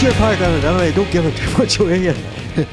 [0.00, 0.92] your part on it anyway.
[0.92, 2.68] Don't give it too much away yet.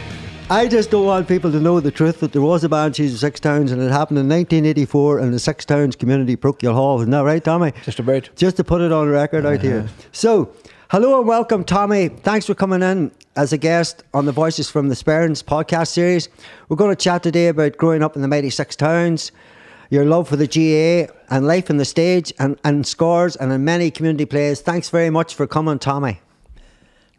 [0.50, 3.20] I just don't want people to know the truth that there was a Banshees of
[3.20, 7.00] Six Towns and it happened in 1984 in the Six Towns Community Parochial Hall.
[7.00, 7.74] Isn't that right, Tommy?
[7.84, 8.30] Just about.
[8.36, 9.80] Just to put it on record out here.
[9.80, 10.04] Uh-huh.
[10.12, 10.54] So,
[10.92, 12.10] hello and welcome, Tommy.
[12.10, 16.30] Thanks for coming in as a guest on the Voices from the Sperrins podcast series.
[16.70, 19.32] We're going to chat today about growing up in the mighty Six Towns,
[19.90, 23.66] your love for the GA, and life in the stage and, and scores and in
[23.66, 24.62] many community plays.
[24.62, 26.22] Thanks very much for coming, Tommy.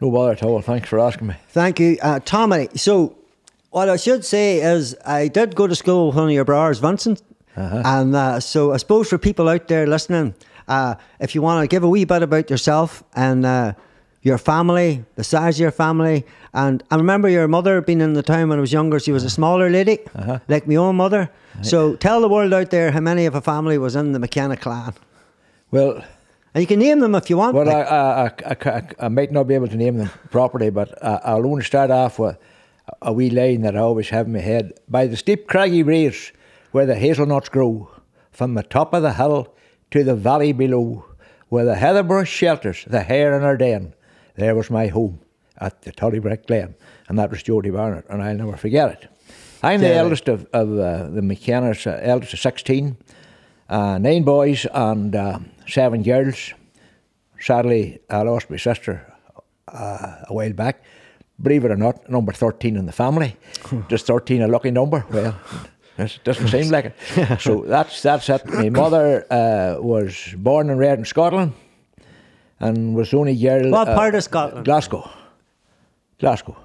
[0.01, 0.61] No bother at all.
[0.61, 1.35] Thanks for asking me.
[1.49, 2.69] Thank you, uh, Tommy.
[2.75, 3.15] So,
[3.69, 6.79] what I should say is, I did go to school with one of your brothers,
[6.79, 7.21] Vincent,
[7.55, 7.83] uh-huh.
[7.85, 10.33] and uh, so I suppose for people out there listening,
[10.67, 13.73] uh, if you want to give a wee bit about yourself and uh,
[14.23, 18.23] your family, the size of your family, and I remember your mother being in the
[18.23, 18.99] town when I was younger.
[18.99, 19.99] She was a smaller lady,
[20.47, 21.29] like my own mother.
[21.61, 24.57] So, tell the world out there how many of a family was in the McKenna
[24.57, 24.93] clan,
[25.69, 26.03] Well,
[26.53, 27.55] and you can name them if you want.
[27.55, 30.69] well, like- I, I, I, I, I might not be able to name them properly,
[30.69, 32.37] but I'll only start off with
[33.01, 34.73] a wee line that I always have in my head.
[34.89, 36.31] By the steep craggy race
[36.71, 37.89] where the hazelnuts grow,
[38.31, 39.53] from the top of the hill
[39.91, 41.05] to the valley below,
[41.49, 43.93] where the heather brush shelters the hare in her den,
[44.35, 45.19] there was my home
[45.59, 46.75] at the Tullybrick Glen,
[47.07, 49.09] and that was Jody Barnett, and I'll never forget it.
[49.61, 49.95] I'm the Yeah.
[49.95, 52.97] eldest of, of uh, the McKenna's, uh, eldest of 16,
[53.69, 55.39] uh, nine boys and uh,
[55.71, 56.53] seven girls.
[57.39, 59.05] Sadly, I lost my sister
[59.67, 60.83] uh, a while back.
[61.41, 63.35] Believe it or not, number 13 in the family.
[63.89, 65.05] Just 13 a lucky number.
[65.09, 65.35] Well,
[65.97, 67.39] it doesn't seem like it.
[67.41, 68.45] So that's that's it.
[68.45, 71.53] My mother uh, was born and reared in Scotland
[72.59, 73.71] and was only girl.
[73.71, 74.65] What uh, part of Scotland?
[74.65, 75.09] Glasgow.
[76.19, 76.55] Glasgow.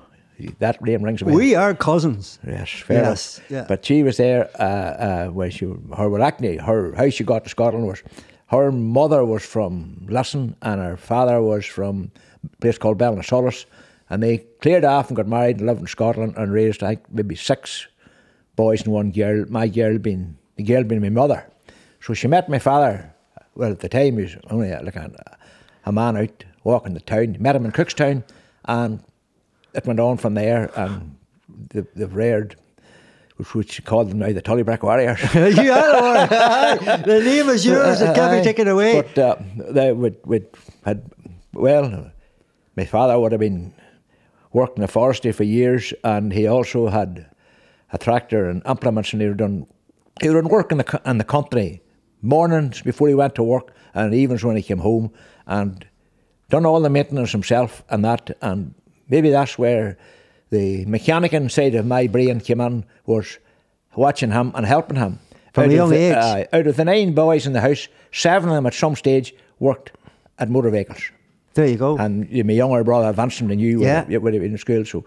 [0.58, 1.34] That name rings a bell.
[1.34, 2.38] we are cousins.
[2.46, 3.64] Yes, fair Yes, yeah.
[3.66, 5.64] But she was there uh, uh, when she,
[5.96, 8.02] her, well, actually, her, how she got to Scotland was
[8.46, 12.10] her mother was from Lisson and her father was from
[12.44, 13.66] a place called Ballinasolace.
[14.08, 17.10] And they cleared off and got married and lived in Scotland and raised, I think,
[17.10, 17.88] maybe six
[18.54, 19.44] boys and one girl.
[19.48, 21.44] My girl being, the girl being my mother.
[22.00, 23.12] So she met my father,
[23.56, 25.10] well, at the time he was only uh, like a,
[25.84, 27.36] a man out walking the town.
[27.40, 28.22] Met him in Cookstown
[28.66, 29.02] and
[29.74, 31.16] it went on from there, and
[31.68, 32.56] the the reared,
[33.36, 35.20] which which you call them now the Tullybrick Warriors.
[35.34, 36.76] yeah,
[37.06, 38.00] the name is yours.
[38.00, 39.02] It can't be taken away.
[39.02, 40.48] But uh, they would, would
[40.84, 41.10] had
[41.52, 42.10] well,
[42.76, 43.74] my father would have been
[44.52, 47.26] working in the forestry for years, and he also had
[47.92, 49.66] a tractor and implements, and he would done
[50.20, 51.82] he would work in the in the country
[52.22, 55.12] mornings before he went to work, and evenings when he came home,
[55.46, 55.86] and
[56.48, 58.74] done all the maintenance himself and that, and
[59.08, 59.98] maybe that's where
[60.50, 63.38] the mechanic side of my brain came in was
[63.94, 65.18] watching him and helping him.
[65.52, 66.14] From a Out of young the- age.
[66.52, 69.34] uh, out of the nine boys in the house, seven of them at some stage
[69.58, 69.92] worked
[70.38, 71.10] at motor vehicles.
[71.54, 71.96] there you go.
[71.96, 74.04] And my younger brother Vincent and you Yeah.
[74.06, 74.84] were, would have been in school.
[74.84, 75.04] So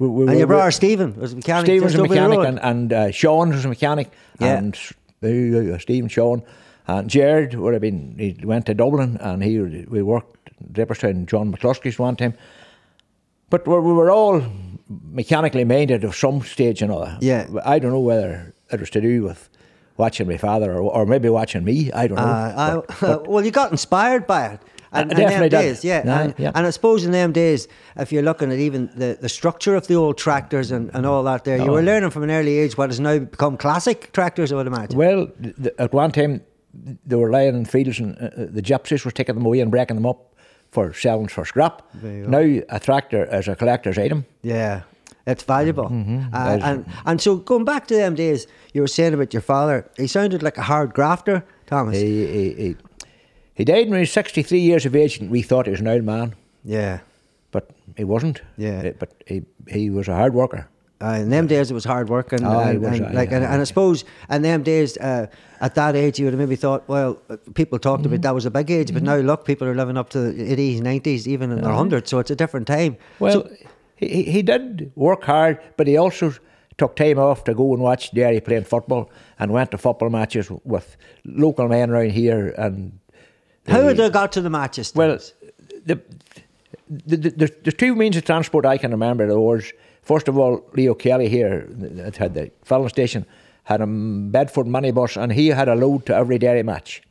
[0.00, 1.66] we, we, and we- your we- brother Stephen was a mechanic.
[1.66, 4.10] Steve was a mechanic and, and uh, Sean was a mechanic.
[4.40, 4.56] Yeah.
[4.58, 4.76] And
[5.22, 6.42] uh, and Sean.
[6.88, 11.26] And Jared would have been, he went to Dublin and he we worked at Draperstown,
[11.26, 12.34] John McCluskey's one time.
[13.50, 14.42] But we, we were all
[15.10, 17.18] mechanically minded of some stage or another.
[17.20, 17.46] Yeah.
[17.64, 19.48] I don't know whether it was to do with
[19.96, 21.92] watching my father or, or maybe watching me.
[21.92, 22.22] I don't know.
[22.24, 24.60] Uh, I, well, you got inspired by it.
[24.94, 25.58] And, I and them definitely did.
[25.58, 26.20] days, yeah.
[26.22, 26.52] And, yeah.
[26.54, 27.66] and I suppose in them days,
[27.96, 31.22] if you're looking at even the, the structure of the old tractors and, and all
[31.24, 31.72] that there, you Oh.
[31.72, 34.98] were learning from an early age what has now become classic tractors, I would imagine.
[34.98, 36.42] Well, th- at one time
[37.06, 39.70] they were lying in fields, and uh, uh, the gypsies were taking them away and
[39.70, 40.31] breaking them up
[40.72, 41.82] for selling for scrap.
[41.94, 42.30] There you go.
[42.30, 44.24] Now a tractor is a collector's item.
[44.42, 44.82] Yeah,
[45.26, 45.84] it's valuable.
[45.84, 46.34] Mm-hmm.
[46.34, 49.88] Uh, and and so going back to them days, you were saying about your father.
[49.96, 51.96] He sounded like a hard grafter, Thomas.
[51.96, 52.76] He, he, he,
[53.54, 55.88] he died when he was 63 years of age, and we thought he was an
[55.88, 56.34] old man,
[56.64, 57.00] yeah.
[57.50, 58.40] but he wasn't.
[58.56, 58.92] Yeah.
[58.98, 60.68] But he, he was a hard worker.
[61.02, 63.32] Uh, in them days, it was hard work, and, Oh, and, was, and aye, like,
[63.32, 65.26] and, aye, and I suppose in them days, uh,
[65.60, 68.12] at that age, you would have maybe thought, well, uh, people talked Mm-hmm.
[68.14, 70.56] about that was a big age, but now look, people are living up to the
[70.56, 72.96] 80s, 90s, even in their hundreds, so it's a different time.
[73.18, 73.50] Well, So-
[73.96, 76.34] he, he did work hard, but he also
[76.78, 80.50] took time off to go and watch Derry playing football and went to football matches
[80.64, 82.48] with local men around here.
[82.58, 82.98] And
[83.68, 84.92] how had they got to the matches?
[84.94, 85.18] Well,
[85.86, 86.00] the,
[86.88, 89.72] the, the, the, the two means of transport I can remember was,
[90.02, 93.24] first of all, Leo Kelly here that had the filling station,
[93.64, 97.02] had a Bedford money bus, and he had a load to every Derry match.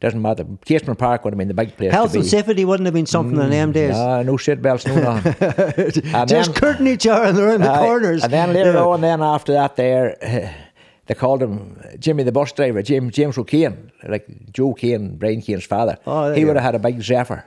[0.00, 0.46] Doesn't matter.
[0.64, 1.92] Casement Park would have been the big place.
[1.92, 3.94] Health and safety wouldn't have been something in them days.
[3.94, 6.26] Ah, no seat belts, no nothing.
[6.26, 7.78] Just curtain each other around the Aye.
[7.78, 8.24] corners.
[8.24, 8.86] And then later Yeah.
[8.86, 10.16] on, then after that, there,
[11.06, 15.64] they called him Jimmy the bus driver, James James O'Kane, like Joe Kane, Brian Kane's
[15.66, 15.98] father.
[16.06, 17.44] Oh, he would have had a big Zephyr,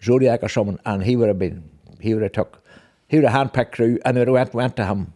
[0.00, 1.64] Zodiac or something, and he would have been
[1.98, 2.62] he would have took,
[3.08, 5.12] he would have handpicked crew, and they went, went to him.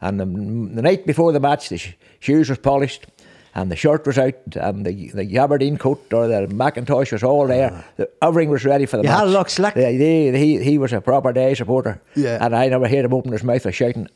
[0.00, 3.06] And the, the night before the match, the sh- shoes was polished,
[3.54, 7.46] and the shirt was out, and the, the Aberdeen coat or the Macintosh was all
[7.46, 7.84] there.
[7.96, 9.18] The, everything was ready for the You match.
[9.18, 9.74] had a look slick.
[9.76, 12.00] Yeah, they, he, he was a proper day supporter.
[12.16, 12.38] Yeah.
[12.44, 14.08] And I never heard him open his mouth or shouting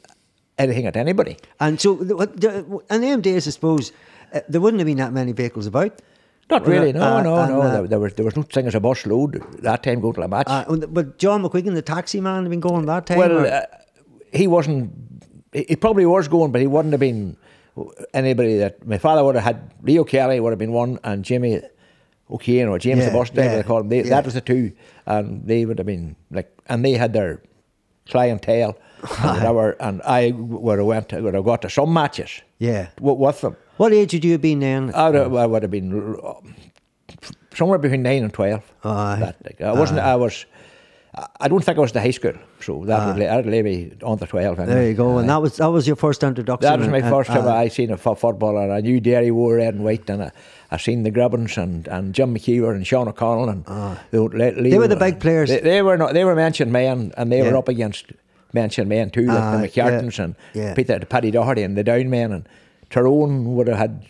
[0.58, 1.36] anything at anybody.
[1.60, 3.92] And so, in them days, I suppose,
[4.32, 6.00] uh, there wouldn't have been that many vehicles about.
[6.48, 7.60] Not really, no, uh, no, and, no.
[7.60, 10.14] uh, there, there was there was no thing as a bus load that time going
[10.14, 10.46] to the match.
[10.48, 13.18] Uh, but John McQuiggan, the taxi man, had been going that time.
[13.18, 13.62] well, uh,
[14.32, 14.92] he wasn't.
[15.52, 17.36] He probably was going, but he wouldn't have been
[18.14, 19.72] anybody that my father would have had.
[19.82, 21.62] Leo Kelly would have been one, and Jimmy
[22.30, 23.88] O'Kane or James Yeah, the bus driver, yeah, they call him.
[23.88, 24.10] They, yeah.
[24.10, 24.72] That was the two,
[25.06, 27.42] and they would have been like, and they had their
[28.08, 29.70] clientele, and whatever.
[29.80, 32.40] And I would have went, would have got to some matches.
[32.58, 32.88] Yeah.
[33.00, 33.56] with, with them.
[33.76, 34.92] What age would you have been then?
[34.94, 36.14] I would have, I would have been
[37.54, 38.62] somewhere between nine and twelve.
[38.84, 39.16] Aye.
[39.20, 40.00] That, like, I wasn't.
[40.00, 40.46] I was.
[41.40, 44.26] I- don't think I was the high school, so that would, lay me on the
[44.26, 44.58] twelve.
[44.58, 44.74] Anyway.
[44.74, 45.16] there you go.
[45.16, 46.68] And that was that was your first introduction.
[46.68, 49.56] That was my first time I seen a fo- football, and I knew Derry wore
[49.56, 50.30] red and white, and I,
[50.70, 53.64] I seen the Gribbins and, and Jim McKeever and Sean O'Connell, and
[54.10, 54.78] the old Leo, Ah.
[54.78, 55.48] were the big players.
[55.48, 57.50] They, they were not, they were mentioned men, and they Yeah.
[57.50, 58.12] were up against
[58.52, 60.74] mentioned men too, like the McCartans yeah, and yeah.
[60.74, 62.46] Peter Paddy Doherty and the Down men, and
[62.90, 64.06] Tyrone would have had.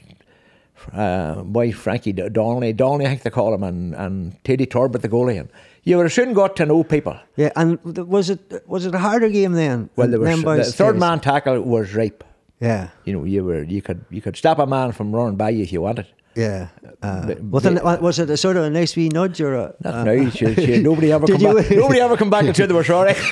[0.92, 5.08] Uh, boy, Frankie Donnelly, Donnelly, I think they call him, and, and Thady Turbett the
[5.08, 5.40] goalie.
[5.40, 5.48] And
[5.82, 7.18] you would have soon got to know people.
[7.36, 9.90] Yeah, and was it was it a harder game then?
[9.96, 11.00] Well, there was the third days?
[11.00, 12.22] man tackle was ripe.
[12.60, 15.50] Yeah, You know, you were you could you could stop a man from running by
[15.50, 16.06] you if you wanted.
[16.36, 16.68] Yeah.
[17.02, 19.74] Uh, but- was, it, was it a sort of a nice wee nudge or a?
[19.84, 20.30] Uh, now.
[20.30, 21.70] She, she, nobody ever come back.
[21.70, 23.14] Nobody ever come back and said they were sorry.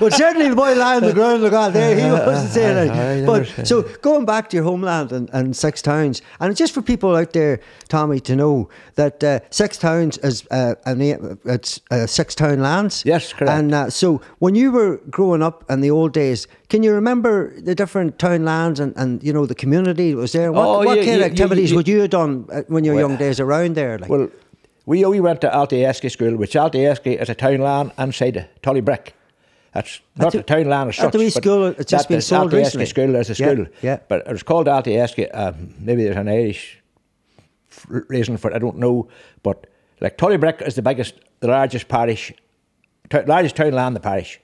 [0.00, 3.26] well, certainly the boy lying on the ground, look out there, he wasn't saying it.
[3.26, 6.82] But said- so going back to your homeland and, and Six Towns, and just for
[6.82, 11.80] people out there, Tommy, to know that uh, Six Towns is uh, a name, it's
[11.90, 13.04] uh, Six Town Lands.
[13.04, 13.50] Yes, correct.
[13.52, 17.58] And uh, so when you were growing up in the old days, can you remember
[17.60, 20.52] the different town lands and, and you know the community that was there?
[20.52, 22.84] What, Oh, what yeah, kind yeah, of activities yeah, would you have done uh, when
[22.84, 23.98] your Well- young days around there?
[23.98, 24.28] Like, well,
[24.86, 29.12] we we went to Altayeskey School, which Altayeskey is a town land inside Tullybrick.
[29.72, 31.24] That's not a- a town land as at the such.
[31.24, 32.86] wee school, it's just been sold Altayeskey recently.
[32.86, 33.66] School as a school.
[33.82, 33.98] yeah.
[34.08, 35.28] But it was called Altayeskey.
[35.36, 36.82] Um, maybe there's an Irish
[37.88, 38.54] reason for it.
[38.54, 39.08] I don't know.
[39.42, 39.66] But
[40.00, 42.32] like Tullybrick is the biggest, the largest parish,
[43.26, 44.40] largest town land in the parish.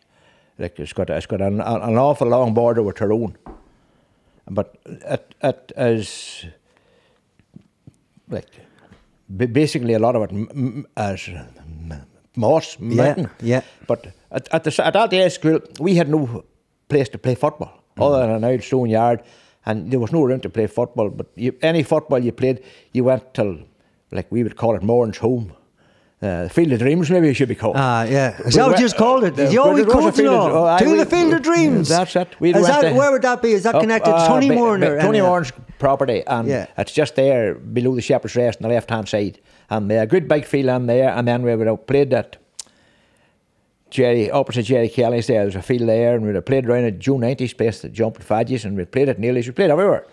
[0.63, 3.37] Like it's got it's got an, an awful long border with Tyrone.
[4.49, 6.47] But it it is
[8.29, 8.47] like
[9.29, 11.29] basically a lot of it as
[12.37, 13.29] moss mountain.
[13.41, 13.63] yeah.
[13.89, 16.45] But at, at the at that age school, we had no
[16.89, 18.21] place to play football other mm.
[18.21, 19.23] than an old stone yard,
[19.67, 21.11] and there was no room to play football.
[21.11, 22.63] But you, any football you played,
[22.93, 23.59] you went till
[24.13, 25.53] like we would call it Moran's home.
[26.23, 27.75] Uh, Field of Dreams, maybe it should be called.
[27.77, 28.39] Ah, yeah.
[28.43, 29.35] Is We that what you just called it?
[29.35, 30.69] the- you always well, it was a quote it field of- all.
[30.69, 31.89] oh, to we- the Field of Dreams.
[31.89, 32.29] That's it.
[32.39, 33.51] We Is that, where would that be?
[33.53, 34.79] Is that connected to uh, Tony Ba- Moore?
[34.79, 35.23] Tony anything?
[35.25, 36.67] Moore's property, and Yeah.
[36.79, 39.41] it's just there below the Shepherd's Rest on the left hand side.
[39.69, 42.37] And they a good big field in there, and then we would have played that.
[43.91, 46.99] Jerry, opposite Jerry Kelly's there, there's a field there, and we'd have played around at
[46.99, 50.07] June 90's place, the jumping fadges, and we'd played at Neely's, we played everywhere.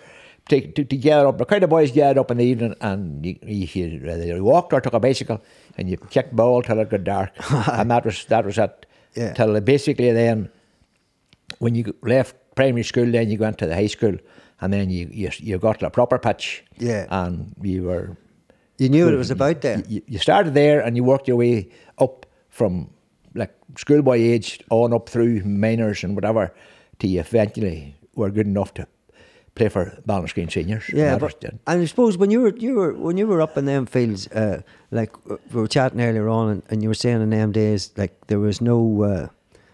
[0.50, 3.26] Take, to, to gather up, a crowd of boys gathered up in the evening, and
[3.26, 5.42] you, you, you either walked or took a bicycle,
[5.78, 7.32] and you kicked ball till it got dark.
[7.70, 8.86] and that was that was it.
[9.16, 9.34] Yeah.
[9.34, 10.50] Till basically then,
[11.60, 14.16] when you left primary school, then you went to the high school,
[14.62, 16.64] and then you you, you got a proper pitch.
[16.78, 17.08] Yeah.
[17.10, 18.18] And you were
[18.78, 19.84] You knew what it was about there.
[19.88, 22.90] you, you started there and you worked your way up from
[23.36, 26.54] like schoolboy age on up through minors and whatever
[26.98, 28.88] till you eventually were good enough to
[29.60, 30.90] play for Ballinascreen seniors.
[30.90, 33.66] Yeah, but, and I suppose when you were you were when you were up in
[33.66, 34.62] them fields, uh,
[34.92, 37.92] like uh, we were chatting earlier on, and, and you were saying in them days,
[37.98, 39.28] like there was no uh,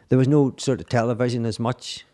[0.09, 2.05] there was no sort of television as much.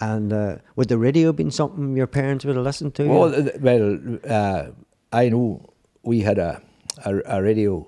[0.00, 3.04] And uh, would the radio been something your parents would have listened to?
[3.06, 4.62] Well, th- well, uh,
[5.12, 5.60] I know
[6.02, 6.60] we had a,
[7.04, 7.86] a, a radio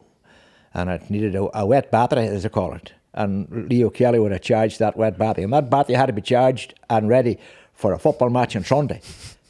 [0.75, 2.93] and it needed a, a wet battery, as they call it.
[3.15, 5.45] And Leo Kelly would have charged that wet battery.
[5.45, 7.39] And that battery had to be charged and ready
[7.83, 9.01] for a football match on Sunday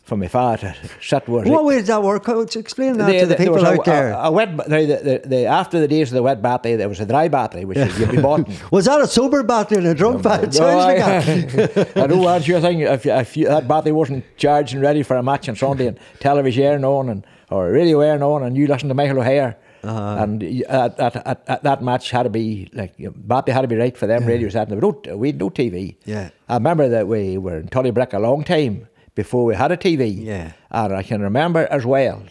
[0.04, 2.26] for my father to sit with what way did that work?
[2.56, 4.10] Explain that to the there people was a, out there.
[4.12, 6.98] A, a wet, the, the, the, after the days of the wet battery, there was
[6.98, 8.48] a dry battery, which is you'd be bought.
[8.72, 10.48] was that a sober battery and a drunk battery?
[10.64, 11.92] Like that.
[11.96, 12.80] I know that's your thing.
[12.80, 15.86] If, you- if you, that battery wasn't charged and ready for a match on Sunday
[15.88, 19.56] and television airing on and or radio airing on and you listen to Michael O'Hehir
[19.84, 20.22] Uh-huh.
[20.22, 23.62] and you- at, at, at, at that match had to be like your battery had
[23.62, 24.54] to be right for them radios.
[24.54, 25.96] Had we no we had no TV.
[26.04, 26.30] Yeah.
[26.48, 30.24] I remember that we were in Tullybrick a long time before we had a TV.
[30.24, 30.52] Yeah.
[30.70, 32.22] and I can remember as well.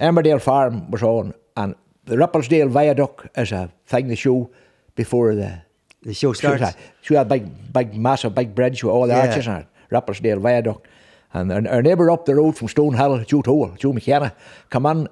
[0.00, 1.74] Emmerdale Farm was on, and
[2.04, 4.50] the Ribblesdale Viaduct is a thing they show
[4.94, 5.62] before the
[6.02, 6.74] The show starts.
[7.02, 9.26] She had big, big, massive, big bridge with all the Yeah.
[9.28, 10.86] arches on it, Rappersdale Viaduct.
[11.32, 14.34] And our, our neighbour up the road from Stonehill, Joe Toll, Joe McKenna,
[14.70, 15.08] come in,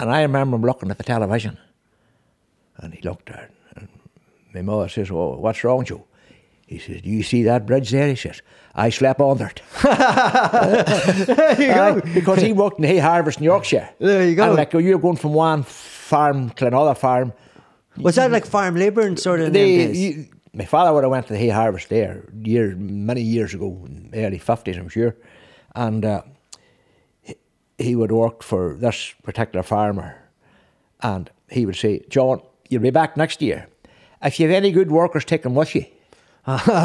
[0.00, 1.58] and I remember him looking at the television.
[2.78, 3.88] And he looked at it, and
[4.52, 6.04] my mother says, Well, what's wrong, Joe?
[6.66, 8.08] He says, do you see that bridge there?
[8.08, 8.42] He says,
[8.74, 9.62] I slept under it.
[9.84, 13.88] Aye, because he worked in hay harvest in Yorkshire.
[14.00, 14.48] There you go.
[14.48, 17.32] And like you're going from one farm to another farm,
[17.96, 19.52] Was that like farm labour and sort of?
[19.52, 19.96] they, days?
[19.96, 23.84] you, my father would have went to the hay harvest there years, many years ago,
[23.86, 25.14] in the early fifties, I'm sure,
[25.76, 26.22] and uh,
[27.78, 30.16] he, would work for this particular farmer,
[31.02, 33.68] and he would say, "John, you'll be back next year.
[34.22, 35.84] If you have any good workers, take them with you."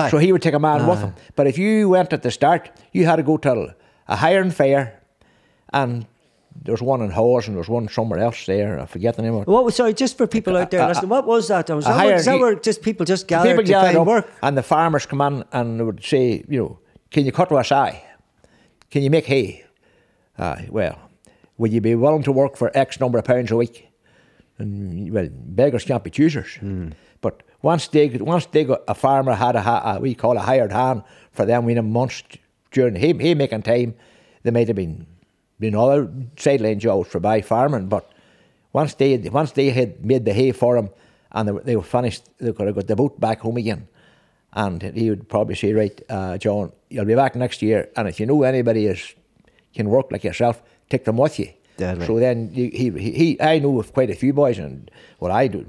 [0.10, 1.14] so he would take a man with him.
[1.36, 3.76] But if you went at the start, you had to go to
[4.08, 5.00] a hiring fair,
[5.72, 6.08] and
[6.64, 8.80] there's one in Hawes and there's one somewhere else there.
[8.80, 9.48] I forget the name of it.
[9.48, 9.94] What was sorry?
[9.94, 11.70] Just for people out there listening, what was that?
[11.70, 14.30] Was that, was that where just people just gathered People to gathered find work?
[14.44, 16.80] and the farmers come in and they would say, you know,
[17.10, 18.04] can you cut us eye?
[18.90, 19.64] Can you make hay?
[20.38, 20.98] Aye, well,
[21.58, 23.88] would you be willing to work for X number of pounds a week?
[24.58, 26.58] And well, beggars can't be choosers.
[27.22, 30.72] But once they once they got a farmer had a, a we call a hired
[30.72, 32.24] hand for them in a month
[32.72, 33.94] during hay, hay making time,
[34.44, 35.06] they might have been
[35.60, 38.10] been other sideline jobs for by farming, but
[38.74, 40.90] once they once they had made the hay for him
[41.32, 43.88] and they, were- they were finished, they could have got the boat back home again.
[44.54, 48.20] And he would probably say, right, uh, John, you'll be back next year, and if
[48.20, 49.14] you know anybody is
[49.74, 51.50] can work like yourself, take them with you.
[51.78, 52.06] Deadly.
[52.06, 55.48] So then he, he, he, I know of quite a few boys, and what I
[55.48, 55.66] do,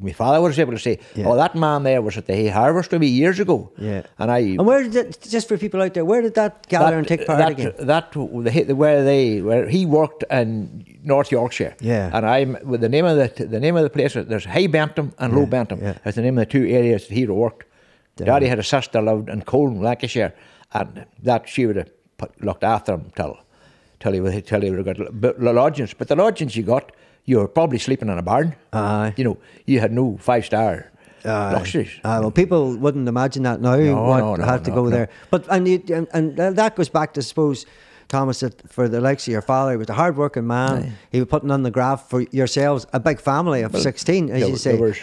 [0.00, 1.26] my father was able to say, Yeah.
[1.28, 3.70] oh, that man there was at the hay harvest with me years ago.
[3.78, 4.02] Yeah.
[4.18, 6.96] And I, And where did it, just for people out there, where did that gather
[6.98, 7.72] and take part that, again?
[7.78, 11.76] That the, where they where he worked in North Yorkshire.
[11.80, 12.10] Yeah.
[12.16, 14.14] And I'm with the name of the the name of the place.
[14.14, 15.80] There's High Bentham and Low Bentham.
[15.80, 15.98] yeah.
[16.04, 17.66] That's the name of the two areas that he worked.
[18.16, 20.32] Daddy had a sister lived in Colne, Lancashire,
[20.72, 21.90] and that she would have
[22.40, 23.38] looked after him till
[24.00, 25.94] till he till he got the lodgings.
[25.94, 26.92] But the lodgings you got,
[27.24, 28.54] you were probably sleeping in a barn.
[28.72, 29.14] Aye.
[29.16, 30.90] You know, you had no five star
[31.24, 31.52] Aye.
[31.52, 31.90] luxuries.
[32.04, 33.76] Aye, well, people wouldn't imagine that now.
[33.76, 34.90] No, what no, no, had to no, go no.
[34.90, 37.66] there, but and, you, and and that goes back to I suppose.
[38.08, 40.92] Thomas, that for the likes of your father, he was a hard working man.
[41.10, 44.50] He was putting on the graph for yourselves, a big family of 16, as There-
[44.50, 44.72] you say.
[44.72, 44.98] there was,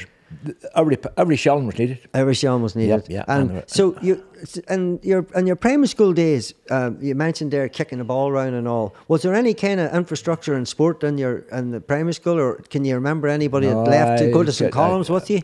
[0.76, 1.98] every every shilling was needed.
[2.14, 3.06] Every shilling was needed.
[3.10, 4.24] yeah, And and- so you
[4.68, 8.54] and your and your primary school days, um, you mentioned there kicking the ball around
[8.54, 8.94] and all.
[9.08, 12.56] Was there any kind of infrastructure in sport in your in the primary school, or
[12.70, 15.42] can you remember anybody that No, left to go to I- Colum's with you?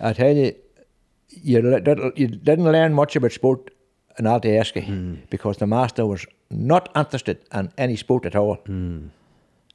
[0.00, 0.52] I tell you,
[1.42, 3.70] you, didn't- you didn't learn much about sport
[4.18, 5.14] in Altayeskey Hmm.
[5.30, 8.56] because the master was not interested in any sport at all.
[8.66, 8.98] Hmm.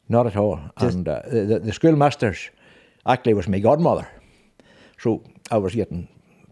[0.09, 0.59] Not at all.
[0.77, 2.49] and uh, the, the, the schoolmasters
[3.05, 4.07] actually was my godmother.
[5.03, 6.07] So I was getting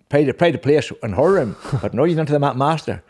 [0.09, 3.01] paid paid to place in her room, but no, you went to the ma- master.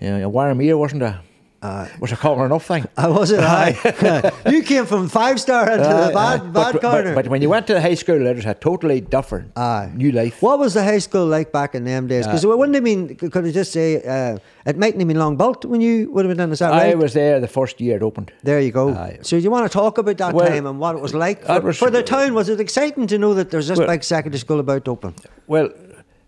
[0.00, 1.20] You know, a warm ear wasn't a,
[1.64, 2.84] Uh, was a common enough thing.
[2.94, 3.42] I wasn't.
[3.42, 4.32] I.
[4.50, 6.46] you came from five star into the bad aye.
[6.58, 7.14] bad but, corner.
[7.14, 9.56] But, but when you went to the high school, it was a totally different
[9.96, 10.42] new life.
[10.42, 12.26] What was the high school like back in them days?
[12.26, 13.16] Uh, because it wouldn't have been.
[13.16, 16.30] Could I just say uh, it mightn't have been long built when you would have
[16.30, 16.52] been done?
[16.52, 18.30] Is that I was there the first year it opened.
[18.42, 19.16] There you go.
[19.22, 21.60] So you want to talk about that Well, time and what it was like for,
[21.60, 22.34] was- for the town?
[22.34, 25.14] Was it exciting to know that there's this Well- big secondary school about to open?
[25.46, 25.70] Well,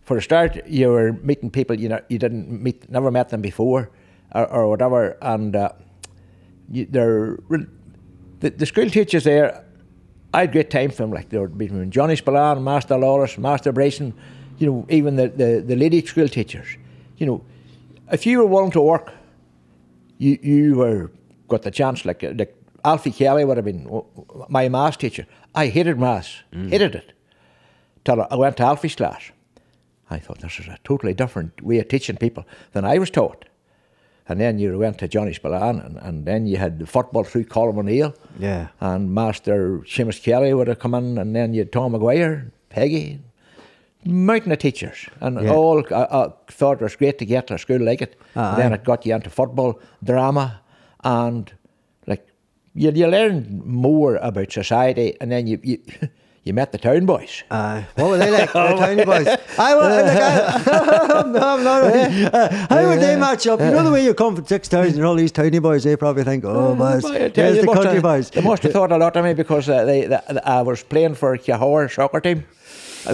[0.05, 3.43] for a start, you were meeting people you know you didn't meet, never met them
[3.43, 3.91] before,
[4.35, 5.73] or, or whatever, and uh,
[6.71, 7.39] you, they're
[8.41, 9.65] the, the school teachers there.
[10.35, 11.13] I had great time for them.
[11.13, 14.13] Like they were between Johnny Spillane, Master Lawless, Master Bryson,
[14.59, 16.67] you know, even the, the, the lady school teachers.
[17.17, 17.45] You know,
[18.13, 19.13] if you were willing to work,
[20.19, 21.11] you you were
[21.49, 22.05] got the chance.
[22.05, 22.55] Like uh, like
[22.85, 24.03] Alfie Kelly would have been
[24.49, 25.27] my maths teacher.
[25.55, 27.13] I hated maths, hated it.
[28.05, 29.33] Till I went to Alfie's class.
[30.09, 33.45] I thought this is a totally different way of teaching people than I was taught.
[34.29, 37.45] And then you went to Johnny Spillane, and, and then you had the football through
[37.45, 38.13] Colin O'Neill.
[38.41, 38.69] Yeah.
[38.81, 43.21] And Master Seamus Kelly would have come in, and then you had Tom McGuire, Peggy,
[44.05, 45.07] mountain of teachers.
[45.21, 45.53] And Yeah.
[45.53, 48.19] all I, I thought it was great to get to a school like it.
[48.35, 48.57] Ah, aye.
[48.57, 50.61] then it got you into football, drama,
[51.05, 51.53] and
[52.09, 52.27] like
[52.75, 55.61] you, you learn more about society, and then you.
[55.63, 55.79] you
[56.47, 57.43] You met the town boys.
[57.51, 57.85] Aye.
[57.97, 59.27] what were they like, the tiny boys?
[59.59, 63.59] I, like, I, I'm not, uh, how would they match up?
[63.59, 65.97] You know the way you come from Six Towns and all these tiny boys, they
[65.97, 68.31] probably think, oh, man, Well, there's the country have- boys.
[68.31, 71.17] They must have thought a lot of me because uh, they, they, I was playing
[71.17, 72.45] for Cahor soccer team.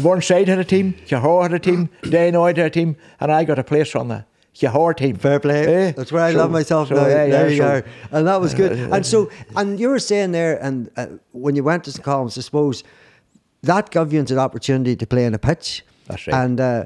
[0.03, 3.45] One side had a team, Cahor had a team, Danoid had a team, and I
[3.45, 4.27] got a place on the
[4.61, 5.17] Cahor team.
[5.17, 5.65] Fair play.
[5.89, 5.93] Eh?
[5.93, 7.07] That's where I So- love myself so, now.
[7.07, 7.85] yeah, there yeah, you so- are.
[8.11, 8.73] And that was good.
[8.93, 12.37] And so, and you were saying there, and uh, when you went to the Colum's,
[12.37, 12.85] I suppose,
[13.63, 15.85] that gave you an opportunity to play in a pitch.
[16.07, 16.45] That's right.
[16.45, 16.85] And uh,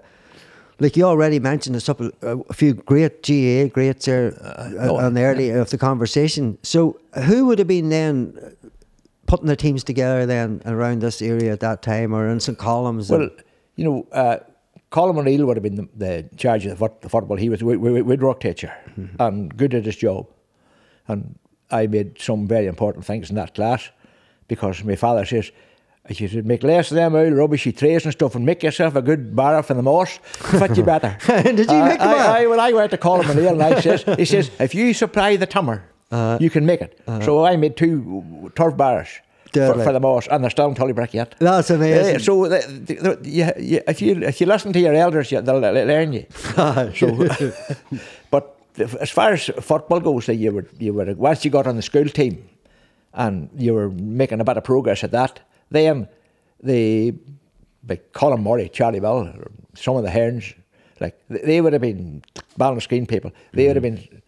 [0.79, 5.23] like you already mentioned, a couple, a few great GA greats there uh, on the
[5.23, 6.59] early of the conversation.
[6.63, 8.57] So who would have been then
[9.27, 13.11] putting the teams together then around this area at that time, or in St Colum's?
[13.11, 13.31] Well,
[13.77, 14.07] you know.
[14.13, 14.39] Uh,
[14.91, 17.37] Colin O'Neill would have been the, the charge of the, foot, the, football.
[17.37, 19.21] He was a rock teacher mm-hmm.
[19.21, 20.29] and good at his job.
[21.09, 21.39] And
[21.71, 23.91] I made some very important things in that class
[24.47, 25.51] because my father says,
[26.09, 29.03] you should make less of them old rubbishy trays and stuff and make yourself a
[29.03, 31.17] good barrow for the moss, fit you better.
[31.27, 33.81] Did you uh, make a I, I, well, I went to Colin O'Neill and I
[33.81, 37.01] says, he says, if you supply the tummer, uh, you can make it.
[37.07, 39.09] Uh, so I made two turf barrows
[39.53, 41.35] for, for, the moss, and they're still in Tullybrick yet.
[41.39, 42.17] That's amazing.
[42.17, 45.33] Uh, so the, the, the, you, you, if you if you listen to your elders,
[45.33, 46.27] you, they'll learn you.
[46.31, 47.29] so,
[48.31, 51.83] but as far as football goes, you were you were once you got on the
[51.83, 52.49] school team,
[53.15, 55.41] and you were making a bit of progress at that.
[55.71, 56.09] Then
[56.63, 57.15] the
[57.89, 59.33] like Colin Murray, Charlie Bell,
[59.75, 60.55] some of the Herns,
[61.01, 62.23] like they would have been
[62.59, 63.33] Ballinascreen people.
[63.53, 63.67] They mm.
[63.69, 64.23] would have been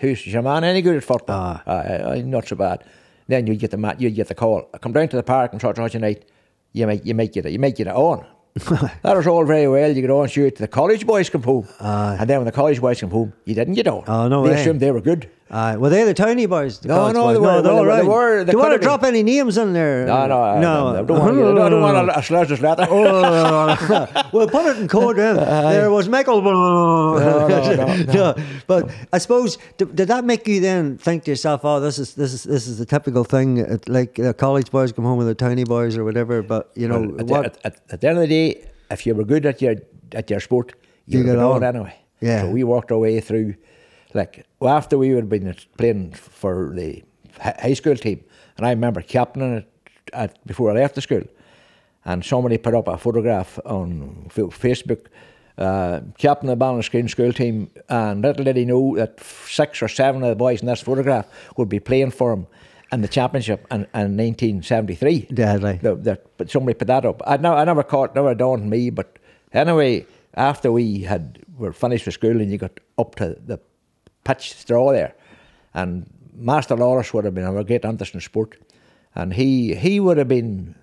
[0.00, 1.60] who's your man any good at football?
[1.66, 1.70] Ah.
[1.70, 2.84] Uh, not so bad.
[3.26, 4.68] Then you'd get the you'd get the call.
[4.72, 6.24] I come down to the park and Church night.
[6.72, 8.26] You make you make it you make it on.
[8.54, 9.90] that was all very well.
[9.90, 10.56] You get on shoot.
[10.56, 13.54] The college boys come home, uh, and then when the college boys come home, you
[13.54, 14.04] didn't get on.
[14.06, 14.60] Oh no, they way.
[14.60, 15.30] assumed they were good.
[15.50, 16.78] Uh, well, they're the tiny boys.
[16.78, 17.34] The no, no, boys.
[17.34, 17.46] they were.
[17.46, 18.02] No, they, were, right.
[18.02, 18.44] they were.
[18.44, 20.04] They Do you want to drop any names in there?
[20.04, 20.86] No, no, no.
[20.88, 21.36] I, I don't want.
[21.36, 22.86] To, I don't want a, slash letter.
[22.90, 25.16] oh, well, put it in code.
[25.16, 26.42] Then uh, there was Michael.
[26.42, 28.34] no, no, no, no.
[28.66, 32.14] But I suppose did, did, that make you then think to yourself, "Oh, this is
[32.14, 35.28] this is this is the typical thing, uh, like the college boys come home with
[35.28, 37.54] the tiny boys or whatever." But you know, well, at, what?
[37.54, 39.76] The, at, at, the end of the day, if you were good at your
[40.12, 40.74] at your sport,
[41.06, 41.94] you, you get on anyway.
[42.20, 42.42] Yeah.
[42.42, 43.54] So we worked our way through
[44.14, 47.02] like after we had been playing for the
[47.40, 48.24] high school team,
[48.56, 49.68] and I remember captaining it
[50.12, 51.24] at, before I left the school,
[52.04, 55.06] and somebody put up a photograph on Facebook.
[55.56, 59.88] Uh, captain of the Ballinascreen school team, and little did he know that six or
[59.88, 62.46] seven of the boys in this photograph would be playing for him
[62.92, 65.28] in the championship in, in 1973.
[65.34, 65.80] Deadly.
[65.82, 67.20] The, the, but somebody put that up.
[67.26, 69.18] I, I never caught, never dawned me, but
[69.52, 73.58] anyway, after we had were finished with school and you got up to the
[74.28, 75.14] pitch straw there.
[75.72, 78.56] And Master Lawless would have been a great interest in sport.
[79.14, 80.74] And he he would have been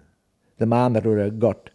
[0.58, 1.70] the man that would have got.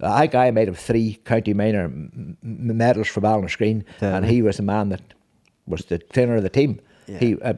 [0.00, 4.16] I think I made him three county minor m- medals for Ballinascreen, yeah.
[4.16, 5.02] and he was the man that
[5.66, 6.80] was the trainer of the team.
[7.06, 7.18] Yeah.
[7.18, 7.52] He uh,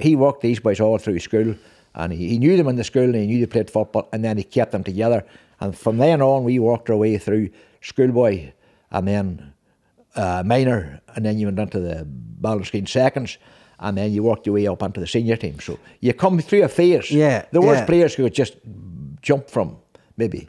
[0.00, 1.54] he worked these boys all through school,
[1.94, 4.24] and he, he knew them in the school, and he knew they played football, and
[4.24, 5.24] then he kept them together.
[5.60, 8.52] And from then on, we worked our way through schoolboy,
[8.90, 9.49] and then
[10.16, 12.06] uh, minor, and then you went on to the
[12.40, 13.38] Ballinascreen seconds,
[13.78, 15.58] and then you worked your way up onto the senior team.
[15.60, 17.10] So you come through a phase.
[17.10, 17.44] Yeah.
[17.50, 17.86] There was yeah.
[17.86, 18.54] players who just
[19.22, 19.76] jump from
[20.16, 20.48] maybe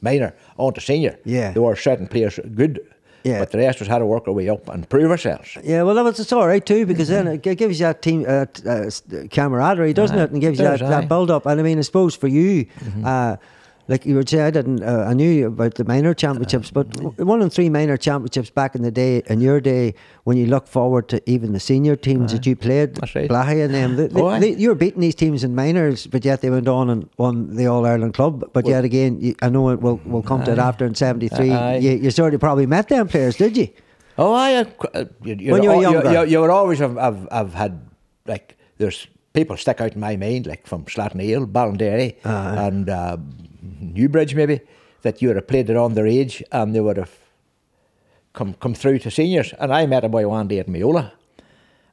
[0.00, 1.18] minor onto senior.
[1.24, 1.52] Yeah.
[1.52, 2.80] There were certain players good.
[3.24, 3.38] Yeah.
[3.38, 5.56] But the rest was how to work our way up and prove ourselves.
[5.64, 8.26] Yeah, well, that was, it's all right too because then it gives you that team
[8.28, 8.90] uh, uh,
[9.30, 10.30] camaraderie, doesn't uh, it?
[10.30, 11.46] And gives you that, that build up.
[11.46, 13.02] And I mean, I suppose for you, mm-hmm.
[13.02, 13.36] uh,
[13.86, 14.82] like you would say, I didn't.
[14.82, 16.86] Uh, I knew about the minor championships, but
[17.18, 19.94] one in three minor championships back in the day, in your day,
[20.24, 23.28] when you look forward to even the senior teams that you played, right.
[23.28, 26.40] Bellaghy and them, they, oh, they, you were beating these teams in minors, but yet
[26.40, 28.50] they went on and won the All Ireland club.
[28.52, 31.48] But well, yet again, you, I know we'll we'll come to it after in '73.
[31.80, 33.68] You, you sort of probably met them players, did you?
[34.16, 34.54] Oh, I.
[34.54, 37.86] Uh, you, when you were younger, you, you, would always have, have, have had
[38.26, 43.16] like there's people stick out in my mind, like from Slaughtneil, Ballinderry, uh, and uh,
[43.80, 44.60] Newbridge maybe,
[45.02, 47.12] that you would have played it on their age and they would have
[48.32, 49.54] come come through to seniors.
[49.58, 51.12] And I met a boy one day at Meola,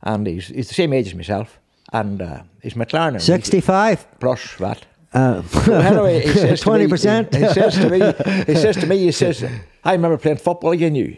[0.01, 1.59] and he's, he's the same age as myself,
[1.93, 3.21] and uh, he's McLaren.
[3.21, 4.19] 65?
[4.19, 4.85] Plus that.
[5.13, 7.33] Uh, anyway, he says 20%?
[7.33, 9.43] Me, he, he, says to me, he says to me, he says,
[9.83, 11.17] I remember playing football against you.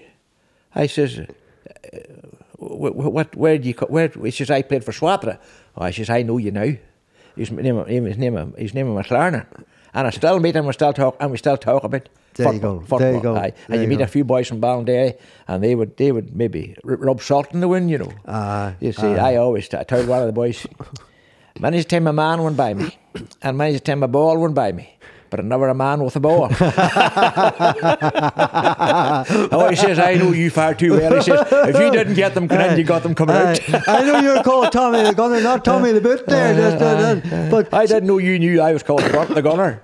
[0.73, 1.25] I says, uh,
[2.57, 5.39] what, what, where do you, where, he says, I played for Swatragh.
[5.77, 6.73] Oh, I says, I know you now.
[7.35, 9.45] His name, his name, his name is McLaren
[9.93, 10.65] and I still meet him.
[10.65, 12.53] We still talk, and we still talk about there football.
[12.53, 12.79] You go.
[12.81, 12.99] Football.
[12.99, 13.35] There you go.
[13.35, 13.53] Aye.
[13.67, 14.03] And you, you meet go.
[14.05, 17.67] a few boys from Ballinderry, and they would they would maybe rub salt in the
[17.67, 18.13] wind, you know.
[18.25, 20.65] Uh, you see, uh, I always I told one of the boys,
[21.59, 22.97] many's time a man went by me,
[23.41, 24.97] and many's time a ball went by me.
[25.33, 26.43] But never a man with a ball.
[29.51, 31.15] oh, he says, I know you far too well.
[31.15, 33.59] He says, if you didn't get them, then you got them coming out.
[33.89, 36.53] I know you're called Tommy the Gunner, not Tommy the Boot there.
[36.53, 39.81] Just, uh, but I didn't know you knew I was called the Gunner.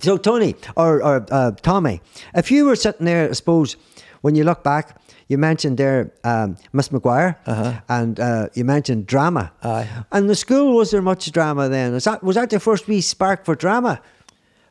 [0.00, 2.00] So, Tony or, or uh, Tommy,
[2.34, 3.76] if you were sitting there, I suppose,
[4.22, 7.80] when you look back, you mentioned there um, Miss McGuire, uh-huh.
[7.88, 9.52] and uh, you mentioned drama.
[9.62, 9.88] Aye.
[10.10, 11.92] And the school was there much drama then?
[11.92, 14.00] Was that was that the first wee spark for drama?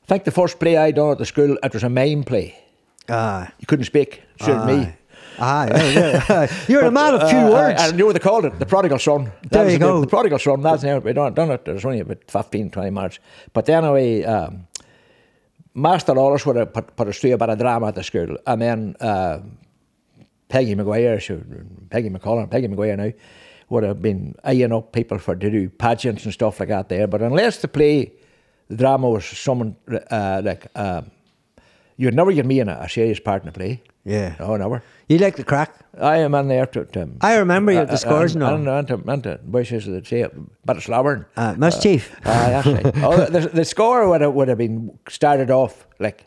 [0.07, 2.57] I think the first play I done at the school, it was a mime play.
[3.09, 3.49] Aye.
[3.59, 4.73] You couldn't speak, suited me.
[4.73, 4.93] Aye.
[5.39, 6.55] Aye, yeah, yeah.
[6.69, 7.81] You're a man of few Uh, words.
[7.81, 9.25] I, I knew what they called it, the prodigal son.
[9.43, 10.01] That There you the, go.
[10.01, 13.19] The prodigal son, that's now, we don't done it, there's only about 15, 20 marks.
[13.51, 14.65] But anyway, um,
[15.75, 18.37] Master Lawless would have put, put us through a bit of drama at the school.
[18.47, 19.39] And then uh,
[20.47, 21.37] Peggy McGuire, she,
[21.89, 23.11] Peggy McCullough, Peggy McGuire now,
[23.69, 27.07] would have been eyeing up people for to do pageants and stuff like that there.
[27.07, 28.13] But unless the play,
[28.69, 29.75] the drama was someone
[30.11, 31.11] uh, like, um,
[31.97, 33.81] you'd never get me in a, a serious part in a play.
[34.03, 34.35] Yeah.
[34.39, 34.83] Oh, never.
[35.09, 35.73] You like the crack?
[35.99, 36.85] I am in there to.
[36.85, 38.55] to I remember you at the scores and, now.
[38.55, 40.25] and, and, and, and to wishes that say,
[40.63, 41.25] but it's slobbering.
[41.35, 42.15] Uh, mischief.
[42.25, 43.03] Ah, that's right.
[43.03, 46.25] oh, the, the score would have, would have been started off like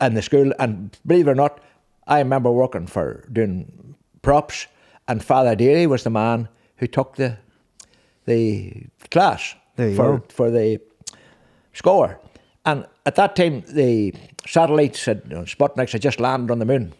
[0.00, 1.60] in the school, and believe it or not,
[2.08, 4.66] I remember working for doing props,
[5.06, 7.36] and Father Deary was the man who took the
[8.24, 10.24] the class There for go.
[10.28, 10.80] for the
[11.72, 12.18] score.
[12.64, 14.14] And at that time, the
[14.46, 16.92] satellites had you know, Sputniks had just landed on the moon,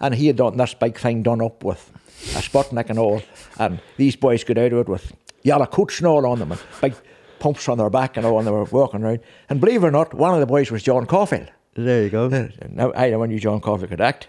[0.00, 1.90] and he had done this big thing done up with
[2.36, 3.22] a Sputnik and all,
[3.58, 6.62] and these boys got out of it with yellow coats and all on them, and
[6.80, 6.94] big
[7.38, 9.20] pumps on their back and all, and they were walking around.
[9.50, 11.50] And believe it or not, one of the boys was John Caulfield.
[11.74, 12.26] There you go.
[12.26, 14.28] Uh, now I never knew John Caulfield could act,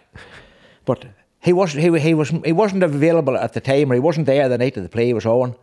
[0.83, 1.05] but
[1.39, 1.83] he wasn't.
[1.83, 2.29] He, he was.
[2.43, 5.13] He wasn't available at the time, or he wasn't there the night of the play
[5.13, 5.55] was on.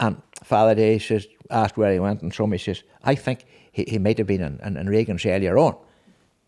[0.00, 3.44] And Father Day says, asked where he went, and somebody says, I think
[3.78, 5.76] he, he might have been in, in, in Reagan's earlier on.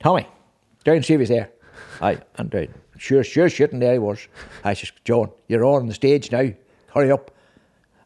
[0.00, 0.26] Tommy,
[0.84, 1.50] down and see if he's there.
[2.00, 2.68] I and down.
[2.98, 4.26] Sure, sure, shit, and there he was.
[4.64, 6.50] I says, John, you're on the stage now.
[6.92, 7.30] Hurry up.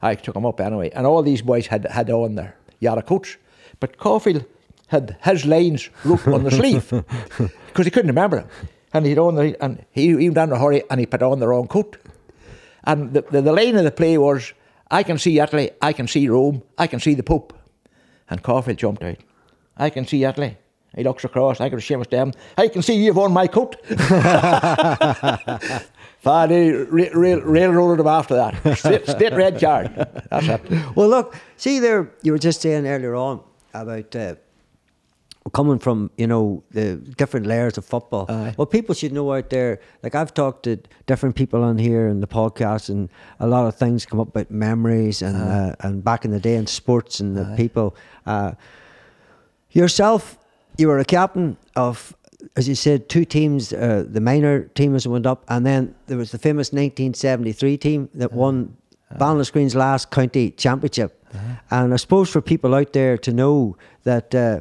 [0.02, 3.38] I took him up anyway, and all these boys had had on their yellow coats,
[3.80, 4.44] but Caulfield
[4.88, 6.90] had his lines wrote on the sleeve
[7.66, 8.48] because he couldn't remember them,
[8.92, 11.40] and he'd on the and he he went down a hurry and he put on
[11.40, 11.96] the wrong coat,
[12.84, 14.52] and the, the the line of the play was,
[14.90, 17.54] I can see Italy, I can see Rome, I can see the Pope,
[18.30, 19.18] and Caulfield jumped out,
[19.76, 20.56] I can see Italy.
[20.96, 22.32] He looks across, I can see him them.
[22.56, 23.76] I can see you've on my coat.
[26.24, 28.78] Rail, rail, railroaded him after that.
[28.78, 29.94] Straight, straight red card.
[30.30, 30.96] That's it.
[30.96, 33.42] Well, look, see there, you were just saying earlier on
[33.74, 34.36] about uh,
[35.52, 38.26] coming from, you know, the different layers of football.
[38.28, 38.54] Aye.
[38.56, 40.76] Well, people should know out there, like I've talked to
[41.06, 43.08] different people on here in the podcast, and
[43.40, 46.54] a lot of things come up about memories and uh, and back in the day
[46.56, 47.94] in sports and the people.
[48.26, 48.52] Uh,
[49.72, 50.38] yourself,
[50.78, 52.16] you were a captain of,
[52.56, 53.72] as you said, two teams.
[53.72, 57.76] Uh, the minor team as it went up, and then there was the famous 1973
[57.76, 58.76] team that won
[59.18, 61.20] Ballinascreen's last county championship.
[61.70, 64.60] And I suppose for people out there to know that uh,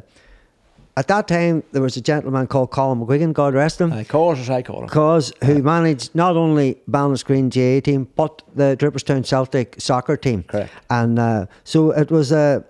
[0.96, 3.92] at that time there was a gentleman called Colin McGuigan, God rest him.
[3.94, 4.90] I call as I call him.
[4.90, 10.44] Cause who managed not only Ballinascreen GA team but the Draperstown Celtic soccer team.
[10.44, 10.72] Correct.
[10.90, 12.62] And uh, so it was uh,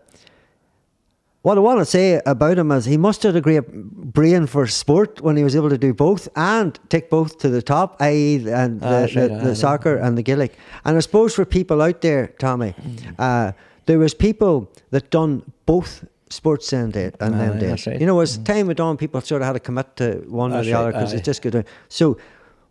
[1.41, 4.65] what I want to say about him is he must have a great brain for
[4.67, 8.37] sport when he was able to do both and take both to the top, i.e.,
[8.37, 10.57] the, and the, Ah, right, the, the soccer and the Gaelic.
[10.85, 13.15] And I suppose for people out there, Tommy, Mm.
[13.19, 13.51] uh,
[13.87, 17.69] there was people that done both sports in day, and Aye, them days.
[17.69, 17.99] that's right.
[18.01, 20.55] You know, as time went on, people sort of had to commit to one or
[20.55, 21.65] That's the other because it's just good.
[21.89, 22.17] So,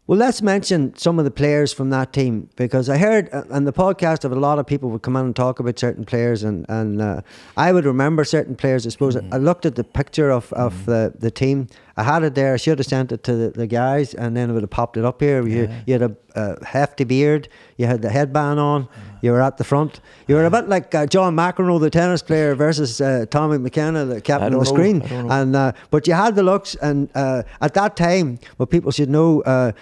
[0.08, 3.64] well, let's mention some of the players from that team because I heard uh, on
[3.64, 6.42] the podcast of a lot of people would come in and talk about certain players,
[6.42, 7.20] and and uh,
[7.56, 8.86] I would remember certain players.
[8.86, 9.32] I suppose Mm.
[9.32, 11.68] I looked at the picture of, of the, the team.
[11.96, 12.54] I had it there.
[12.54, 14.96] I should have sent it to the, the guys, and then it would have popped
[14.96, 15.46] it up here.
[15.46, 17.48] You, you had a, a hefty beard.
[17.76, 18.88] You had the headband on.
[19.20, 20.00] You were at the front.
[20.26, 24.04] You were a bit like uh, John McEnroe, the tennis player, versus uh, Tommy McKenna,
[24.04, 25.02] the captain of the screen.
[25.02, 25.32] I don't know.
[25.32, 29.10] And uh, but you had the looks, and uh, at that time, what people should
[29.10, 29.72] know, uh,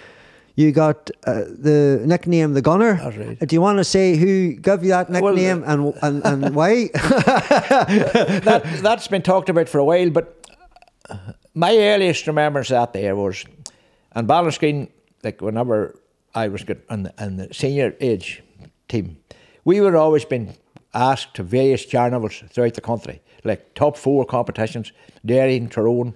[0.55, 2.93] you got uh, the nickname the Gunner.
[2.95, 3.39] Right.
[3.39, 6.87] Do you want to say who gave you that Well, nickname and, and and why?
[6.93, 10.45] that that's been talked about for a while, but
[11.53, 13.45] my earliest remembrance out there was
[14.15, 14.89] on Ballinascreen,
[15.23, 15.99] like whenever
[16.33, 18.43] I was good on the, on the senior age
[18.87, 19.17] team,
[19.65, 20.55] we were always being
[20.93, 24.91] asked to various carnivals throughout the country, like top four competitions,
[25.25, 26.15] Derry and Tyrone,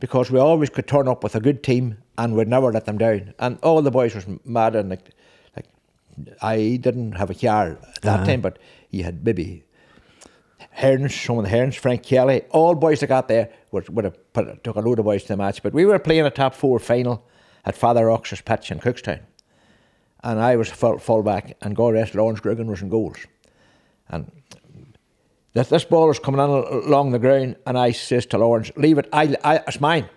[0.00, 2.98] because we always could turn up with a good team and we'd never let them
[2.98, 3.34] down.
[3.38, 5.10] And all the boys was mad and like,
[5.56, 5.66] like
[6.42, 8.26] I didn't have a car at that uh-huh.
[8.26, 9.64] time, but he had maybe
[10.76, 14.32] Hearns, some of the Herns, Frank Kelly, all boys that got there would, would have
[14.32, 15.62] put, took a load of boys to the match.
[15.62, 17.26] But we were playing a top four final
[17.64, 19.20] at Father Rock's pitch in Cookstown.
[20.22, 23.18] And I was full, full back, and God rest Lawrence Griggan was in goals.
[24.08, 24.30] And
[25.52, 28.96] this, this ball was coming on along the ground, and I says to Lawrence, Leave
[28.96, 30.08] it, I, I, it's mine.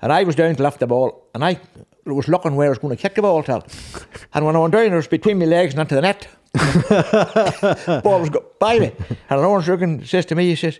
[0.00, 1.60] And I was down to lift the ball, and I
[2.06, 3.66] was looking where I was going to kick the ball till.
[4.32, 6.28] And when I went down, it was between my legs and into the net.
[8.02, 8.92] ball was go by me.
[9.28, 10.78] And Lawrence Riggin says to me, he says,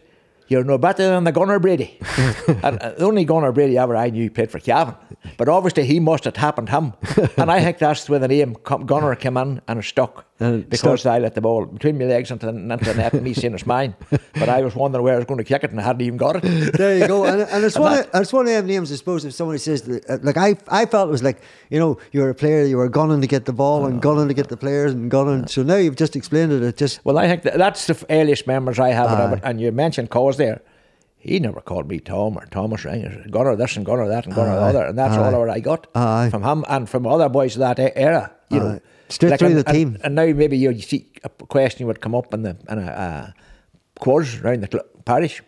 [0.48, 1.98] You're no better than the Gunner Brady.
[2.48, 4.94] and uh, the only Gunner Brady ever I knew played for Cavan.
[5.38, 6.92] But obviously he must have happened him.
[7.36, 10.26] and I think that's where the name Gunner came in and stuck.
[10.44, 11.06] And because.
[11.06, 13.54] I let the ball between my legs into the, into the net and me saying
[13.54, 13.94] it's mine.
[14.10, 16.16] But I was wondering where I was going to kick it and I hadn't even
[16.16, 16.72] got it.
[16.72, 17.24] There you go.
[17.24, 17.98] And, and it's one.
[17.98, 18.92] Of, it's one of them names.
[18.92, 21.78] I suppose if somebody says, that, uh, like I, I felt it was like you
[21.78, 24.34] know you were a player, you were gunning to get the ball and gunning to
[24.34, 25.46] get the players and gunning.
[25.46, 26.62] So now you've just explained it.
[26.62, 29.40] It just Well, I think that that's the earliest memories I have of it.
[29.42, 30.62] And you mentioned Cause there.
[31.16, 33.30] He never called me Tom or Thomas or anything.
[33.30, 34.68] Gunner this and Gunner that and Gunner the Aye.
[34.68, 34.84] other.
[34.84, 35.32] And that's Aye.
[35.32, 36.28] all I got Aye.
[36.30, 38.30] from him and from other boys of that era.
[38.50, 38.80] You know,
[39.14, 39.26] Aye.
[39.26, 39.94] Straight through and, the team.
[40.02, 42.86] And, and now maybe you see a question would come up in the in a
[42.86, 43.30] uh,
[44.00, 45.42] quiz around the cl- parish.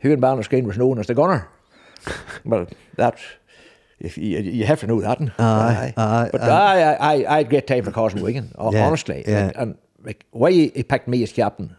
[0.00, 1.48] Who in Ballinascreen was known as the Gunner?
[2.44, 2.66] well,
[2.96, 3.22] that's.
[3.98, 5.18] If you, you have to know that.
[5.38, 6.82] Aye, aye, but aye.
[6.82, 9.24] I, I, I had great time for Carson Wigan, Yeah, honestly.
[9.26, 9.46] yeah.
[9.46, 11.74] Like, and like, why he picked me as captain,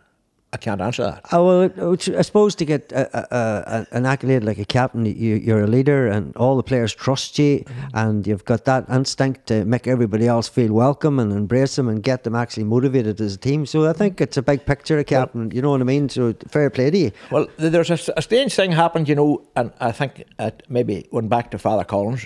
[0.58, 1.22] I can't answer that.
[1.32, 5.36] Oh, well, I suppose to get a, a, a, an accolade like a captain, you,
[5.36, 7.88] you're a leader, and all the players trust you, mm-hmm.
[7.94, 12.02] and you've got that instinct to make everybody else feel welcome and embrace them and
[12.02, 13.68] get them actually motivated as a team.
[13.68, 15.52] So I think it's a big picture, a captain.
[15.52, 16.10] You know what I mean?
[16.10, 17.12] So fair play to you.
[17.30, 21.30] Well, th- there's a strange thing happened, you know, and I think it maybe went
[21.30, 22.26] back to Father Collins.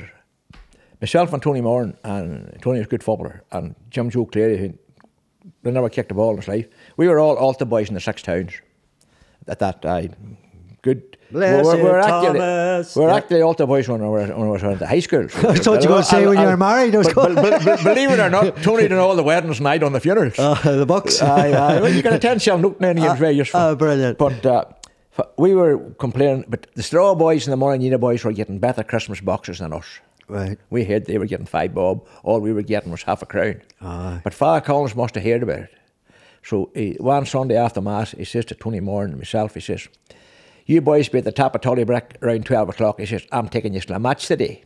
[1.01, 4.73] Myself and Tony Moran, and Tony was a good footballer, and Jim Joe Cleary, who
[5.63, 6.67] they never kicked a ball in his life.
[7.01, 8.51] We were all Alta boys in the six towns.
[9.47, 10.37] At that time,
[10.83, 11.17] good.
[11.31, 12.95] Blessed actually, Thomas.
[12.95, 13.15] we we're Yeah.
[13.15, 15.27] actually Alta boys when we were, when we were at the high school.
[15.29, 17.35] So I thought you were gonna say when you were married, but, but-
[17.65, 20.37] but believe it or not, Tony did all the weddings and I done the funerals.
[20.37, 21.19] Uh, the Bucks.
[21.23, 21.81] Aye, aye.
[21.81, 23.59] Well, you can attend Shell Newton and you're very useful.
[23.61, 24.19] oh, brilliant.
[24.19, 24.65] But uh,
[25.37, 29.21] we were complaining, but the Straw Boys and the Molinina Boys were getting better Christmas
[29.21, 29.87] boxes than us.
[30.27, 30.59] Right.
[30.69, 32.05] We heard they were getting five bob.
[32.23, 33.61] All we were getting was half a crown.
[33.81, 34.21] Aye.
[34.23, 35.69] But Father Collins must have heard about it.
[36.43, 39.87] So he, one Sunday after Mass, he says to Tony Moore and myself, he says,
[40.65, 42.99] You boys be at the top of Tullybrick around 12 o'clock.
[42.99, 44.63] He says, I'm taking you to a match today.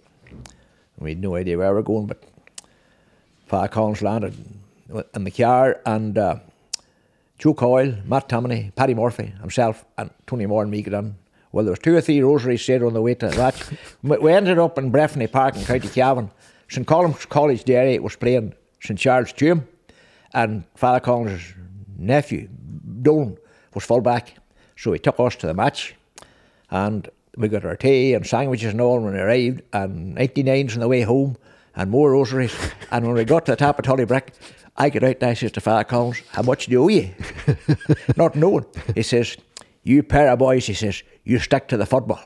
[0.97, 2.23] We had no idea where we were going, but
[3.47, 4.33] Father Collins landed
[5.13, 6.39] in the car and uh,
[7.37, 11.15] Joe Coyle, Matt Tammany, Paddy Murphy, himself, and Tony Moore and me got on.
[11.51, 13.63] Well, there was two or three rosaries said on the way to the match.
[14.03, 16.31] we ended up in Breffni Park in County Cavan.
[16.69, 19.63] St Colum's College Derry was playing St Jarlath's Tuam,
[20.33, 21.53] and Father Collins'
[21.97, 22.49] nephew,
[23.01, 23.37] Dolan,
[23.73, 24.35] was full back.
[24.75, 25.95] So he took us to the match,
[26.69, 30.79] and we got our tea and sandwiches and all when we arrived, and 99s on
[30.81, 31.37] the way home,
[31.75, 32.55] and more rosaries.
[32.91, 34.29] and when we got to the top of Tullybrick,
[34.77, 37.11] I get out and I says to Father Collins, How much do you owe you?
[38.17, 38.65] Not knowing.
[38.93, 39.37] He says,
[39.83, 42.21] You pair of boys, he says, you stick to the football.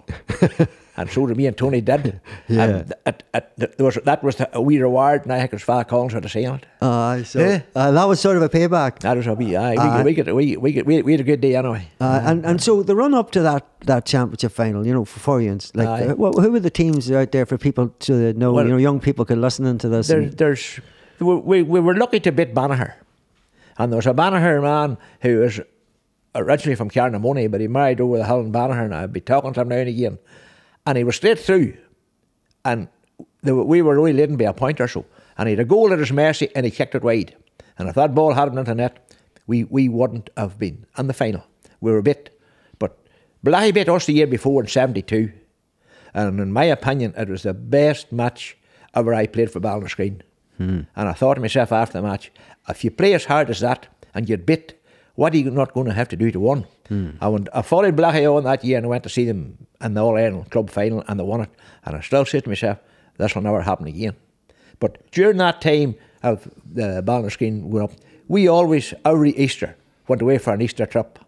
[1.00, 2.20] and so did me and Tony did.
[2.50, 2.64] Yeah.
[2.64, 5.54] And it, it, it, there was, that was the, a wee reward, and I think
[5.54, 6.66] it was Father Collins for the it.
[6.82, 7.62] Aye, so Yeah.
[7.76, 9.00] uh, that was sort of a payback.
[9.00, 9.98] That was a wee, aye, Aye.
[10.00, 11.88] we, we, get, we, we, get, we, we had a good day anyway.
[12.02, 15.20] Uh, and and so the run up to that, that championship final, you know, for
[15.20, 16.08] Forians, like Aye.
[16.08, 18.52] uh, who were the teams out there for people to know?
[18.54, 20.08] Well, you know, young people could listen into this.
[20.08, 20.80] there, there's
[21.20, 22.94] we, we, we were lucky to beat Banagher.
[23.78, 25.62] And there was a Banagher man who was
[26.36, 29.54] originally from Carnamony, but he married over the hill in Banagher, and I'd be talking
[29.54, 30.20] to him now and again.
[30.90, 31.78] And he was straight through.
[32.66, 32.88] And
[33.44, 35.06] the, we were only leading by a point or so.
[35.38, 37.36] And he had a goal at his mercy, and he kicked it wide.
[37.78, 39.14] And if that ball hadn't into net,
[39.46, 41.44] we, we wouldn't have been in the final.
[41.80, 42.42] We were a bit.
[42.80, 42.98] But
[43.46, 45.32] Bellaghy beat us the year before in 72.
[46.16, 48.58] And in my opinion, it was the best match
[48.96, 50.22] ever I played for Ballinascreen.
[50.58, 50.82] Hmm.
[50.96, 52.32] And I thought to myself after the match,
[52.68, 54.79] if you play as hard as that and you're bit,
[55.20, 56.66] what are you not going to have to do to win?
[57.20, 59.94] I, went, I followed Bellaghy on that year and I went to see them in
[59.94, 61.50] the All Ireland Club final and they won it.
[61.84, 62.78] And I still say to myself,
[63.18, 64.16] this will never happen again.
[64.80, 67.92] But during that time of the Ballinascreen going up,
[68.30, 69.76] we always, every Easter,
[70.08, 71.20] went away for an Easter trip.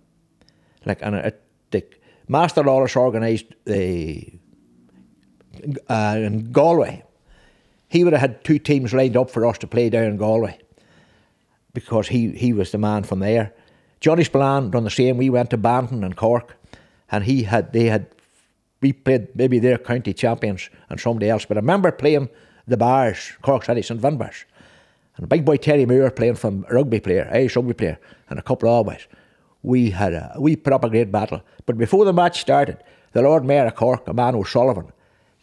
[0.86, 1.84] Like, and it, the
[2.30, 4.40] Master Lawless organised the
[5.90, 7.04] uh, in Galway.
[7.90, 10.60] He would have had two teams lined up for us to play down in Galway
[11.74, 13.54] because he, he was the man from there.
[14.02, 15.18] Johnny Spillane done the same.
[15.18, 16.58] We went to Bandon and Cork,
[17.12, 18.08] and he had they had
[18.82, 21.46] we played maybe their county champions and somebody else.
[21.46, 22.30] But I remember playing
[22.68, 24.46] the Barrs, Cork City, St Finbarr's,
[25.18, 28.42] and big boy Terry Moore playing from a rugby player, Irish rugby player, and a
[28.42, 29.08] couple of boys.
[29.62, 31.42] We had a we put up a great battle.
[31.68, 32.78] But before the match started,
[33.14, 34.92] the Lord Mayor of Cork, a man O'Sullivan,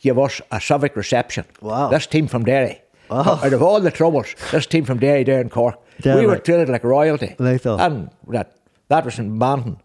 [0.00, 1.44] gave us a civic reception.
[1.60, 1.90] Wow.
[1.90, 2.82] This team from Derry.
[3.10, 6.38] Out of all the troubles, this team from Derry down in Cork, Damn we were
[6.38, 7.34] treated like royalty.
[7.38, 7.64] Like.
[7.64, 8.56] And that
[8.88, 9.78] that was in Bandon.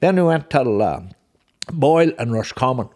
[0.00, 1.02] Then we went to uh,
[1.72, 2.88] Boyle and Roscommon.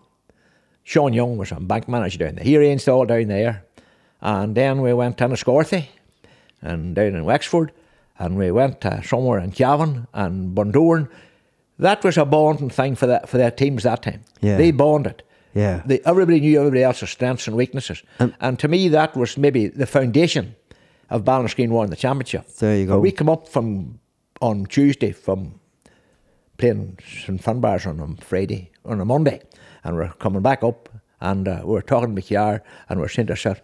[0.84, 2.44] Sean Young was a bank manager down there.
[2.44, 3.64] He arranged all down there.
[4.20, 5.86] And then we went to Enniscorthy
[6.60, 7.72] and down in Wexford.
[8.18, 11.08] And we went to somewhere in Cavan and Bundoran.
[11.78, 14.22] that was a bonding thing for that for their teams that time.
[14.42, 14.58] Yeah.
[14.58, 15.22] They bonded.
[15.54, 15.82] Yeah.
[15.86, 18.02] They, everybody knew everybody else's strengths and weaknesses.
[18.18, 20.54] and to me, that was maybe the foundation
[21.10, 22.46] of Ballinascreen won the championship.
[22.56, 22.98] There you go.
[23.00, 23.98] We come up from
[24.40, 25.60] on Tuesday from
[26.56, 29.42] playing St Finbarr's on a Friday, on a Monday,
[29.84, 30.88] and we're coming back up,
[31.20, 33.60] and uh, we we're talking to McYar, and we're saying to ourselves,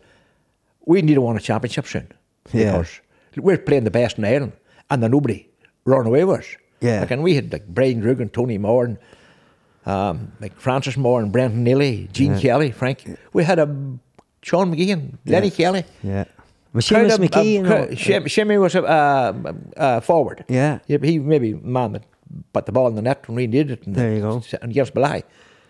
[0.84, 2.12] we need to win a championship soon.
[2.52, 2.78] Yeah.
[2.78, 3.00] Because
[3.36, 4.52] we're playing the best in Ireland,
[4.90, 5.48] and there's nobody
[5.84, 6.56] running away with us.
[6.80, 7.00] Yeah.
[7.00, 8.98] Like, and we had like Brian Rugen, Tony Moore, and
[9.86, 13.18] um, like Francis Moore and Brenton Neely, Gene Kelly, Frank.
[13.32, 13.66] We had a
[14.42, 15.84] Sean McGeehan, Lenny Kelly.
[16.02, 16.24] Yeah.
[16.80, 20.44] Seamus McKee, um, cr- Shimmy was a uh, uh, forward.
[20.48, 20.78] Yeah.
[20.86, 22.04] he maybe man that
[22.52, 23.86] put the ball in the net when we needed it.
[23.86, 24.42] And There you go.
[24.62, 25.22] And against Bellaghy.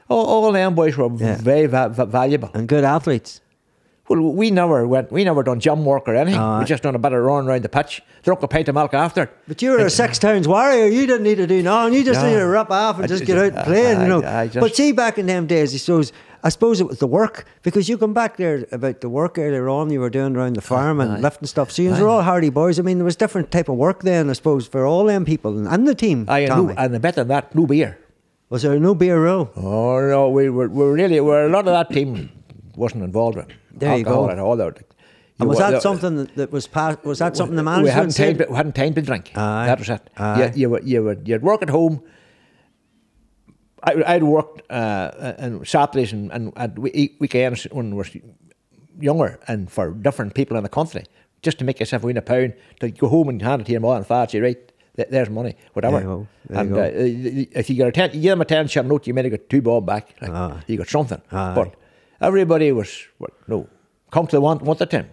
[0.09, 1.37] All, all them boys were Yeah.
[1.37, 2.51] very va- va- valuable.
[2.55, 3.41] And good athletes.
[4.09, 5.11] Well, we never went.
[5.11, 6.39] We never done jump work or anything.
[6.41, 6.61] Aye.
[6.61, 8.95] we just done a bit of run around the pitch, drunk a pint of milk
[8.95, 9.29] after.
[9.49, 10.87] But you were a six towns warrior.
[10.87, 11.95] You didn't need to do nothing.
[11.95, 12.27] You just No.
[12.29, 14.23] needed to rip off and I just ju- get out and play, I- you know.
[14.23, 16.13] I just- but see, back in them days, I suppose,
[16.45, 19.69] I suppose it was the work because you come back there about the work earlier
[19.69, 21.19] on you were doing around the farm and Aye.
[21.21, 21.73] lifting stuff.
[21.73, 22.79] So you were all hardy boys.
[22.79, 25.59] I mean, there was different type of work then, I suppose, for all them people
[25.59, 26.27] and, and the team.
[26.29, 26.75] I Tommy.
[26.77, 27.99] and the better than that, no beer.
[28.51, 29.51] was there no beer row?
[29.57, 32.31] Oh no, we were, we were really, we were, a lot of that team
[32.77, 34.31] wasn't involved with There you go.
[34.31, 34.61] at all.
[35.39, 37.05] And was You- that something that, was passed?
[37.05, 39.33] Was that something the we hadn't time, to, we hadn't time to drink.
[39.35, 39.67] Aye.
[39.67, 40.11] That was it.
[40.17, 40.45] Aye.
[40.47, 42.03] You, you, would, you would you'd work at home.
[43.83, 48.07] I, I'd worked uh, on Saturdays and, and at we- weekends when we were
[48.99, 51.05] younger and for different people in the country,
[51.43, 53.81] just to make yourself win a pound, to go home and hand it to your
[53.83, 56.01] mother and father, say, right, there's money, whatever.
[56.01, 56.71] There you there and
[57.37, 57.43] you.
[57.43, 59.27] Uh, if you got a ten, you give them a ten shilling note, you might
[59.27, 60.15] have got two bob back.
[60.23, 61.21] Like, You got something.
[61.31, 61.55] Aye.
[61.55, 61.75] But
[62.21, 63.69] everybody was, what, no,
[64.11, 65.11] come to the one, one at a time.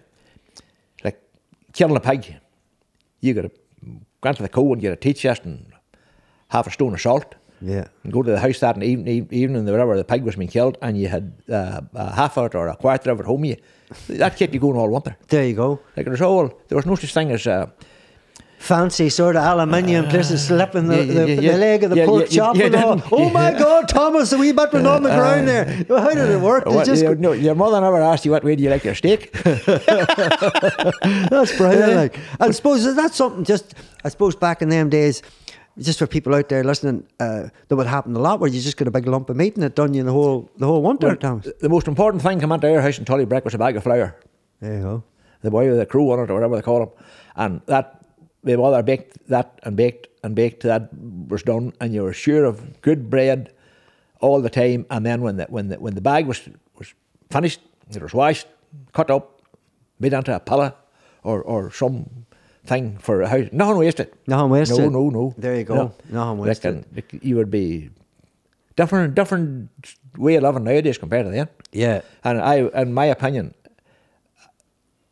[1.02, 1.20] Like
[1.72, 2.36] killing a pig
[3.24, 3.50] you got to
[4.20, 5.72] go into the co and get a tea chest and
[6.48, 7.34] half a stone of salt.
[7.60, 7.86] Yeah.
[8.02, 10.98] And go to the house that evening, evening whatever the pig was being killed, and
[10.98, 13.44] you had uh, a half of it or a quarter of it home.
[13.44, 13.56] You
[14.08, 15.16] that kept you going all winter.
[15.28, 15.80] There you go.
[15.96, 17.66] Like there was all there was no such thing as uh,
[18.64, 21.56] Fancy sort of aluminium places slipping the, the, yeah, the yeah.
[21.56, 23.02] leg of the Yeah, pork chop and all.
[23.12, 23.52] Oh my.
[23.52, 25.66] God, Thomas, the wee bit went on the ground there.
[25.88, 26.64] How did it work?
[26.64, 28.94] What, just you- no, your mother never asked you what way do you like your
[28.94, 29.30] steak.
[29.42, 29.66] That's
[31.56, 31.96] brilliant.
[31.96, 35.22] Like, I suppose is that something just, I suppose back in them days,
[35.78, 38.76] just for people out there listening, uh, that would happen a lot where you just
[38.76, 40.82] get a big lump of meat and it done you in the whole the whole
[40.82, 41.48] winter, Thomas.
[41.60, 43.82] the most important thing come into our house and in Tullybreck was a bag of
[43.82, 44.16] flour.
[44.60, 45.04] There you go.
[45.42, 46.90] the boy with the crew on it or whatever they call him.
[47.36, 48.03] And that
[48.44, 50.88] my mother baked that and baked and baked till that
[51.28, 53.52] was done and you were sure of good bread
[54.20, 56.40] all the time and then when the when the when the bag was
[56.78, 56.94] was
[57.30, 58.46] finished, it was washed,
[58.92, 59.40] cut up,
[59.98, 60.72] made into a pillow
[61.22, 62.26] or or some
[62.66, 63.48] thing for a house.
[63.52, 64.08] Nothing wasted.
[64.26, 64.78] Nothing wasted.
[64.78, 65.34] No, no, no.
[65.36, 65.92] There you go.
[66.10, 66.74] Nothing Like, wasted.
[66.74, 67.90] and, like, you would be
[68.76, 69.68] different different
[70.16, 71.48] way of living nowadays compared to then.
[71.72, 72.00] Yeah.
[72.22, 73.52] And I, in my opinion,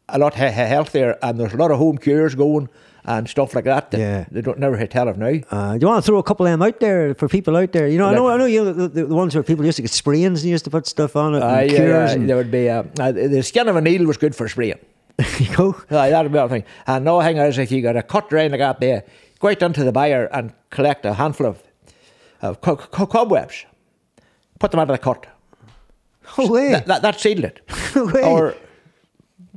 [0.08, 2.68] a lot he- he- healthier, and there's a lot of home cures going
[3.04, 3.90] and stuff like that.
[3.90, 4.24] that Yeah.
[4.30, 5.34] they don't never tell of now.
[5.50, 7.72] Uh, do you want to throw a couple of them out there for people out
[7.72, 7.88] there?
[7.88, 9.82] You know, I know, I know you the, the, the ones where people used to
[9.82, 11.78] get sprains and used to put stuff on it, Uh, yeah, cures,
[12.10, 14.48] yeah, and there would be uh, uh, the skin of a needle was good for
[14.48, 14.78] spraying.
[15.38, 15.70] you go.
[15.90, 16.64] Uh, that would be the thing.
[16.86, 19.04] And no thing is, if you got a cut drain like that there,
[19.40, 21.62] go out into the buyer and collect a handful of,
[22.40, 23.66] of co- co- cobwebs,
[24.58, 25.26] put them out of the cut.
[26.38, 26.70] Oh, way.
[26.70, 27.60] That, that, that sealed it.
[27.96, 28.22] Way.
[28.24, 28.54] or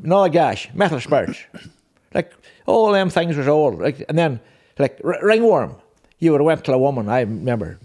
[0.03, 1.37] another gash, metal spurs.
[2.15, 2.33] Like
[2.65, 3.79] all them things was old.
[3.79, 4.39] Like and then
[4.79, 5.75] like r- ringworm.
[6.17, 7.09] You would have went to a woman.
[7.09, 7.77] I remember,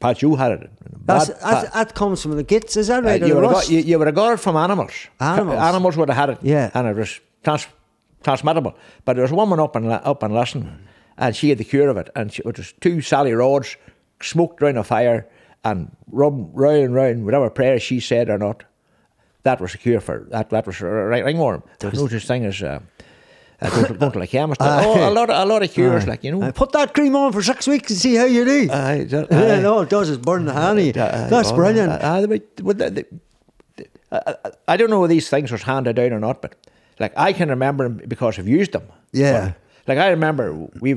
[0.00, 0.70] Pat, you had it.
[1.06, 3.22] That's, Bad- that's, that comes from the gits, is that uh, right?
[3.22, 4.92] or you, the would have got, you, you would have got it from animals.
[5.20, 5.58] Animals.
[5.58, 6.38] Animals would have had it.
[6.42, 6.70] Yeah.
[6.74, 7.66] And it was trans,
[8.22, 8.74] transmittable.
[9.04, 10.86] But there was a woman up in, up in Lesson,
[11.16, 12.10] and she had the cure of it.
[12.16, 13.76] And she, it was two Sally rods
[14.20, 15.28] smoked round a fire
[15.64, 18.64] and rubbed round and round, whatever prayer she said or not.
[19.44, 20.50] That was a cure for that.
[20.50, 21.62] That was ringworm.
[21.78, 22.80] There's no such thing as uh,
[23.60, 24.60] going, to, going to the chemist.
[24.62, 26.52] oh, a lot, of, a lot of cures, like you know.
[26.52, 28.68] Put that cream on for six weeks and see how you do.
[28.70, 29.64] Aye, that- aye.
[29.64, 30.92] all it does is burn the honey.
[30.92, 32.00] That's brilliant.
[32.00, 33.06] but- but the- the-
[33.76, 36.54] the- I- don't know if these things was handed down or not, but
[37.00, 38.84] like I can remember them because I've used them.
[39.12, 39.52] Yeah.
[39.84, 40.94] But, like I remember we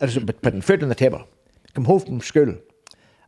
[0.00, 1.26] was putting food on the table,
[1.74, 2.54] come home from school,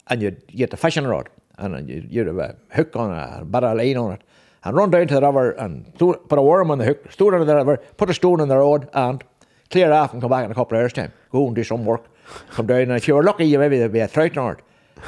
[0.08, 3.44] and you'd get the fishing rod, and you'd, you'd have a hook on it, a
[3.44, 4.22] bit of line on it,
[4.64, 7.30] and run down to the river and throw, put a worm on the hook, throw
[7.30, 9.22] it into the river, put a stone in the road, and
[9.70, 11.12] clear off and come back in a couple of hours' time.
[11.30, 12.04] Go and do some work,
[12.50, 14.64] come down, and if you were lucky, you maybe there'd be a trout on it,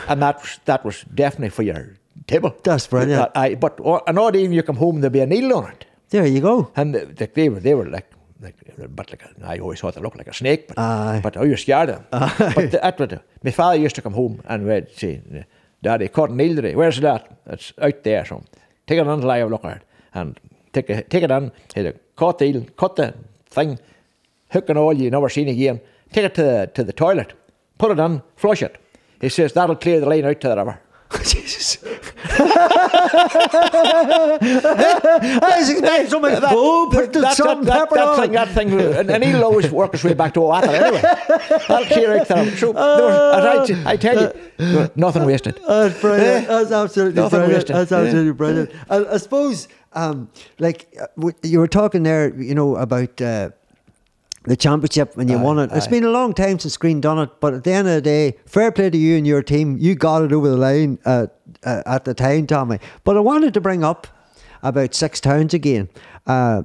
[0.09, 1.97] and that was, that was definitely for your
[2.27, 2.55] table.
[2.63, 3.31] That's brilliant.
[3.35, 5.87] I, but o- an odd evening you come home, there'd be a needle on it.
[6.11, 6.71] There you go.
[6.77, 8.11] And the, the, they were they were like
[8.43, 8.57] like,
[8.97, 11.21] but like a, I always thought they looked like a snake, but, Aye.
[11.23, 12.31] but oh, you're scared of them.
[12.39, 15.43] But uh, that, was my father used to come home and we'd say, uh,
[15.83, 16.75] Daddy, caught an eel today.
[16.75, 17.39] Where's that?
[17.47, 18.25] It's out there.
[18.25, 18.43] So
[18.91, 19.85] take it on till I have a look at.
[20.15, 20.39] And
[20.73, 21.53] take, a, take it on.
[21.77, 23.15] He'd caught the eel, cut the
[23.49, 23.79] thing,
[24.51, 25.81] hook and all you never seen again.
[26.13, 27.33] Take it to the, to the toilet,
[27.79, 28.79] put it on, flush it.
[29.21, 30.81] He says, that'll clear the line out to the river.
[31.25, 31.79] Jesus.
[34.41, 38.73] That's so much boom, put the that, that, and that, pepper that thing, that thing,
[39.11, 41.01] and, he'll always work his way back to Oatta anyway.
[41.69, 42.57] That'll clear out there.
[42.57, 44.33] So, there was, I, I tell you,
[44.79, 45.59] was nothing wasted.
[45.67, 46.45] That's brilliant.
[46.45, 46.47] Eh?
[46.49, 47.69] That's absolutely Nothing brilliant.
[47.71, 47.77] wasted.
[47.89, 48.33] That's Yeah.
[48.33, 48.71] brilliant.
[48.89, 50.29] I, I suppose, um,
[50.59, 53.51] like uh, w- you were talking there, you know, about uh,
[54.45, 55.71] the championship when you Aye, won it.
[55.73, 58.01] it's been a long time since Green done it, but at the end of the
[58.01, 59.77] day, fair play to you and your team.
[59.79, 61.27] You got it over the line uh,
[61.65, 62.79] uh, at the time, Tommy.
[63.05, 64.07] But I wanted to bring up
[64.63, 65.89] about Six Towns again.
[66.27, 66.63] Uh,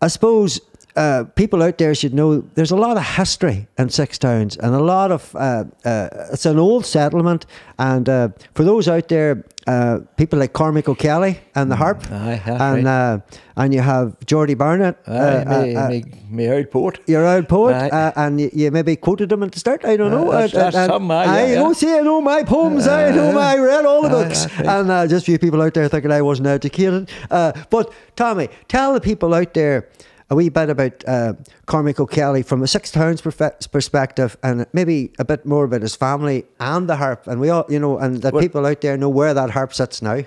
[0.00, 0.60] I suppose
[0.96, 4.74] uh, people out there should know there's a lot of history in Six Towns and
[4.74, 7.46] a lot of uh, uh, it's an old settlement.
[7.78, 12.40] And uh, for those out there, uh, people like Cormac O'Kelly and the harp, Aye,
[12.46, 13.12] and right.
[13.14, 13.18] uh,
[13.56, 14.98] and you have Geordie Barnett.
[15.06, 17.00] Aye, me, uh, me, me old poet.
[17.06, 19.84] your old poet, uh, and you, you maybe quoted him at the start.
[19.84, 20.30] I don't know.
[20.30, 21.72] that's- that's and- some, I yeah, don't yeah.
[21.90, 22.86] say I know my poems.
[22.86, 24.46] I know my, I read all the books.
[24.58, 27.10] And uh, just for you people out there thinking I wasn't educated.
[27.30, 29.88] Uh, but Tommy, tell the people out there
[30.32, 31.34] a wee bit about uh,
[31.66, 35.94] Cormac O'Kelly from a Six Towns perfe- perspective, and maybe a bit more about his
[35.94, 37.26] family and the harp.
[37.26, 39.74] And we all, you know, and that Well- people out there know where that harp
[39.74, 40.22] sits now.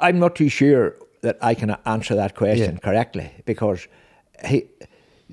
[0.00, 2.78] I'm not too sure that I can answer that question Yeah.
[2.80, 3.88] correctly because
[4.44, 4.66] he,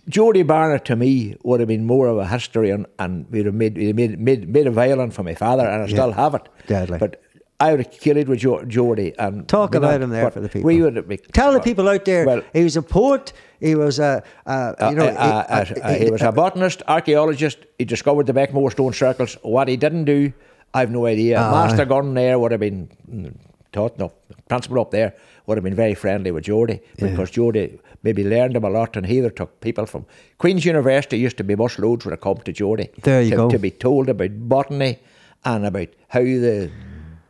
[0.08, 3.76] Jody Barnett to me would have been more of a historian and we'd have made,
[3.78, 6.48] we'd have made, made, made a violin for my father and I still have it.
[6.68, 6.98] Deadly.
[7.00, 7.22] But
[7.60, 10.50] I would have killed it with jo- Jody and Talk about him there for the
[10.50, 10.68] people.
[10.68, 13.32] We would have be- Tell the people out there, Well, he was a poet.
[13.62, 16.82] He was a, uh, you know, uh, uh, uh, he- uh, he was a botanist,
[16.88, 17.60] archaeologist.
[17.78, 19.38] He discovered the Beaghmore stone circles.
[19.42, 20.34] What he didn't do,
[20.74, 21.40] I've no idea.
[21.40, 21.52] Aye.
[21.52, 23.34] Master Gunn there would have been mm,
[23.72, 24.12] taught, no,
[24.50, 25.14] principal up there
[25.46, 29.06] would have been very friendly with Jody because Jody maybe learned him a lot and
[29.06, 30.06] he either took people from
[30.40, 32.90] Queen's University used to be bus loads when it come to Jody.
[33.04, 33.50] There you to, go.
[33.52, 35.00] To be told about botany
[35.46, 36.72] and about how the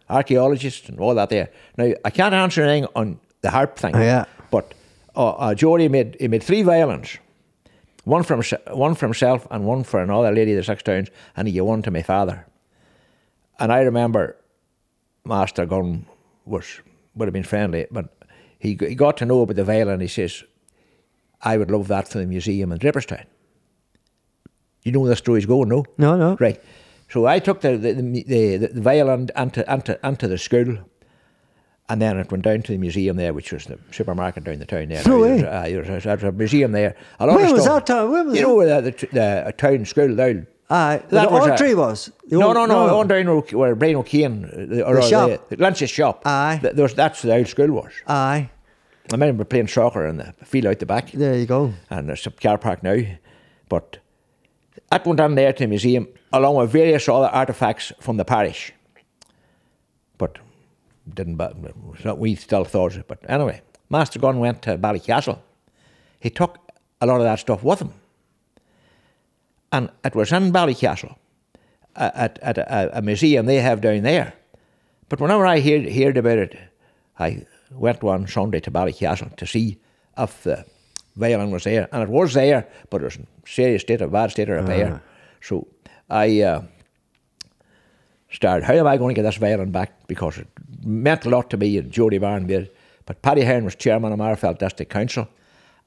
[0.09, 1.49] archaeologists and all that there.
[1.77, 3.95] Now, I can't answer anything on the harp thing.
[3.95, 4.25] Yeah.
[4.51, 4.73] But
[5.15, 7.17] uh, uh, Jody made, he made three violins
[8.05, 11.53] one from one for himself and one for another lady the six towns, and he
[11.53, 12.45] gave one to my father.
[13.59, 14.37] And I remember
[15.25, 16.05] Master Gunn
[16.45, 16.81] was
[17.15, 18.15] would have been friendly, but
[18.59, 19.99] he he got to know about the violin.
[20.01, 20.43] He says,
[21.41, 23.25] "I would love that for the museum in Draperstown."
[24.83, 25.83] You know where the story's going, no?
[25.97, 26.37] No, no.
[26.39, 26.61] Right.
[27.15, 30.77] So I took the the, the, the, the violin onto, onto, onto the school,
[31.87, 34.65] and then it went down to the museum there, which was the supermarket down the
[34.65, 35.01] town there.
[35.05, 35.47] No There was, way.
[35.47, 36.97] uh, there was, a museum there.
[37.21, 37.85] A lot Where of was stuff.
[37.85, 38.11] that town?
[38.11, 39.07] Where was you know where the, the,
[39.45, 40.11] the town school?
[40.69, 42.11] Aye, the That was old tree was.
[42.27, 42.99] The no, old- no, no, no.
[42.99, 45.47] On down where Brian O'Kane, uh, the, or, The shop.
[45.47, 46.23] the, Lunch's shop.
[46.25, 46.59] Aye.
[46.61, 47.93] Th- there was- that's where the old school was.
[48.07, 48.49] Aye,
[49.09, 51.71] I remember playing soccer in the field out the back there you go.
[51.89, 52.97] and there's a car park now.
[53.69, 53.99] But
[54.89, 58.73] that went down there to the museum along with various other artefacts from the parish.
[60.17, 60.39] But
[61.11, 61.37] didn't
[62.17, 63.07] we still thought it.
[63.07, 65.39] But anyway, Master Gunn went to Ballycastle.
[66.19, 66.57] He took
[67.01, 67.93] a lot of that stuff with him.
[69.71, 71.15] And it was in Ballycastle
[71.95, 74.33] at, at a, a museum they have down there.
[75.09, 76.57] But whenever I heard, heard about it,
[77.19, 79.79] I went one Sunday to Ballycastle to see
[80.17, 80.65] if the
[81.15, 81.87] violin was there.
[81.91, 85.01] And it was there, but it was in serious state of bad state of repair.
[85.41, 85.67] So
[86.09, 86.63] I uh,
[88.31, 90.07] started, how am I going to get this violin back?
[90.07, 90.47] Because it
[90.83, 92.75] meant a lot to me and Jody Barnett.
[93.05, 95.27] But Paddy Hearn was chairman of Magherafelt District Council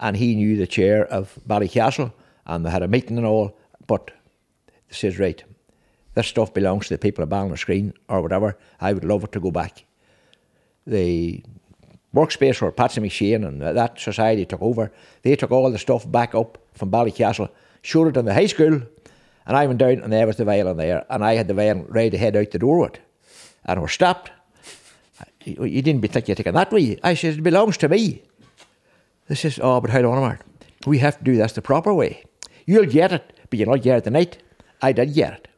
[0.01, 2.12] and he knew the chair of Ballycastle
[2.47, 3.59] and they had a meeting and all.
[3.87, 4.11] But
[4.87, 5.43] he says, right,
[6.14, 8.57] this stuff belongs to the people of Ballinascreen or whatever.
[8.81, 9.85] I would love it to go back.
[10.87, 11.43] The
[12.19, 14.93] workspace where Patsy McShane and that society took over,
[15.23, 17.51] they took all the stuff back up from Ballycastle,
[17.83, 18.83] showed it in the high school,
[19.47, 21.87] and I went down and there was the violin there, and I had the violin
[21.89, 23.01] ready to head out the door with it.
[23.64, 24.31] And was stopped.
[25.45, 26.99] You didn't thinking of taking that way.
[27.03, 28.23] I said, it belongs to me.
[29.29, 30.43] They says, oh, but hold on a minute.
[30.87, 32.25] We have to do this the proper way.
[32.66, 34.39] You'll get it, but you'll not get it tonight.
[34.81, 35.49] I did get it.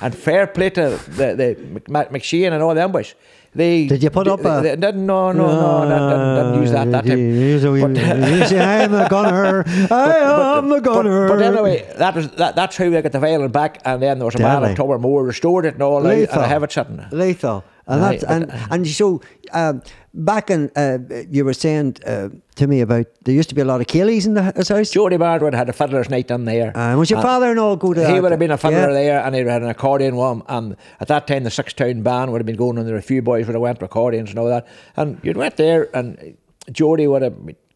[0.00, 3.14] And fair play to the, the McShane and all them boys.
[3.54, 6.72] They Did you put up a- they didn't, no, no, no, that, didn't, didn't use
[6.72, 7.18] that that ah, time.
[7.18, 7.62] Use
[8.42, 9.64] you say, I'm the gunner.
[9.92, 10.16] I
[10.58, 11.28] am the gunner.
[11.28, 14.26] But, anyway, that was that, that's how we got the violin back, and then there
[14.26, 17.04] was a man at Tobermore restored it and all, I- and I have it sitting.
[17.12, 17.64] Lethal.
[17.86, 19.20] And Aye, that's, and and so
[19.52, 19.82] um,
[20.14, 20.98] back in uh,
[21.30, 24.24] you were saying uh, to me about there used to be a lot of Kayleys
[24.26, 24.90] in the his house.
[24.90, 26.74] Jody Bardwood had a fiddler's night on there.
[26.76, 28.22] Uh, was your And father-in-law go to He that?
[28.22, 28.92] would have been a fiddler Yeah.
[28.94, 30.42] there, and he had an accordion one.
[30.48, 32.98] And at that time, the six town band would have been going, and there were
[33.00, 34.66] a few boys would have went with accordions and all that.
[34.96, 36.36] And you'd went there, and
[36.72, 37.34] Jody would have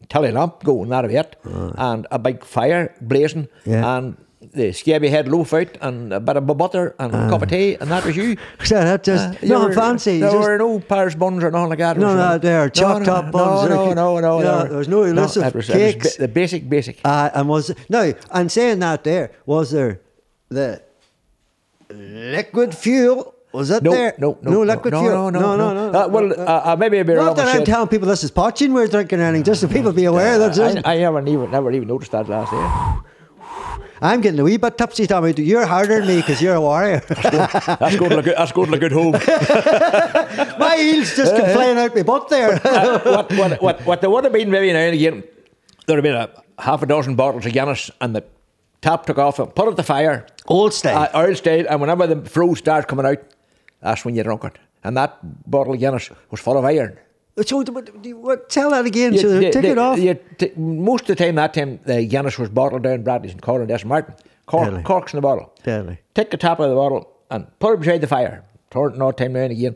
[0.09, 3.97] telly lamp going that a bit, and a big fire blazing, Yeah.
[3.97, 7.49] and the scabby head loaf out, and a bit of butter, and a cup of
[7.49, 8.37] tea, and that was you.
[8.63, 10.19] So that just Uh, nothing were- fancy.
[10.21, 11.97] There just- were no Paris buns or nothing like that.
[11.97, 14.39] No, no, uh, there, chopped no, up buns, No, no, no, no.
[14.39, 16.15] no, there- was no elusive it was, was cakes.
[16.15, 16.99] ba- the basic, basic.
[17.03, 19.99] Uh, and was no, and saying that there was there
[20.49, 20.81] the
[21.89, 23.33] liquid fuel.
[23.51, 24.13] Was that No, there?
[24.19, 25.31] no, no, no no, liquid no, fuel.
[25.31, 25.99] no, no, no, no.
[25.99, 28.73] Uh, well, uh, uh, maybe a bit Not that I'm telling people this is potching
[28.73, 30.87] we're drinking or anything, just so people be aware that I, isn't.
[30.87, 32.69] I never even never even noticed that last year.
[34.01, 35.33] I'm getting a wee bit tipsy, Tommy.
[35.37, 36.99] You're harder than me because you're a warrior.
[37.07, 38.25] That's going to look.
[38.25, 39.11] That's going to look at home.
[40.59, 42.59] My heels just come flying out my butt there.
[42.69, 45.23] Uh, what, what, what, what there would have been maybe now and again,
[45.85, 48.23] there would have been a half a dozen bottles of Guinness, and the
[48.81, 50.25] tap took off and put it the fire.
[50.47, 51.09] Old style.
[51.13, 53.17] Uh, oil style, and whenever the fruit starts coming out,
[53.81, 54.57] that's when you drunk it.
[54.83, 55.17] And that
[55.49, 56.97] bottle of Guinness was full of iron.
[57.47, 59.13] So, what, what, tell that again.
[59.13, 59.99] You- so you- take the- it off.
[59.99, 63.41] you t- most of the time, that time, the Guinness was bottled down Bradley's and
[63.41, 64.15] Corn and Martin.
[64.45, 65.53] Cork, Corks in the bottle.
[65.65, 65.99] Really?
[66.15, 68.43] Take the top of the bottle and put it beside the fire.
[68.71, 69.75] Turn it no time now and again.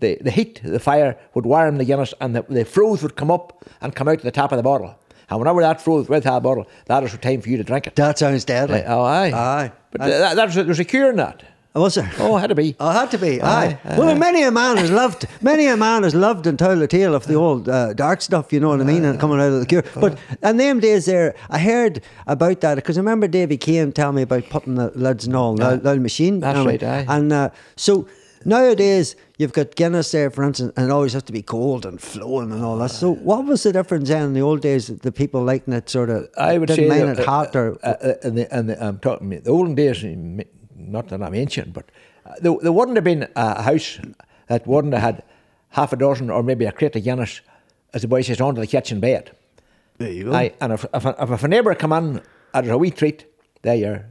[0.00, 3.30] The, the heat, the fire would warm the Guinness and the, the froth would come
[3.30, 4.98] up and come out to the top of the bottle.
[5.30, 7.56] And whenever that froth went out of the bottle, that was the time for you
[7.58, 7.96] to drink it.
[7.96, 8.82] that sounds deadly.
[8.86, 9.30] oh, aye.
[9.32, 9.72] Aye.
[9.90, 11.42] But uh, that, that was, there was a cure in that.
[11.76, 12.08] Was there?
[12.20, 12.76] Oh, had to be.
[12.78, 13.42] Oh, had to be.
[13.42, 13.78] Aye.
[13.84, 16.86] Aye, well, many a man has loved, many a man has loved and told the
[16.86, 19.50] tale of the old uh, dark stuff, you know what I mean, and coming out
[19.50, 19.82] of the cure.
[19.96, 24.14] But in them days there, I heard about that because I remember Davy came telling
[24.14, 26.38] me about putting the lids and all, the, the machine.
[26.38, 27.06] That's right, aye.
[27.08, 28.06] And uh, so
[28.44, 32.00] nowadays, you've got Guinness there, for instance, and it always has to be cold and
[32.00, 32.90] flowing and all that.
[32.90, 36.08] So what was the difference then in the old days, the people liking it sort
[36.08, 37.78] of, I would didn't say mind that, it hot or...
[37.82, 40.04] uh, uh, and the, and the, I'm talking the olden days.
[40.90, 41.86] Not that I'm ancient, but
[42.26, 43.98] uh, there, there wouldn't have been a house
[44.48, 45.22] that wouldn't have had
[45.70, 47.40] half a dozen or maybe a crate of Guinness,
[47.92, 49.30] as the boy says, onto the kitchen bed.
[49.98, 50.32] there you go.
[50.34, 52.22] Aye, and if, if, a- if a neighbour come in,
[52.52, 53.26] as a wee treat,
[53.62, 54.04] there you're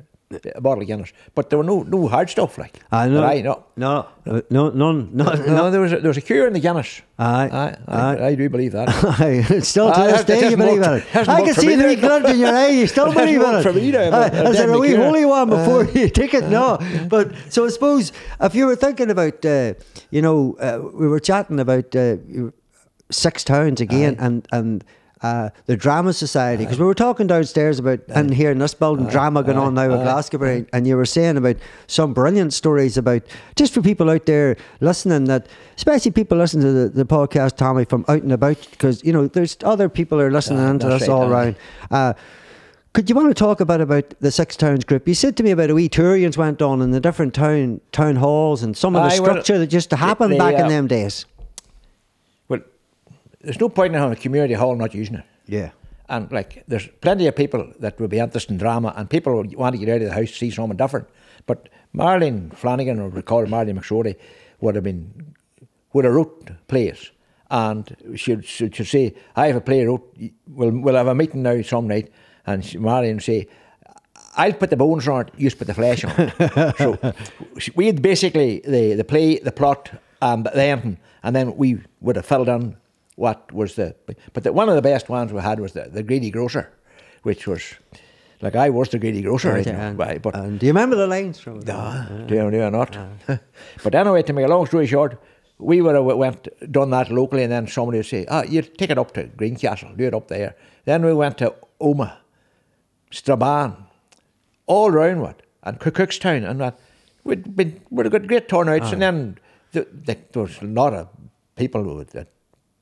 [0.56, 1.12] a bottle of Guinness.
[1.36, 2.80] But there were no no hard stuff like.
[2.92, 3.22] I know.
[3.22, 3.64] But aye, no.
[3.76, 7.02] No, uh, no, no, No, there was a, there was a cure in the Guinness.
[7.18, 8.16] Aye, aye, aye.
[8.18, 8.90] I, I do believe that.
[9.20, 11.28] Aye, it's still to this day you believe it.
[11.28, 12.70] I can see the wee glint in your eye.
[12.70, 13.64] You still believe in it.
[13.64, 16.46] for me now, Aye, Is there a wee holy one before you take it?
[16.50, 16.78] No.
[17.10, 18.12] But so I suppose
[18.42, 19.74] if you were thinking about, uh,
[20.12, 22.18] you know, uh, we were chatting about uh,
[23.12, 24.84] six towns again and and.
[25.24, 29.08] Uh, the drama society because we were talking downstairs about and here in this building
[29.08, 31.56] drama going on now at Glasgow and you were saying about
[31.88, 33.22] some brilliant stories about
[33.56, 35.48] just for people out there listening that
[35.78, 39.28] especially people listening to the, the podcast Tommy from out and about because you know
[39.28, 41.56] there's other people are listening into that's this right, all around
[41.90, 42.14] uh,
[42.94, 45.08] could you want to talk about about the Six Towns group?
[45.08, 47.82] You said to me about a wee tour you went on in the different town
[47.92, 50.70] town halls and some of the structure that used to happen the- back in uh,
[50.70, 51.26] them days.
[53.44, 55.26] There's no point in having a community hall not using it.
[55.46, 55.72] Yeah.
[56.10, 59.56] And like, there's plenty of people that would be interested in drama, and people would
[59.56, 61.08] want to get out of the house to see something different.
[61.46, 64.16] But Marlene Flanagan, or recall Marlene McSorley,
[64.62, 65.36] would have been
[65.92, 67.12] would have wrote plays,
[67.52, 70.18] and she'd, she'd, she'd say, "I have a play wrote.
[70.48, 72.12] We'll we'll have a meeting now some night,"
[72.46, 73.48] and she, Marlene would say.
[74.36, 76.78] I'll put the bones on it, you put the flesh on it.
[76.80, 77.14] so
[77.76, 79.92] we had basically the, the play, the plot,
[80.24, 82.76] and the ending, and then we would have filled in
[83.16, 83.96] what was the.
[84.34, 86.72] But the, one of the best ones we had was the, the Greedy Grocer,
[87.24, 87.74] which was
[88.42, 90.96] like I was the Greedy Grocer, Right, right, and, but, but and do you remember
[90.96, 92.98] the lines from no, do you or not?
[93.84, 95.22] but anyway, to make a long story short,
[95.60, 98.90] we would have went done that locally, and then somebody would say, "Ah, you take
[98.90, 100.56] it up to Greencastle, do it up there."
[100.86, 102.18] Then we went to Omagh,
[103.12, 103.76] Strabane,
[104.66, 106.80] all round what, and Cookstown, and that.
[107.26, 109.38] We'd been we'd got great turnouts, and then
[109.72, 111.08] the, the, there was a lot of
[111.56, 112.28] people who, that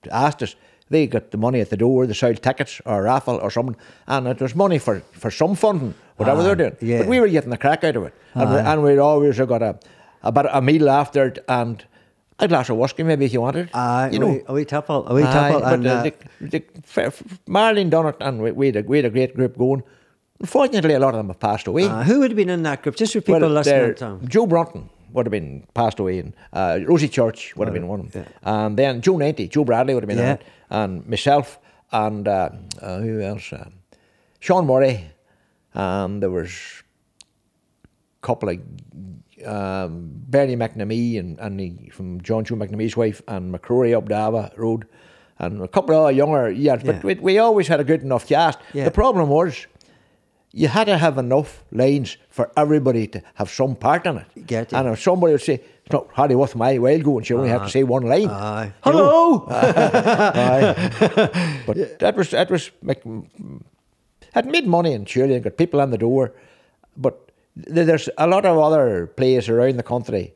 [0.09, 0.55] asked us.
[0.89, 3.77] They got the money at the door, they sold tickets or a raffle or something,
[4.07, 6.75] and it was money for, for some funding, whatever they're doing.
[6.81, 6.97] yeah.
[6.99, 9.47] But we were getting the crack out of it, and, we, and we'd always have
[9.47, 9.79] got a
[10.23, 11.85] a, bit, a meal after it and
[12.39, 13.69] a glass of whiskey maybe if you wanted.
[13.73, 14.41] Aye, you know.
[14.47, 16.63] a wee tipple, a wee tipple, but and, uh, the, the,
[16.95, 19.83] f- Marlene done it, and we, we, had a, we had a great group going.
[20.39, 21.85] Unfortunately, a lot of them have passed away.
[21.85, 22.95] Uh, who would have been in that group?
[22.95, 24.27] Just for people Well, listening, Tom.
[24.27, 27.99] Joe Brunton would have been passed away, and uh, Rosie Church would have been one
[28.01, 28.25] of them.
[28.43, 30.37] And then Joe 90, Joe Bradley would have been Yeah.
[30.69, 31.59] and myself,
[31.91, 32.49] and uh,
[32.81, 33.51] uh, who else?
[33.53, 33.73] Um
[34.39, 35.05] Sean Murray,
[35.75, 36.51] and there was
[38.23, 38.57] a couple of
[39.45, 44.55] um, Bernie McNamee and, and the, from John Joe McNamee's wife and McCrory up Dava
[44.57, 44.87] Road
[45.39, 46.81] and a couple of younger years.
[46.83, 47.01] But Yeah.
[47.03, 48.59] we, we always had a good enough cast.
[48.73, 48.85] Yeah.
[48.85, 49.67] The problem was
[50.53, 54.45] you had to have enough lines for everybody to have some part in it.
[54.45, 54.73] Get it.
[54.73, 57.63] And if somebody would say, it's not hardly worth my while going, she only have
[57.63, 58.27] to say one line.
[58.27, 58.65] Aye.
[58.65, 58.73] You?
[58.81, 59.45] Hello.
[59.49, 61.63] Aye.
[61.65, 62.71] but that was that was
[64.33, 66.33] had made money in Chile and got people on the door.
[66.97, 70.33] But there's a lot of other plays around the country.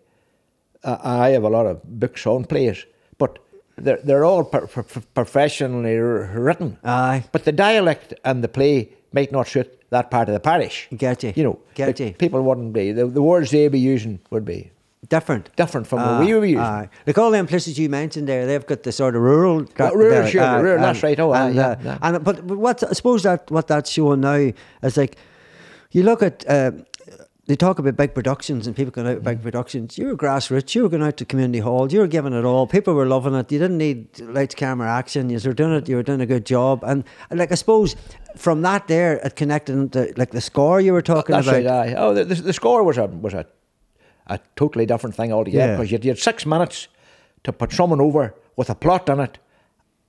[0.84, 2.86] Uh, I have a lot of books on plays,
[3.18, 3.40] but
[3.78, 6.78] they're they're all per, per, professionally written.
[6.84, 7.26] Aye.
[7.32, 10.88] But the dialect and the play might not suit that part of the parish.
[11.06, 11.34] Get you.
[11.36, 12.12] You know, Get you.
[12.24, 14.72] people wouldn't be the, the words they'd be using would be
[15.08, 15.56] Different.
[15.56, 16.60] different from Aye, what ah, we were using.
[16.60, 16.80] Ah.
[16.82, 16.90] aye.
[17.08, 19.58] Like all them places you mentioned there, they've got the sort of rural.
[19.78, 21.98] gra- rural, there, sure, aye, rural, that's right, oh, and, yeah, uh, yeah.
[22.02, 24.52] and but, but what I suppose that what that's showing now
[24.88, 25.16] is like
[25.92, 26.38] you look at.
[26.50, 26.72] Uh,
[27.48, 29.24] They talk about big productions and people going out Mm.
[29.24, 30.00] big productions.
[30.00, 30.74] You were grassroots.
[30.74, 31.94] You were going out to community halls.
[31.94, 32.66] You were giving it all.
[32.66, 33.52] People were loving it.
[33.52, 35.30] You didn't need lights, camera, action.
[35.30, 35.88] You were doing it.
[35.88, 36.84] You were doing a good job.
[36.84, 37.96] And, and like I suppose
[38.36, 41.56] from that there, it connected into like the Scór you were talking That's about.
[41.64, 41.68] right.
[41.68, 41.96] Aye.
[41.96, 43.46] Oh, the, the, the Scór was a was a
[44.28, 45.76] a totally different thing altogether Yeah.
[45.78, 46.88] because you, had- you had six minutes
[47.44, 49.38] to put someone over with a plot in it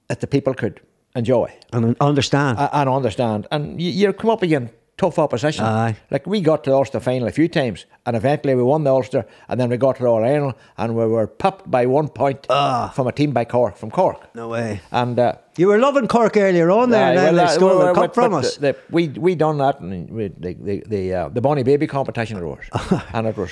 [0.09, 0.81] that the people could
[1.15, 2.57] enjoy And understand.
[2.59, 3.47] a- and understand.
[3.51, 5.65] And you, you come up against tough opposition.
[5.65, 5.97] Aye.
[6.11, 8.91] Like we got to the Ulster final a few times, and eventually we won the
[8.93, 12.09] Ulster, and then we got to the All Ireland, and we were popped by one
[12.09, 12.91] point Ah.
[12.95, 14.35] from a team by Cork from Cork.
[14.35, 14.81] no way.
[14.91, 17.69] And uh, You were loving Cork earlier on there, Aye, and well, they uh, stole
[17.69, 18.57] well, the well, cup from us.
[18.57, 21.87] the- the- we we done that, and we, the the the, uh, the Bonnie Baby
[21.87, 22.65] competition it was,
[23.13, 23.51] and it was.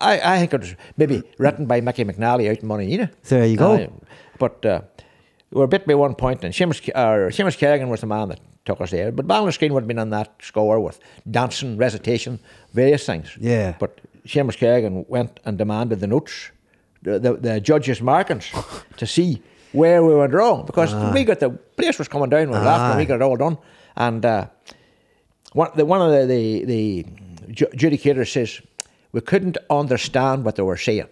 [0.00, 3.10] I, I think it was maybe written by Mickey McNally out in Moninina.
[3.28, 3.74] There you go.
[3.74, 3.90] Aye,
[4.38, 4.80] but uh,
[5.50, 8.40] we were bit by one point, and Seamus, or Seamus Kerrigan was the man that
[8.64, 9.10] took us there.
[9.12, 11.00] But Ballinascreen would have been on that Scór with
[11.30, 12.38] dancing, recitation,
[12.72, 13.36] various things.
[13.40, 13.74] Yeah.
[13.78, 16.50] But Seamus Kerrigan went and demanded the notes,
[17.02, 18.50] the, the, the judges' markings,
[18.96, 19.42] to see
[19.72, 20.64] where we went wrong.
[20.66, 23.36] Because we got the place was coming down, we were laughing, we got it all
[23.36, 23.58] done.
[23.96, 24.46] And uh,
[25.52, 27.06] one, the, one of the, the, the
[27.52, 28.60] ju- adjudicators says,
[29.12, 31.08] we couldn't understand what they were saying.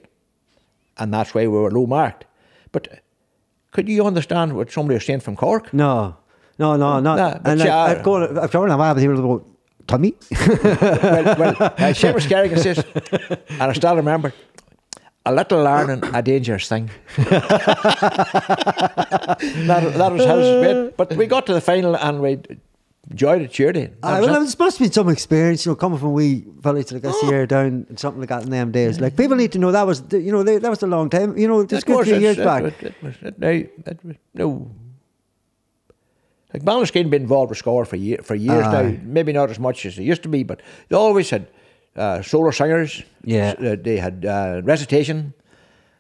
[0.99, 2.27] And that's why we were low marked.
[2.73, 3.01] But
[3.73, 5.73] could you understand what somebody was saying from Cork?
[5.73, 6.17] No,
[6.61, 7.17] no, no, no.
[7.17, 7.69] No, and like.
[7.71, 9.47] I'd go, if I were in a lab, people go,
[9.87, 10.15] Tommy?
[10.31, 12.85] well, well uh, Seamus Kerrigan says,
[13.49, 14.35] and I still remember,
[15.25, 16.91] a little learning, a dangerous thing.
[17.17, 17.31] that,
[19.97, 20.97] that was his bit.
[20.99, 22.41] But we got to the final and we
[23.11, 23.97] enjoyed it, cheered it.
[24.03, 27.19] Aye, well, there must be some experience, you know, coming from wee village like this
[27.23, 29.01] here down and something like that in them days.
[29.01, 31.39] Like people need to know that was, you know, they, that was a long time.
[31.39, 32.65] You know, just a good few years it, back.
[32.65, 34.71] It, it was, it, no, it was, no.
[36.53, 38.83] Like Ballinascreen been involved with Scór for year, for years Aye.
[38.83, 38.99] now.
[39.05, 41.47] Maybe not as much as they used to be, but they always had
[41.97, 43.03] uh, solo singers.
[43.25, 43.55] Yeah.
[43.59, 45.33] S- uh, they had uh, recitation.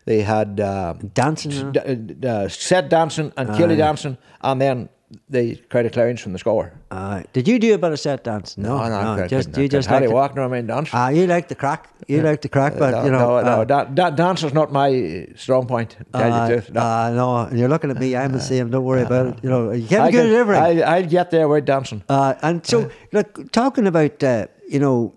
[0.07, 1.95] They had uh, Dancing, s- uh.
[1.95, 4.89] d- uh, set dancing and Keely dancing, and then
[5.29, 6.71] the of clowns from the Scór.
[6.91, 7.25] Aye.
[7.33, 8.57] did you do a bit of set dance?
[8.57, 10.91] No, no, I couldn't- just you just hardly like walk nor mind dance.
[10.93, 11.89] Ah, you like the crack.
[12.07, 14.53] You like the crack, but no, you know, no, no, uh, that, that dance is
[14.53, 15.97] not my strong point.
[16.13, 16.63] Tell uh, you.
[16.73, 16.81] No.
[16.81, 18.17] uh, no, and you're looking at me.
[18.17, 18.71] I'm the same.
[18.71, 19.39] Don't worry about it.
[19.43, 20.83] You know, you can't be good can- at everything.
[20.83, 22.03] I'll, I'll get there with dancing.
[22.09, 25.15] Uh, and so, look, talking about uh, you know,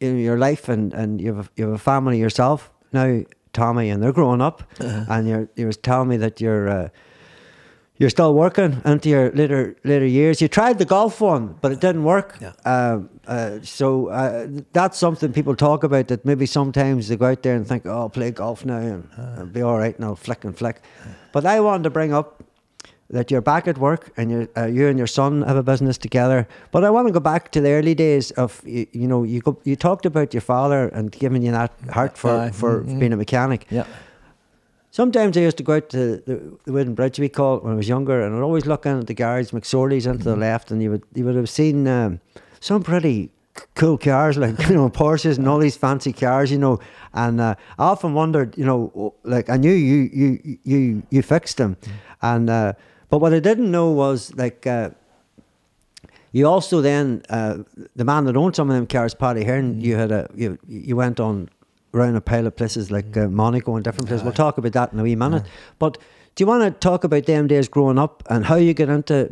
[0.00, 3.22] in your life and, and you have a, you have a family yourself now,
[3.52, 5.04] Tommy, and they're growing up, Uh-huh.
[5.08, 6.88] and you're you was telling me that you're uh,
[7.98, 10.40] you're still working into your later later years.
[10.40, 12.38] You tried the golf one, but it didn't work.
[12.40, 12.52] Yeah.
[12.64, 16.08] Um, uh, so uh, that's something people talk about.
[16.08, 19.08] That maybe sometimes they go out there and think, "Oh, I'll play golf now and,
[19.16, 20.82] and be all right, and I'll flick and flick."
[21.32, 22.42] But I wanted to bring up
[23.12, 25.98] that you're back at work and you uh, you and your son have a business
[25.98, 26.48] together.
[26.72, 29.40] But I want to go back to the early days of you, you know you
[29.40, 33.12] go, you talked about your father and giving you that heart for Aye, for being
[33.12, 33.66] a mechanic.
[33.70, 33.86] Yeah.
[34.92, 37.72] Sometimes I used to go out to the, the Wooden Bridge we call it when
[37.72, 40.70] I was younger, and I'd always look in at the garage, McSorley's into the left,
[40.70, 42.20] and you would you would have seen um,
[42.60, 46.58] some pretty c- cool cars like you know Porsches and all these fancy cars, you
[46.58, 46.78] know.
[47.14, 51.56] And uh, I often wondered, you know, like I knew you you you you fixed
[51.56, 51.78] them,
[52.20, 52.74] and uh,
[53.08, 54.66] but what I didn't know was like.
[54.66, 54.90] Uh,
[56.34, 57.58] you also then uh,
[57.94, 59.82] the man that owned some of them cars, Paddy Hearn.
[59.82, 61.50] You had a you you went on
[61.94, 64.24] around a pile of places like uh, Monaco and different places.
[64.24, 65.44] We'll talk about that in a wee minute.
[65.78, 65.98] But
[66.34, 69.28] do you want to talk about them days growing up and how you get into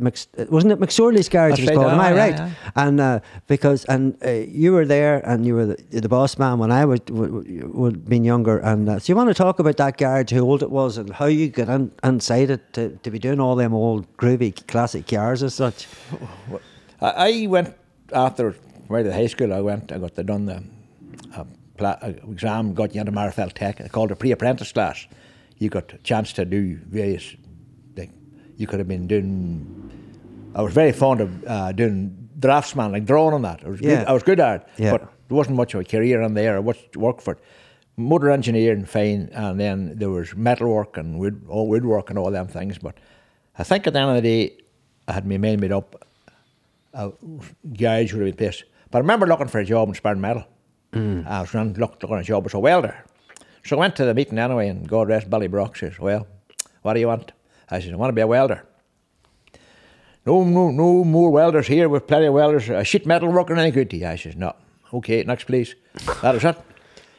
[0.50, 1.58] wasn't it McSorley's garage?
[1.58, 1.92] Was called.
[1.92, 2.38] Am I right?
[2.38, 2.86] aye, aye.
[2.86, 6.58] And uh, because and uh, you were there and you were the, the boss man
[6.58, 8.58] when I was would, would been younger.
[8.58, 11.10] And uh, so you want to talk about that garage, how old it was, and
[11.10, 15.06] how you got in, inside it to, to be doing all them old groovy classic
[15.06, 15.86] cars as such.
[17.00, 17.74] I, went
[18.12, 18.54] after
[18.88, 19.54] right at high school.
[19.54, 19.90] I went.
[19.90, 20.62] I got the done the
[21.34, 21.46] a
[21.82, 23.90] exam got you into Magherafelt Tech.
[23.92, 25.06] Called it pre-apprentice class.
[25.58, 27.36] You got a chance to do various.
[27.94, 28.12] things.
[28.56, 29.90] you could have been doing.
[30.54, 33.62] I was very fond of uh, doing draftsman, like drawing on that.
[33.64, 33.98] I was Yeah.
[34.00, 34.90] good, I was good at it, Yeah.
[34.92, 37.38] but there wasn't much of a career in there I much work for it.
[37.96, 42.46] Motor engineering, fine, and then there was metalwork and wood, all woodwork and all them
[42.48, 42.78] things.
[42.78, 42.94] But
[43.58, 44.56] I think at the end of the day,
[45.06, 46.06] I had my mind made up.
[46.94, 47.12] A
[47.76, 48.64] garage would have been pissed.
[48.90, 50.44] But I remember looking for a job in Spartan Metal.
[50.92, 53.04] I was running, look, looking at a job as a welder.
[53.64, 56.26] So I went to the meeting anyway, and God rest Ballybrook says, Well,
[56.82, 57.32] what do you want?
[57.70, 58.66] I said, I want to be a welder.
[60.26, 61.88] No, no, no more welders here.
[61.88, 62.68] We've plenty of welders.
[62.68, 64.06] A sheet metal worker any good to you?
[64.06, 64.54] I says, no.
[64.92, 65.76] Okay, next please.
[66.22, 66.58] That was it.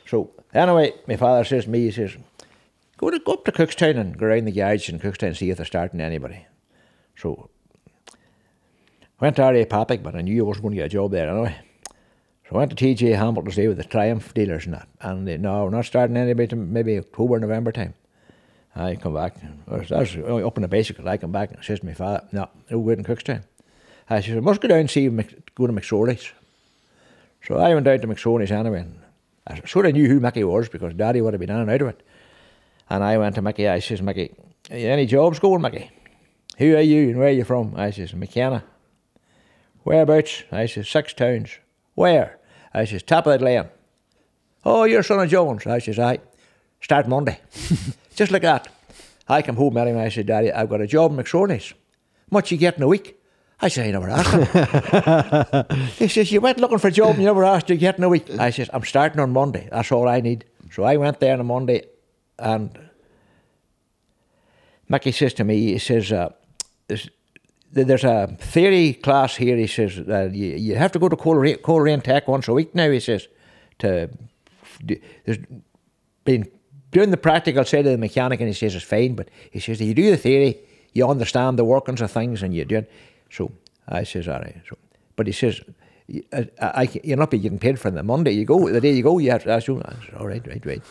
[0.06, 2.16] So anyway, my father says to me, he says,
[2.98, 5.50] go, to, go up to Cookstown and go around the garage in Cookstown and see
[5.50, 6.46] if they're starting anybody.
[7.16, 7.50] So
[8.12, 9.66] I went to R.A.
[9.66, 11.56] Papick, but I knew I wasn't going to get a job there anyway.
[12.52, 13.12] So I went to T.J.
[13.12, 14.89] Hamilton to with the Triumph dealers and that.
[14.99, 17.93] And they, no, we're not starting anybody maybe October, November time.
[18.76, 19.38] I come back.
[19.70, 20.99] I was, up in the basic.
[20.99, 23.43] I come back and says to my father, no, no good in Cookstown.
[24.10, 26.34] I said, I must go down and see, go to McSorley's.
[27.41, 28.82] So I went down to McSorley's anyway.
[28.82, 28.99] And
[29.47, 31.82] I sort of knew who Mickey was because Daddy would have been in and out
[31.82, 32.04] of it.
[32.89, 33.70] And I went to Mickey.
[33.70, 34.36] I says, Mickey,
[34.70, 35.89] any jobs going, Mickey?
[36.58, 37.76] Who are you and where are you from?
[37.78, 38.66] I says, McKenna.
[39.84, 40.43] Whereabouts?
[40.52, 41.58] I says, six towns.
[41.95, 42.39] Where?
[42.74, 43.70] I says, top of the lane.
[44.64, 45.66] Oh, you're son of Jones.
[45.66, 46.20] I says, I
[46.82, 47.40] start Monday.
[48.16, 48.68] Just like that.
[49.28, 50.04] I come home anyway.
[50.04, 51.74] I said, Daddy, I've got a job in McSorley's.
[52.30, 53.18] Much you get in a week?
[53.62, 57.26] I said, I never asked he says, You went looking for a job and you
[57.26, 58.30] never asked you get in a week.
[58.32, 59.70] I says, I'm starting on Monday.
[59.72, 60.46] That's all I need.
[60.72, 61.84] So I went there on a Monday
[62.40, 62.78] and
[64.90, 66.30] Mickey says to me, he says, uh,
[67.72, 69.56] there's, a theory class here.
[69.56, 72.90] He says that you, you have to go to Coleraine, Tech once a week now.
[72.90, 73.28] He says
[73.80, 74.10] to
[75.26, 75.38] there's
[76.26, 76.50] been
[76.92, 79.16] doing the practical side of the mechanic, and he says it's fine.
[79.16, 80.60] But he says you do the theory,
[80.94, 82.92] you understand the workings of things, and you do it.
[83.30, 83.52] So
[83.88, 84.62] I says all right.
[84.68, 84.78] So,
[85.16, 85.62] but he says.
[86.34, 88.32] I, I, you're not be getting paid for the Monday.
[88.32, 89.18] You go the day you go.
[89.18, 89.54] You have to.
[89.54, 89.82] I said,
[90.20, 90.82] all right, right, right.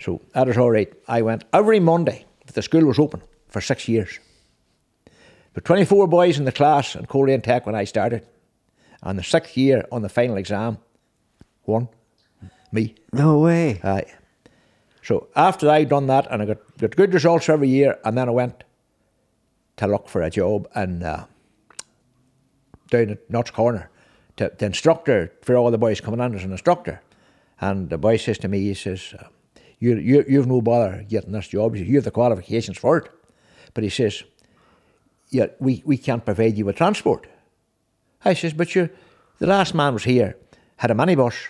[0.00, 0.92] So that is all right.
[1.06, 2.24] I went every Monday.
[2.52, 4.18] The school was open for six years.
[5.54, 8.26] Were 24 boys in the class in Coleraine Tech when I started.
[9.02, 10.78] And the sixth year on the final exam,
[11.64, 11.88] one,
[12.72, 12.94] me.
[13.12, 13.80] No way.
[13.82, 14.06] Aye.
[15.02, 18.28] So after I'd done that, and I got, got good results every year, and then
[18.28, 18.64] I went
[19.76, 21.24] to look for a job and uh,
[22.90, 23.90] down at Nutts Corner,
[24.36, 27.00] to the instructor for all the boys coming on as an instructor.
[27.60, 29.28] And the boy says to me, he says, uh,
[29.78, 31.76] you, you, you've no bother getting this job.
[31.76, 33.08] You have the qualifications for it.
[33.74, 34.22] But he says,
[35.30, 37.26] yeah, we, we can't provide you with transport.
[38.24, 38.90] I says, but you,
[39.38, 40.36] the last man was here,
[40.76, 41.48] had a minibus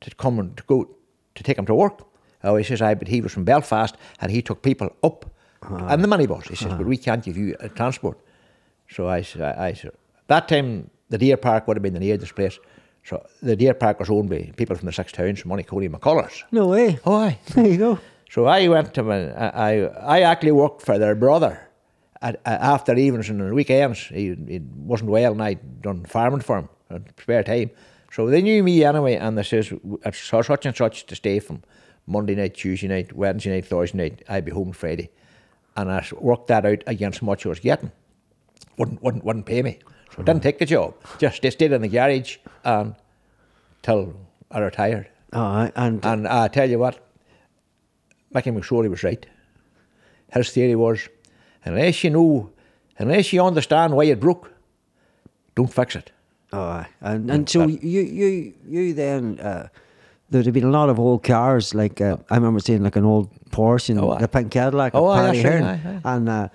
[0.00, 0.88] to come and to go
[1.34, 2.06] to take him to work.
[2.44, 5.30] Oh, he says, I, but he was from Belfast and he took people up
[5.62, 5.86] ah.
[5.88, 6.48] and the minibus.
[6.48, 6.88] He says, but ah.
[6.88, 8.18] we can't give you a transport.
[8.90, 9.92] So I said, I, I said,
[10.26, 12.58] that time the Deer Park would have been the nearest place.
[13.04, 15.94] So the Deer Park was owned by people from the six towns, from Monicody and
[15.94, 16.42] McCullers.
[16.50, 16.98] No way.
[17.04, 17.38] Oh, aye.
[17.54, 17.98] There you go.
[18.30, 21.68] So I went to my, I, I actually worked for their brother
[22.22, 23.98] at, uh, after evenings and on weekends.
[24.06, 27.70] He, he wasn't well and I'd done farming for him at spare time.
[28.10, 29.72] So they knew me anyway and they says,
[30.12, 31.62] so- such and such to stay from
[32.06, 34.22] Monday night, Tuesday night, Wednesday night, Thursday night.
[34.28, 35.10] I'd be home Friday.
[35.76, 37.90] And I worked that out against how much I was getting.
[38.76, 39.78] Wouldn't, wouldn't, wouldn't pay me.
[40.14, 40.94] So I didn't take the job.
[41.18, 42.94] Just stayed in the garage and
[43.82, 44.14] till
[44.50, 45.08] I retired.
[45.32, 46.98] Oh, and And I tell you what,
[48.34, 49.24] Mickey McSorley was right.
[50.32, 51.08] His theory was,
[51.64, 52.50] unless you know,
[52.98, 54.50] unless you understand why it broke,
[55.54, 56.10] don't fix it.
[56.52, 59.68] Oh, and and so you you you then uh,
[60.30, 63.04] there'd have been a lot of old cars like uh, I remember seeing like an
[63.04, 64.20] old Porsche and Oh, aye.
[64.20, 66.00] the pink Cadillac, Oh, aye, Paddy Hearn.
[66.04, 66.48] and uh,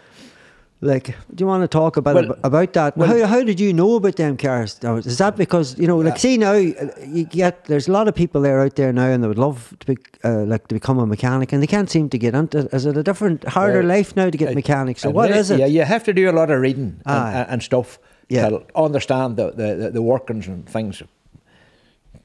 [0.79, 2.95] like, do you want to talk about Well- about that?
[2.97, 4.77] well- how how did you know about them cars?
[4.83, 8.13] Is that because you know, like, see now uh, you get there's a lot of
[8.13, 10.99] people there out there now, and they would love to be uh, like to become
[10.99, 12.59] a mechanic, and they can't seem to get into.
[12.59, 12.73] it.
[12.73, 15.01] Is it a different, harder Well, life now to get I- mechanics?
[15.01, 15.59] So what really- is it?
[15.59, 17.97] Yeah, you have to do a lot of reading and, and, and stuff
[18.29, 18.49] Yeah.
[18.49, 21.01] to understand the, the, the, the workings and things.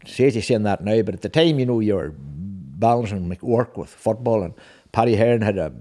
[0.05, 3.89] Says you saying that now, but at the time, you know, you're balancing work with
[3.89, 4.53] football, and
[4.91, 5.73] Paddy Hearn had a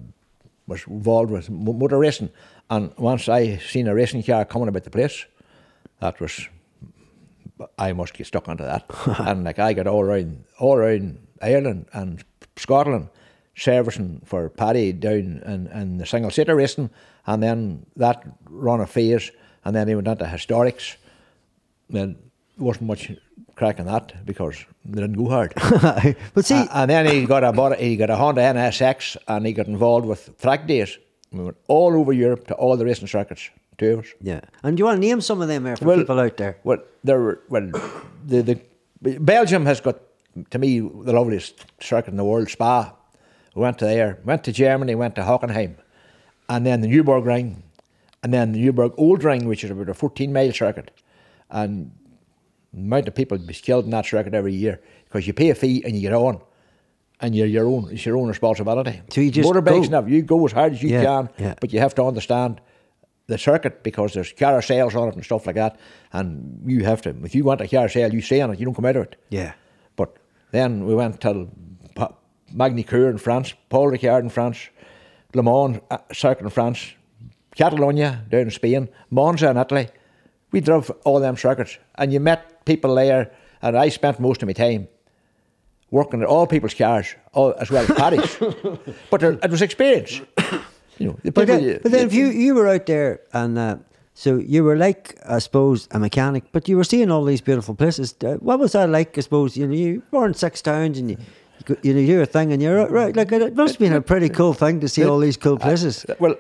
[0.67, 2.30] was involved with motor racing.
[2.72, 5.26] And once I seen a racing car coming about the place,
[5.99, 6.47] that was
[7.78, 8.86] I must get stuck onto that.
[9.19, 12.24] and like I got all around all around Ireland and
[12.55, 13.09] Scotland
[13.55, 16.89] servicing for Paddy down in, in the single seater racing
[17.28, 19.32] and then that run a phase
[19.65, 20.95] and then he went on to historics.
[21.89, 22.15] Then
[22.57, 23.11] wasn't much
[23.55, 25.53] crack on that because they didn't go hard.
[26.34, 29.51] but see, A- and then he got a he got a Honda NSX and he
[29.51, 30.97] got involved with track days.
[31.32, 33.49] We went all over Europe to all the racing circuits.
[33.77, 34.07] Two of us.
[34.21, 34.41] yeah.
[34.63, 36.57] And do you want to name some of them there for Well- people out there?
[36.63, 37.71] Well, there were well,
[38.27, 38.41] the
[39.01, 39.99] the Belgium has got
[40.51, 42.49] to me the loveliest circuit in the world.
[42.49, 42.93] Spa.
[43.55, 44.19] We went to there.
[44.23, 44.93] Went to Germany.
[44.95, 45.75] Went to Hockenheim,
[46.47, 47.55] and then the Nürburgring,
[48.23, 50.91] and then the Nürburg Old Ring, which is about a fourteen mile circuit,
[51.49, 51.91] and
[52.73, 55.55] the amount of people be killed in that circuit every year because you pay a
[55.55, 56.39] fee and you get on.
[57.22, 58.99] And you're your own, it's your own responsibility.
[59.09, 59.99] So you just Motorbikes go.
[59.99, 61.53] and you go as hard as you Yeah, can, yeah.
[61.61, 62.59] but you have to understand
[63.28, 65.80] the circuit because there's carousels on it and stuff like that.
[66.11, 68.74] And you have to, if you want a carousel, you stay on it, you don't
[68.74, 69.15] come out of it.
[69.30, 69.53] Yeah.
[69.95, 70.17] But
[70.51, 71.47] then we went to
[71.95, 72.15] Pa-
[72.51, 74.69] Magny-Cours in France, Paul Ricard in France,
[75.36, 76.93] Le Mans uh, circuit in France,
[77.55, 79.88] Catalonia down in Spain, Monza in Italy.
[80.51, 84.47] We drove all them circuits and you met people there and I spent most of
[84.47, 84.88] my time
[85.91, 88.37] working at all people's cars, all, as well as Paddy's.
[89.09, 90.21] but it was experience.
[90.97, 93.57] You know, the But then, you- but then if you, you were out there and
[93.57, 93.77] uh,
[94.13, 97.75] so you were like, I suppose, a mechanic, but you were seeing all these beautiful
[97.75, 98.13] places.
[98.23, 99.17] Uh, what was that like?
[99.17, 101.17] I suppose you know you were in six towns and you.
[101.83, 103.15] You, know, you're a thing, and you're right.
[103.15, 106.03] Like it must have been a pretty cool thing to see all these cool places,
[106.19, 106.33] well,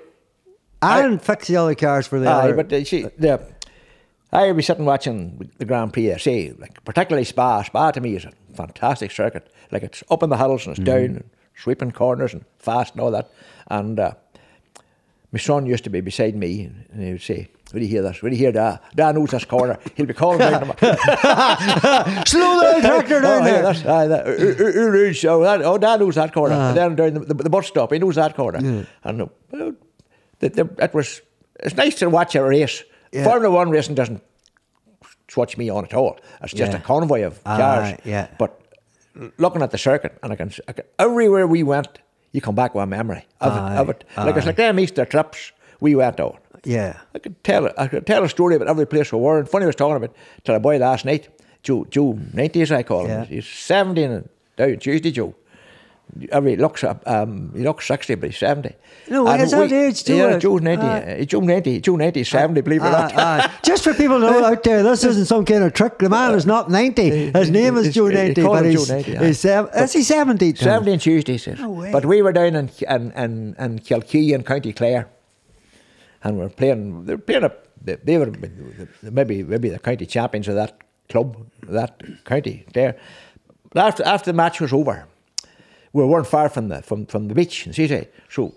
[0.81, 2.55] I- and fix the other cars for the Aye, other.
[2.55, 3.39] but uh, see, the,
[4.33, 7.61] I'd be sitting watching the Grand Prix, say, like particularly Spa.
[7.61, 9.51] Spa to me is a fantastic circuit.
[9.71, 13.01] Like it's up in the hills and it's down and sweeping corners and fast and
[13.01, 13.31] all that.
[13.67, 14.13] And uh,
[15.31, 18.21] my son used to be beside me and he would say, Will you hear this?
[18.21, 18.83] Will you hear that?
[18.95, 19.79] Dan knows this corner.
[19.95, 20.73] He'll be calling down to me.
[22.25, 23.55] Slow the tractor down oh, there.
[23.55, 26.55] Yeah, that's, aye, that, uh, uh, uh, uh, that, oh, Dan knows that corner.
[26.55, 28.85] And then down the, the, the bus stop, he knows that corner.
[29.03, 29.73] And uh, well,
[30.39, 31.21] the, the, it was,
[31.61, 32.83] it's nice to watch a race.
[33.13, 33.23] Yeah.
[33.23, 34.21] Formula One racing doesn't
[35.31, 36.17] swatch me on at all.
[36.43, 36.79] It's just Yeah.
[36.79, 37.99] a convoy of Aye, cars.
[38.03, 38.27] yeah.
[38.37, 38.51] But
[39.37, 41.99] looking at the circuit, and I can, I can everywhere we went,
[42.31, 43.79] you come back with a memory of Aye, it.
[43.79, 44.03] Of it.
[44.17, 46.37] Like it's like them Easter trips we went on.
[46.63, 49.39] yeah, I could tell I could tell a story about every place we were.
[49.39, 51.27] And funny I was talking about to a boy last night,
[51.63, 53.09] Joe Joe ninety as I call him.
[53.19, 53.25] Yeah.
[53.25, 55.33] He's seventeen and down Tuesday Joe.
[56.31, 58.75] Every looks up, um, he looks sixty, but he's seventy.
[59.09, 60.83] No, And that age too, Yeah, Joe's ninety.
[60.83, 61.21] Aye.
[61.21, 61.79] uh, Joe ninety.
[61.79, 62.21] Joe ninety.
[62.21, 62.61] is Seventy.
[62.61, 63.15] Believe it or ah, not.
[63.15, 63.51] Aye, aye.
[63.63, 65.99] Just for people to know out there, this isn't some kind of trick.
[65.99, 67.31] The man is not 90.
[67.31, 69.25] His name is It's- Joe they 90, call but him he's, 90, aye.
[69.27, 70.55] he's, sev- is he 70?
[70.55, 71.59] 70 and Tuesday, says.
[71.59, 71.91] No way.
[71.91, 75.07] But we were down in, in, in, in Kilkee in County Clare.
[76.23, 77.49] And we were playing, they were playing
[77.83, 78.31] they, they were
[79.01, 80.77] maybe, maybe the county champions of that
[81.09, 82.97] club, that county there.
[83.71, 85.07] But after, after the match was over,
[85.93, 88.07] we weren't far from the, from, from the beach in Seaside.
[88.29, 88.53] So,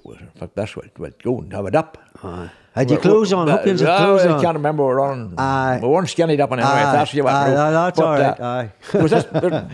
[0.54, 1.98] this, we'll, we'll go and have it up.
[2.22, 2.50] Aye.
[2.74, 3.46] Had you Well, clothes on?
[3.48, 4.42] Hope you had uh, clothes I on.
[4.42, 4.82] can't remember.
[4.82, 5.34] We were on.
[5.38, 5.78] Aye.
[5.80, 6.66] We weren't skinnied up anyway.
[6.68, 6.92] Aye.
[6.92, 7.72] That's what you want Aye, to know.
[7.72, 8.72] no, that's But, all right, uh, aye.
[9.02, 9.70] was this, there,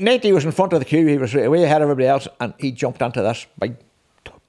[0.00, 1.06] Natey was in front of the queue.
[1.06, 3.76] He was way ahead of everybody else, and he jumped onto this big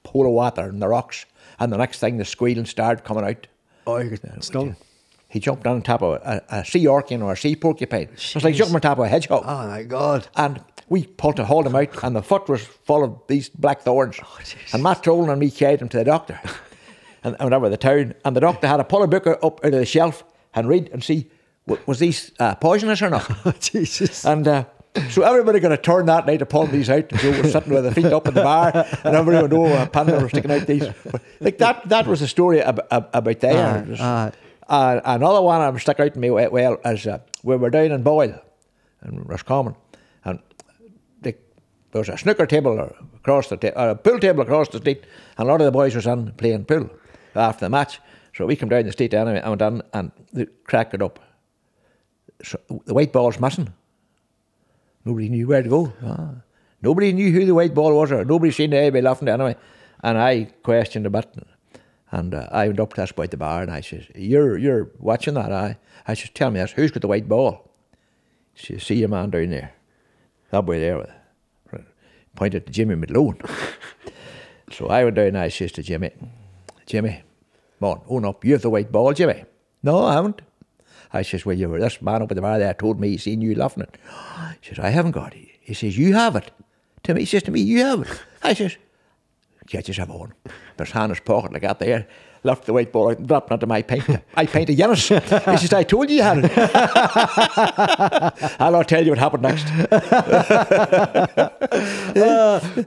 [0.03, 1.26] pool of water in the rocks.
[1.59, 3.47] And the next thing, the squealing started coming out.
[3.88, 4.76] Oh, you got stung.
[5.30, 8.09] He jumped on top of a, a sea urchin or a sea porcupine.
[8.14, 9.43] It was like jumping on top of a hedgehog.
[9.45, 10.28] Oh, my God.
[10.36, 10.61] And
[10.94, 14.18] we pulled to hold him out, and the foot was full of these black thorns.
[14.24, 14.39] Oh,
[14.74, 16.39] and Matt Trolan and me carried him to the doctor,
[17.24, 18.14] and, and over the town.
[18.24, 20.24] And the doctor had to pull a book up out of the shelf
[20.54, 21.30] and read and see
[21.66, 23.28] wa- was these uh, poisonous or not.
[23.46, 24.24] Oh, Jesus.
[24.26, 24.66] and uh,
[25.10, 27.12] so everybody got a turn that night to pull these out.
[27.12, 28.72] And Joe was sitting with their feet up in the bar,
[29.04, 30.86] and everybody would know a panda was sticking out these.
[31.12, 33.58] But, like that, that was the story ab- ab- about there.
[33.68, 34.32] Aye, It was- aye.
[34.68, 38.04] uh, another one I'm stuck out to me well is uh, we were down in
[38.04, 38.39] Boyle,
[39.04, 39.76] in Roscommon,
[41.94, 45.04] there was a snooker table across the ta- a pool table across the street,
[45.38, 46.89] and a lot of the boys was on playing pool
[47.36, 48.00] after the match.
[48.36, 51.20] So we come down the street anyway, and went on and they cracked it up.
[52.44, 53.72] So the white ball's missing.
[55.06, 55.94] Nobody knew where to go.
[56.04, 56.32] Ah.
[56.82, 59.56] Nobody knew who the white ball was, or nobody seen anybody laughing anyway.
[60.02, 61.28] And I questioned a bit.
[62.10, 64.58] And uh, I went up to this boy at the bar and I says, You're
[64.58, 65.78] you're watching that, I
[66.08, 67.70] I says, Tell me this, who's got the white ball?
[68.56, 69.74] She says, See your man down there.
[70.50, 71.10] That boy there with
[72.36, 73.40] pointed to Jimmy Malone.
[74.72, 76.12] so I went down and I says to Jimmy,
[76.86, 77.24] Jimmy,
[77.80, 79.46] come on, own up, you have the white ball, Jimmy.
[79.82, 80.42] No, I haven't.
[81.12, 83.18] I says, Well, you were this man up at the bar there told me he
[83.18, 83.98] seen you laughing it.
[84.62, 85.48] He says, I haven't got it.
[85.62, 86.52] He says, You have it.
[87.04, 88.22] To me, he says to me, You have it.
[88.42, 88.78] I says,
[89.68, 90.34] Get yourself on.
[90.78, 92.08] There's hand in his pocket like that there.
[92.46, 94.04] Left the white ball out and dropped onto my paint.
[94.36, 95.08] I painted Yanis.
[95.52, 96.52] He says, I told you you had it.
[98.60, 99.64] I'll not tell you what happened next.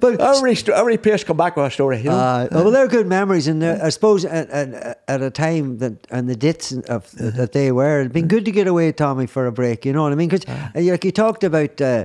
[0.01, 1.99] but Every, every place come back with a story.
[1.99, 2.17] You know?
[2.17, 6.29] Uh, well, they're good memories, and I suppose at, at, at a time that and
[6.29, 9.53] the dits of that they were, it'd been good to get away, Tommy, for a
[9.53, 9.87] break.
[9.87, 10.29] You know what I mean?
[10.29, 12.05] Because like you talked about uh,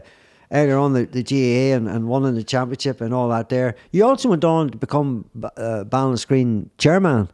[0.52, 3.50] earlier on the, the GAA and, and winning the championship and all that.
[3.50, 7.30] There, you also went on to become uh, Ballinascreen chairman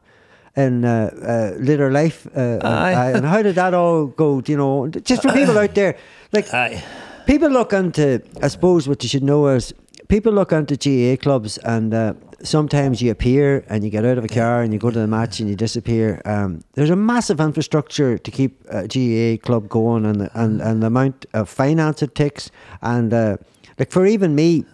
[0.57, 2.27] in uh, uh, later life.
[2.35, 2.93] Uh, Aye.
[3.13, 4.41] uh, and how did that all go?
[4.45, 5.95] You know, just for people out there,
[6.33, 6.83] like Aye.
[7.25, 9.73] people look into, I suppose what you should know is
[10.09, 14.23] people look into GAA clubs and uh, sometimes you appear and you get out of
[14.25, 16.21] a car and you go to the match and you disappear.
[16.25, 20.81] Um, there's a massive infrastructure to keep a GAA club going and, the- and, and
[20.81, 22.49] the amount of finance it takes.
[22.81, 23.37] And uh,
[23.77, 24.65] like for even me,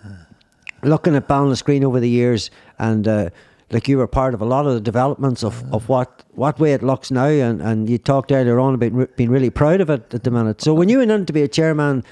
[0.83, 3.29] looking at Ballinascreen over the years and uh,
[3.73, 6.73] like you were part of a lot of the developments of, of what, what way
[6.73, 9.89] it looks now and, and you talked earlier on about re- being really proud of
[9.89, 10.61] it at the minute.
[10.61, 12.03] So when you went in to be a chairman,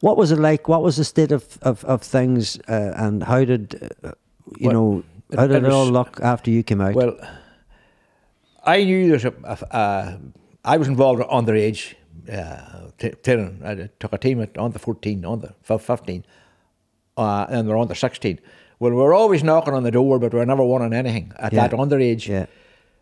[0.00, 0.68] what was it like?
[0.68, 4.12] What was the state of, of, of things uh, and how did, uh,
[4.58, 6.94] you Well, know, it- how did it it, all was- look after you came out?
[6.94, 7.16] Well,
[8.64, 9.34] I knew there's a.
[9.44, 10.20] a, a
[10.64, 11.94] I was involved underage
[12.30, 13.62] uh, t- training.
[13.64, 16.24] I took a team at on the 14, on the fif- 15,
[17.16, 18.38] uh, and they're on the 16.
[18.80, 21.66] Well, we're always knocking on the door, but we're never winning anything at Yeah.
[21.68, 22.28] that underage.
[22.28, 22.46] Yeah.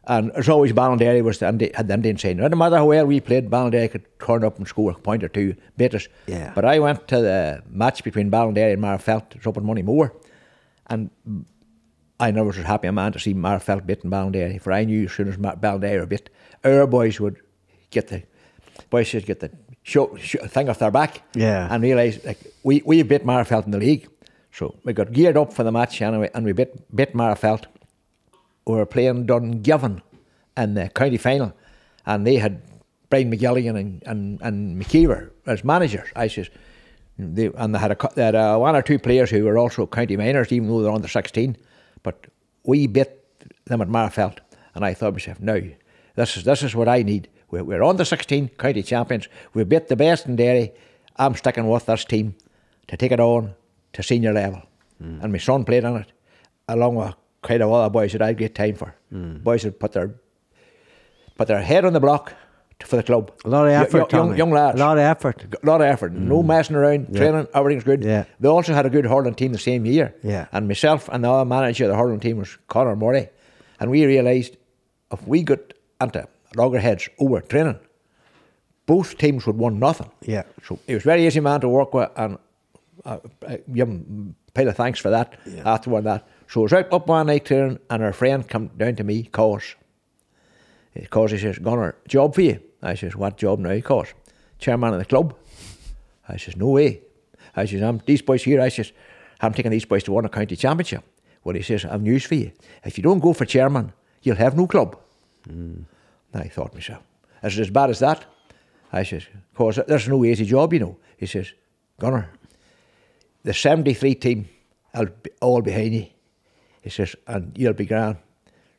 [0.09, 3.21] And there's always Ballinderry was the, had the Indian saying, no matter how well we
[3.21, 6.07] played, Ballinderry could turn up and score a point or two, beat us.
[6.27, 6.53] Yeah.
[6.55, 10.13] But I went to the match between Ballinderry and Magherafelt, up in Moneymore,
[10.89, 11.11] and
[12.21, 15.07] I never was as happy a man to see Magherafelt beating Ballinderry, for I knew
[15.07, 16.31] as soon as Ballinderry were beat,
[16.65, 17.37] our boys would
[17.91, 18.23] get the
[18.91, 19.51] boys should get the
[19.83, 21.67] show, show, thing off their back Yeah.
[21.71, 24.09] and realise like we, we beat Magherafelt in the league.
[24.57, 27.67] So we got geared up for the match anyway and we beat, beat Magherafelt.
[28.67, 30.01] We were playing Dungiven
[30.57, 31.53] in the county final
[32.07, 32.63] and they had
[33.11, 36.09] Brian McGilligan and, and, and McKeever as managers.
[36.17, 36.49] I says,
[37.19, 39.87] they, and they had, a, they had uh, one or two players who were also
[39.87, 41.55] county minors, even though they're under 16.
[42.03, 42.27] But
[42.65, 43.11] we beat
[43.67, 44.39] them at Magherafelt.
[44.75, 45.61] And I thought to myself, no,
[46.15, 47.29] this is, this is what I need.
[47.51, 49.29] We're, we're the 16 county champions.
[49.53, 50.73] We beat the best in Derry.
[51.17, 52.37] I'm sticking with this team
[52.89, 53.55] to take it on
[53.97, 54.63] to senior level.
[55.03, 55.23] Mm.
[55.23, 56.13] And my son played on it,
[56.69, 58.95] along with quite a lot of boys that I had great time for.
[59.13, 59.43] Mm.
[59.43, 60.15] Boys that put their
[61.37, 62.35] put their head on the block
[62.79, 63.33] to, for the club.
[63.45, 64.79] a lot of effort, yo- young, young lads.
[64.79, 65.47] A lot of effort.
[65.63, 66.13] A lot of effort.
[66.13, 66.47] No mm.
[66.47, 67.15] messing around.
[67.15, 68.05] Training, everything's good.
[68.05, 68.25] Yeah.
[68.39, 70.15] They also had a good hurling team the same year.
[70.23, 70.47] Yeah.
[70.53, 73.31] And myself and the other manager of the hurling team was Conor Murray.
[73.81, 74.59] And we realised
[75.11, 77.79] if we got into loggerheads over training,
[78.85, 80.11] both teams would win nothing.
[80.23, 80.45] Yeah.
[80.67, 82.39] So he was very easy man to work with and
[83.05, 86.29] uh, I give him a pile of thanks for that after that.
[86.49, 89.25] So I was out up one night training and our friend come down to me,
[89.25, 89.75] cause
[90.95, 92.61] eh, because he says, Gunner, job for you.
[92.83, 94.15] I says, what job now, cause?
[94.59, 95.35] Chairman of the club.
[96.29, 97.01] I says, no way.
[97.55, 98.61] I says, I'm these boys here.
[98.61, 98.93] I says,
[99.41, 101.05] I'm taking these boys to win a county championship.
[101.45, 102.53] Well, he says, I've news for you.
[102.85, 103.93] If you don't go for chairman,
[104.23, 104.99] you'll have no club.
[105.49, 105.87] And
[106.35, 107.03] I thought to myself,
[107.43, 108.25] is it as bad as that?
[108.93, 110.97] I says, cause there's no easy job, you know.
[111.17, 111.53] He says,
[111.99, 112.31] Gunner,
[113.47, 114.49] the 73 team,
[114.93, 116.07] I'll be all behind you.
[116.83, 118.17] He says, and you'll be grand.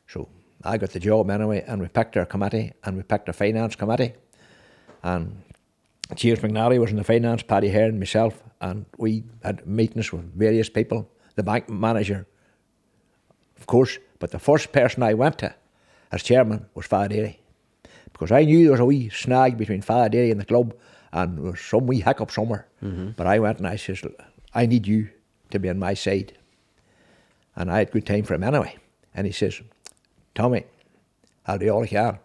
[0.06, 0.28] So
[0.62, 3.76] I got the job anyway, and we picked our committee, and we picked our finance
[3.76, 4.12] committee.
[5.02, 5.42] And
[6.14, 10.68] James McNally was in the finance, Paddy Hearn, myself, and we had meetings with various
[10.68, 12.26] people, the bank manager,
[13.58, 15.54] of course, but the first person I went to
[16.12, 17.40] as chairman was Father Derry.
[18.12, 20.74] Because I knew there was a wee snag between Father Derry and the club,
[21.10, 22.68] and there was some wee hiccup somewhere.
[22.82, 23.12] Mm-hmm.
[23.16, 24.04] But I went and I says,
[24.58, 25.10] I need you
[25.50, 26.32] to be on my side.
[27.54, 28.76] And I had good time for him anyway.
[29.14, 29.62] And he says,
[30.34, 30.64] Tommy,
[31.46, 32.18] I'll do all I can.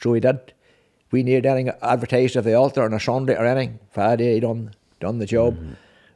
[0.00, 0.52] So he did.
[1.10, 3.80] We needed anything advertised of the altar on a Sunday or anything.
[3.90, 5.56] Friday, he done done the job.
[5.56, 5.72] Mm-hmm.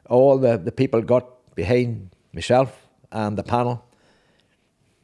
[0.07, 3.83] All the, the people got behind myself and the panel.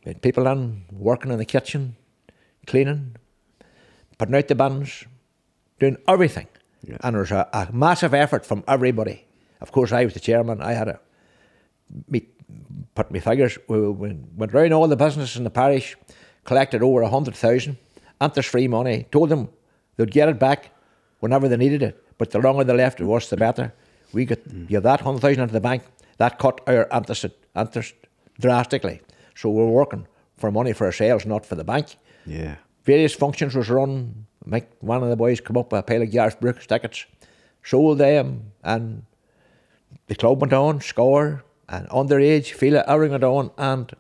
[0.05, 1.97] We had people in working in the kitchen,
[2.65, 3.17] cleaning,
[4.17, 5.03] putting out the bins,
[5.79, 6.47] doing everything.
[7.01, 9.25] And there was a, a massive effort from everybody.
[9.61, 10.61] Of course, I was the chairman.
[10.61, 10.99] I had to
[12.09, 12.27] me,
[12.95, 13.57] put my figures.
[13.67, 15.95] We, we went round all the businesses in the parish,
[16.43, 17.77] collected over a hundred thousand,
[18.19, 19.07] interest free money.
[19.11, 19.49] Told them
[19.97, 20.71] they'd get it back
[21.19, 22.03] whenever they needed it.
[22.17, 23.73] But the longer they left it was, the better.
[24.13, 24.67] We got mm.
[24.67, 25.83] give that hundred thousand into the bank.
[26.17, 27.95] That cut our interest interest
[28.39, 29.01] drastically.
[29.35, 30.07] So we're working
[30.37, 31.95] for money for ourselves, not for the bank.
[32.25, 32.55] Yeah.
[32.83, 34.25] Various functions was run.
[34.45, 37.05] Make one of the boys come up with a pile of Garth Brooks tickets,
[37.63, 39.03] sold them, and
[40.11, 43.93] the club went on, score, and underage, feel it, everything went on, and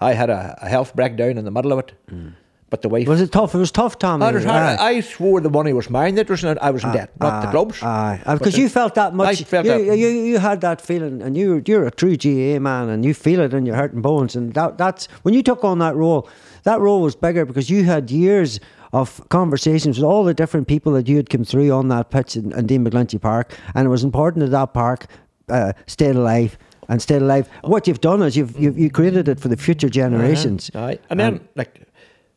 [0.00, 1.92] I had a, a health breakdown in the middle of it.
[2.10, 2.34] Mm.
[2.68, 3.06] But the wife.
[3.06, 3.54] Was it tough?
[3.54, 4.26] It was tough, Tommy.
[4.26, 4.46] It was.
[4.46, 4.76] Aye.
[4.80, 6.16] I swore the money was mine.
[6.16, 7.82] That was not, I was in ah, debt, not the Aye, clubs.
[7.82, 9.40] Aye, because you felt that much.
[9.40, 9.98] I felt you, that.
[9.98, 13.40] You, you had that feeling, and you you're a true GA man, and you feel
[13.40, 14.34] it in your heart and bones.
[14.34, 16.28] And that that's when you took on that role.
[16.64, 18.60] That role was bigger because you had years
[18.92, 22.36] of conversations with all the different people that you had come through on that pitch
[22.36, 25.06] in, in Dean McGlinchey Park, and it was important that that park
[25.48, 26.58] uh, stayed alive.
[26.88, 27.48] And stayed alive.
[27.62, 30.72] What you've done is you've, you've you created it for the future generations.
[30.74, 30.98] Aye.
[31.08, 31.86] And then, like,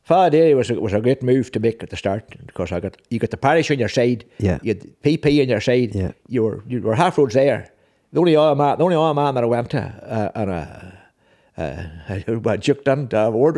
[0.04, 2.80] Father Dairy was a, was a great move to make at the start because I
[2.80, 4.60] got you got the parish on your side, Yeah.
[4.62, 6.12] you had PP on your side, Yeah.
[6.28, 7.72] you were you were half roads there.
[8.12, 10.66] The only other man, the only other man that I went to, uh, and uh,
[11.58, 13.56] uh, I juked in to have a with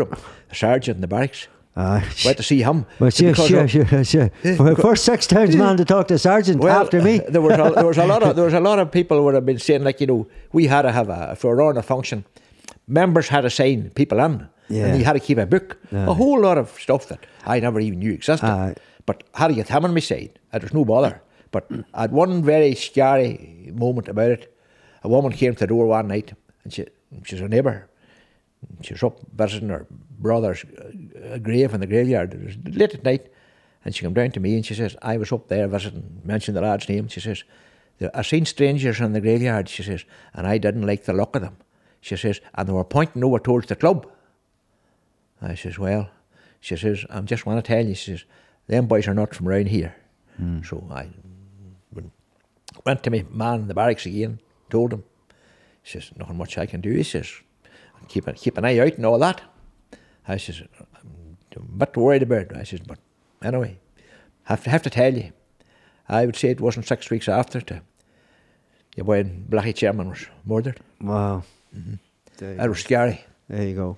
[0.48, 1.48] the sergeant in the barracks.
[1.78, 2.06] Ah, Aye.
[2.24, 2.86] Went to see him.
[3.00, 4.30] Well, sure, sure, sure, sure.
[4.56, 7.20] For first six times, man, to talk to sergeant after me.
[7.28, 9.34] there was a, there was a lot of there was a lot of people would
[9.36, 11.78] have been saying like you know we had to have a if we were on
[11.78, 12.24] a function,
[12.88, 14.86] members had to sign people in, Yeah.
[14.86, 17.82] and you had to keep a book, a whole lot of stuff that I never
[17.82, 18.48] even knew existed.
[18.48, 18.76] Aye.
[19.06, 21.22] But had to get him on my side, uh, it was no bother.
[21.52, 24.58] But I had one very scary moment about it.
[25.04, 26.86] A woman came to the door one night, and she
[27.26, 27.90] she's a neighbour.
[28.82, 29.86] She was up visiting her
[30.20, 32.34] brother's uh, grave in the graveyard.
[32.34, 33.32] It was late at night.
[33.84, 36.57] And she came down to me and she says, I was up there visiting, mentioned
[36.57, 37.07] the lad's name.
[37.07, 37.43] She says,
[38.13, 41.43] I seen strangers in the graveyard, she says, and I didn't like the look of
[41.43, 41.57] them.
[42.01, 44.07] She says, and they were pointing over towards the club.
[45.41, 46.09] I says, well,
[46.59, 48.26] she says, I just want to tell you, she says,
[48.68, 49.95] them boys are not from round here.
[50.66, 51.07] So I
[52.84, 54.39] went to my man in the barracks again,
[54.70, 55.03] told him.
[55.84, 56.89] He says, nothing much I can do.
[56.91, 57.32] He says,
[58.07, 59.41] keep, keep an eye out and all that.
[60.28, 62.52] I says, I'm a bit worried about it.
[62.56, 63.00] I says, but
[63.44, 63.78] anyway,
[64.44, 65.32] have to, have to tell you,
[66.10, 67.82] I would say it wasn't six weeks after to,
[68.96, 70.80] your boy Bellaghy Chairman was murdered.
[71.02, 71.44] Wow.
[72.38, 73.24] There, you That was scary.
[73.50, 73.98] there you go.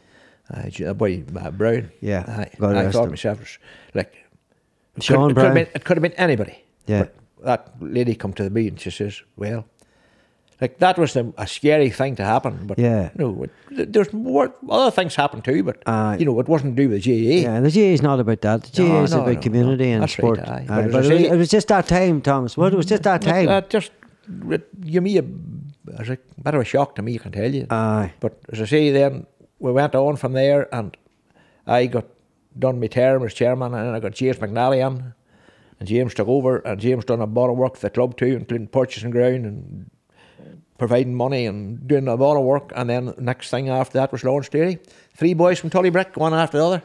[0.54, 1.92] Uh, that boy uh, Brown.
[2.00, 3.10] Yeah, I, I thought him.
[3.12, 3.58] myself was
[3.94, 4.14] like
[4.96, 5.54] it Sean could, it could have Brown.
[5.54, 6.64] been it could have been anybody.
[6.88, 7.00] Yeah.
[7.04, 8.78] But that lady come to the meeting.
[8.78, 9.66] She says, "Well,
[10.62, 13.10] like that was the, a scary thing to happen." But Yeah.
[13.16, 15.64] no, it, there's more other things happen too.
[15.64, 16.18] But Aye.
[16.20, 17.42] you know, it wasn't to do with GAA.
[17.48, 18.64] Yeah, the GA is not about that.
[18.64, 20.40] The GA No, is no, about no, community and That's right, sport.
[20.40, 20.66] aye.
[20.70, 22.58] Aye, But but it was, say- it was just that time, Thomas.
[22.58, 23.46] What it was just that time.
[23.46, 23.92] That just
[24.50, 26.04] it gave me a, a
[26.44, 27.16] bit of a shock to me.
[27.16, 27.68] I can tell you.
[27.70, 28.12] Aye.
[28.20, 29.26] But as I say, then
[29.60, 30.96] we went on from there, and
[31.66, 32.06] I got
[32.58, 35.14] done my term as chairman, and then I got James McNally on,
[35.80, 38.36] and James took over, and James done a lot of work for the club too,
[38.36, 39.90] including purchasing ground and
[40.78, 42.72] providing money and doing a lot of work.
[42.76, 44.80] And then next thing after that was Lawrence Cleary.
[45.16, 46.84] Three boys from Tullybrick, one after the other.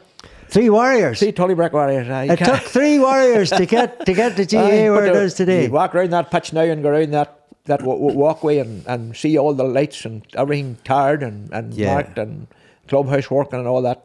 [0.49, 1.19] Three warriors.
[1.19, 2.09] Three Tullybrick warriors.
[2.09, 2.25] aye.
[2.33, 5.65] it took three warriors to get to get the GA where it the- is today.
[5.65, 8.85] You walk around that pitch now and go around that that wa- wa- walkway and,
[8.87, 11.93] and see all the lights and everything tarred and, and Yeah.
[11.93, 12.47] marked and
[12.87, 14.03] clubhouse working and all that.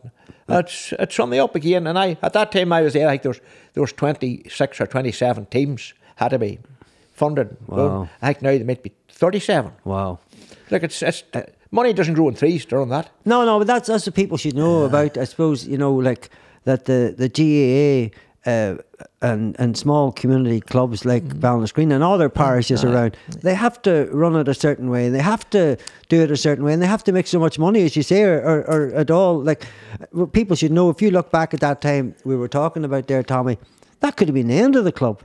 [0.48, 1.86] It's it's something up again.
[1.86, 3.08] And I at that time I was there.
[3.08, 3.40] I think there was
[3.74, 6.58] there was twenty six or twenty seven teams had to be
[7.12, 7.56] funded.
[7.66, 8.08] Wow.
[8.22, 9.72] I think now there might be thirty seven.
[9.84, 10.18] Wow.
[10.70, 11.24] Look, it's it's
[11.70, 12.64] money doesn't grow in trees.
[12.66, 13.10] During that.
[13.24, 15.18] No, no, but that's that's what people should know about.
[15.18, 16.30] I suppose you know, like
[16.64, 18.16] that the the GAA
[18.50, 18.76] uh,
[19.20, 21.40] and and small community clubs like Mm.
[21.40, 25.10] Ballinascreen Green and other parishes around, they have to run it a certain way.
[25.10, 25.76] They have to
[26.08, 28.02] do it a certain way, and they have to make so much money, as you
[28.02, 29.42] say, or, or, or at all.
[29.42, 29.66] Like
[30.32, 30.90] people should know.
[30.90, 33.58] If you look back at that time we were talking about there, Tommy,
[34.00, 35.22] that could have been the end of the club.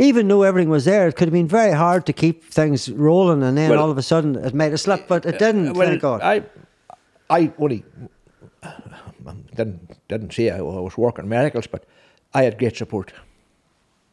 [0.00, 3.42] Even though everything was there, it could have been very hard to keep things rolling,
[3.42, 5.06] and then Well- all of a sudden it made a slip.
[5.06, 5.68] But it uh, didn't.
[5.68, 6.20] Uh, well, thank God.
[6.22, 6.42] I,
[7.28, 7.84] I only
[9.54, 11.84] didn't didn't say I was working miracles, but
[12.32, 13.12] I had great support.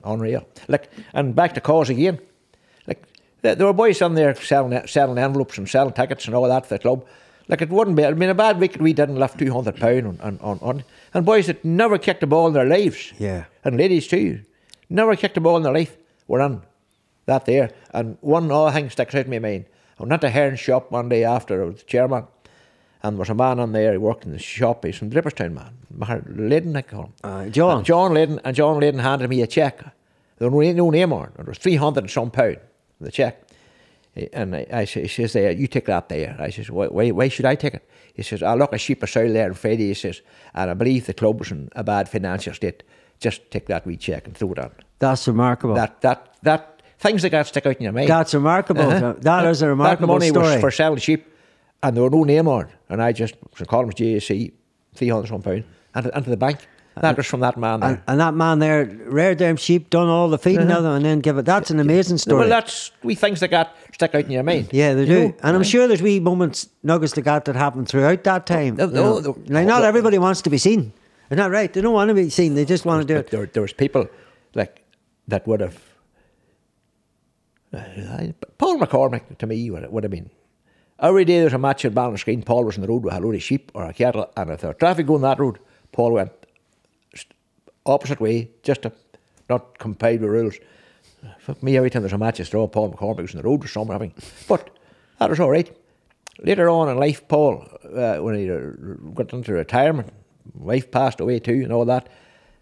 [0.04, 0.46] Unreal.
[0.68, 2.20] Like, and back to cause again.
[2.86, 3.04] Like,
[3.42, 6.76] there, were boys on there selling selling envelopes and selling tickets and all that for
[6.76, 7.06] the club.
[7.48, 8.06] Like, it wouldn't be.
[8.06, 10.84] I mean, a bad week we didn't lift two hundred pound on, on, on, on,
[11.14, 13.14] and boys that never kicked a ball in their lives.
[13.18, 13.46] Yeah.
[13.64, 14.42] And ladies too,
[14.90, 15.98] never kicked a ball in their life.
[16.28, 16.62] Were in
[17.28, 17.72] that there.
[17.94, 19.66] And one other thing sticks out in my mind.
[20.00, 22.26] I went to Hearn shop one day after I was the chairman,
[23.04, 25.54] and there was a man on there, he worked in the shop, he's from Draperstown,
[25.54, 26.24] man.
[26.28, 27.14] Lydon, I call him.
[27.24, 27.82] Uh, John.
[27.82, 29.84] Uh, John Lydon, and John Lydon handed me a cheque.
[30.38, 31.40] There was no name on it.
[31.40, 32.58] It was 300 and some pound,
[33.02, 33.44] the cheque.
[34.34, 36.36] And I, I he says, there, you take that there.
[36.40, 37.90] I says, why, why, why should I take it?
[38.14, 40.22] He says, I look a sheep or sow there on Friday, he says,
[40.54, 42.84] and I believe the club was in a bad financial state.
[43.20, 44.72] Just take that wee cheque and throw it on.
[45.00, 45.76] That's remarkable.
[45.76, 48.10] That, that, that, things like that stick out in your mind.
[48.10, 48.90] That's remarkable.
[48.90, 49.16] Uh-huh.
[49.20, 50.46] That is a remarkable That money story.
[50.54, 51.26] was for selling sheep,
[51.84, 52.70] and there were no name on.
[52.90, 53.36] And I just
[53.68, 54.52] calling it JSC,
[54.96, 55.64] three hundred some pound,
[55.96, 56.68] and into the bank.
[57.02, 57.90] That was from that man there.
[57.90, 61.06] And, and that man there rare them sheep, done all the feeding of them, and
[61.06, 61.46] then give it.
[61.46, 62.42] That's an amazing story.
[62.42, 62.50] Uh-huh.
[62.50, 64.70] Well, that's we things like that stick out in your mind.
[64.72, 65.28] yeah, they You do.
[65.28, 65.36] know?
[65.44, 68.78] And I'm sure there's wee moments, nuggets like that, that happened throughout that time.
[68.78, 68.90] Know.
[68.96, 70.92] oh, oh, like, not everybody wants to be seen.
[71.30, 71.72] Isn't that right?
[71.72, 72.56] They don't want to be seen.
[72.56, 73.30] They just want to do it.
[73.30, 74.08] there, there was people
[74.54, 74.84] like
[75.28, 75.82] that would have.
[77.74, 78.28] Uh,
[78.58, 80.30] Paul McCormick to me would, would have been.
[81.00, 83.36] Every day there's a match at Ballinascreen, Paul was on the road with a load
[83.36, 85.60] of sheep or a cattle, and if there was traffic going that road,
[85.92, 86.32] Paul went
[87.86, 88.92] opposite way just to
[89.50, 90.56] not comply with rules.
[91.40, 93.62] Fuck me, every time there's a match at Straw, Paul McCormick was on the road
[93.62, 94.14] with someone having.
[94.48, 94.70] But
[95.20, 95.76] that was all right.
[96.40, 98.60] Later on in life, Paul, uh, when he uh,
[99.14, 100.12] got into retirement,
[100.54, 102.08] wife passed away too and all that,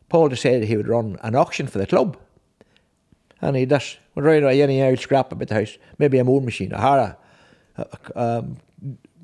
[0.10, 2.18] Paul decided he would run an auction for the club.
[3.42, 6.46] And he just went right away, any old scrap about the house, maybe a mowing
[6.46, 7.18] machine, a harrow,
[8.16, 8.58] um,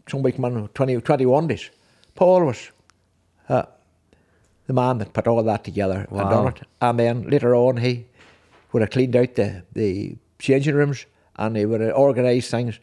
[0.09, 1.69] somebody come on 20, 21 days.
[2.15, 2.71] Paul was
[3.47, 3.63] uh,
[4.67, 6.61] the man that put all that together and done it.
[6.81, 8.05] And then later on, he
[8.71, 11.05] would have cleaned out the, the changing rooms
[11.37, 12.79] and he would have organised things.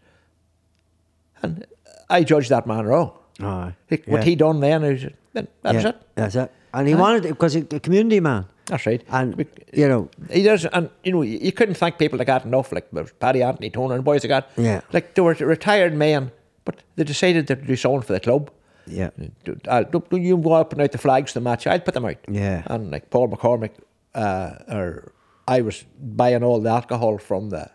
[1.42, 1.66] And
[2.08, 3.12] I judged that man wrong.
[3.40, 3.74] Aye.
[3.90, 6.02] Like, What he done then, is, then that's yeah, it.
[6.14, 6.52] That's it.
[6.74, 8.46] And he wanted it because he's a community man.
[8.66, 9.02] That's right.
[9.08, 12.44] And, Bec- you know, He does, and you know, you couldn't thank people like that
[12.44, 12.88] enough, like
[13.18, 14.50] Paddy Anthony, Toner, and boys like that.
[14.62, 14.82] Yeah.
[14.92, 16.30] Like they were retired men,
[16.66, 18.50] but they decided to do something for the club.
[18.86, 19.10] yeah.
[19.44, 21.66] Do- I'll, don't, you go up and out the flags to the match?
[21.66, 22.18] I'd put them out.
[22.28, 22.62] Yeah.
[22.66, 23.72] And like Paul McCormick,
[24.14, 25.12] uh, or
[25.46, 27.70] I was buying all the alcohol from the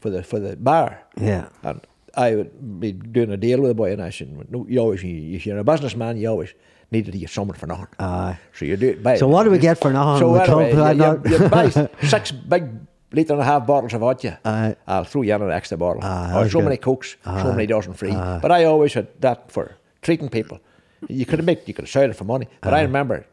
[0.00, 1.02] for the for the bar.
[1.20, 1.48] Yeah.
[1.64, 1.80] And
[2.16, 5.02] I would be doing a deal with the boy, and I said, no, you always,
[5.02, 6.54] you, if you're a businessman, you always
[6.90, 7.88] needed to get someone for nothing.
[7.98, 8.38] Aye.
[8.52, 9.18] So you do it.
[9.18, 11.68] So what do we get for nothing So anyway, you, you, you buy
[12.02, 12.70] six big
[13.12, 14.38] litre and a half bottles of vodka.
[14.44, 14.76] Aye.
[14.86, 16.02] I'll throw you in an extra bottle.
[16.04, 16.64] Aye, or so good.
[16.64, 18.12] many cokes, so many dozen free.
[18.12, 20.60] But I always had that for treating people.
[21.08, 22.48] You could have made, you could have sold it for money.
[22.60, 23.26] But I remember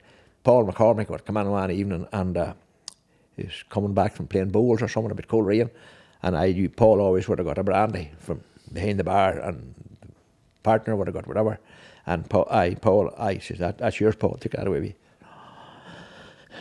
[0.43, 2.53] Paul McCormick would come in one evening and uh,
[3.37, 5.69] he's coming back from playing bowls or something a bit cold rain.
[6.21, 9.73] And I knew Paul always would have got a brandy from behind the bar and
[10.63, 11.59] partner would have got whatever.
[12.05, 14.95] And Paul, I, Paul, I says, that, that's yours, Paul, take that away with you.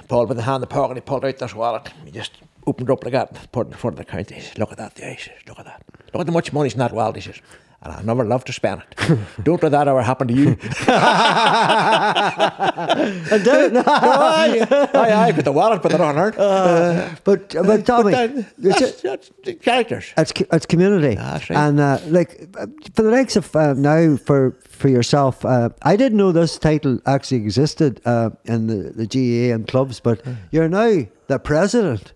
[0.09, 2.33] Paul put the hand in the pocket, he pulled out this wallet, he just
[2.67, 4.35] opened up like that, put it in front of the counter.
[4.35, 5.83] He says, Look at that there, he says, Look at that.
[6.13, 7.41] Look at how much money's in that wallet, he says.
[7.85, 9.19] And I never love to spend it.
[9.43, 10.57] Don't let that ever happen to you.
[13.33, 13.83] I don't know.
[13.87, 16.37] aye, aye, aye, but the wallet, but they're not hurt.
[17.25, 19.31] But, but Tommy, it's, that's, that's
[19.63, 20.13] characters.
[20.17, 21.17] it's, it's community.
[21.17, 21.59] That's right.
[21.59, 25.97] And uh, like uh, for the likes of uh, now for for yourself, uh, I
[25.97, 30.23] didn't know this title actually existed uh, in the, the GAA and clubs, but
[30.53, 32.13] you're now the president.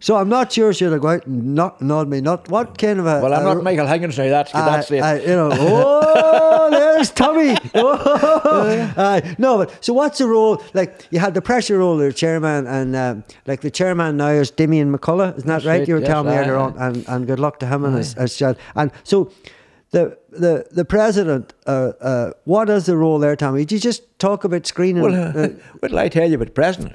[0.00, 2.98] So I'm not sure should I go out and not nod me not what kind
[2.98, 5.02] of a Well, I'm a- not Michael Higgins now, that's, I- that's it.
[5.02, 7.56] I- you know, oh, there's Tommy.
[7.74, 9.34] Oh, Aye.
[9.38, 10.62] no, but so what's the role?
[10.72, 14.50] Like you had the pressure role, the chairman, and um, like the chairman now is
[14.50, 15.86] Damien McCullough, isn't that That's right?
[15.86, 18.14] You were yes, telling me earlier on, and, and good luck to him and his,
[18.14, 18.56] his child.
[18.74, 19.30] And so
[19.90, 23.60] the the the president, uh, uh, what is the role there, Tommy?
[23.64, 25.02] Did you just talk about screening?
[25.02, 25.48] Well, uh, uh,
[25.80, 26.94] what did I tell you about president?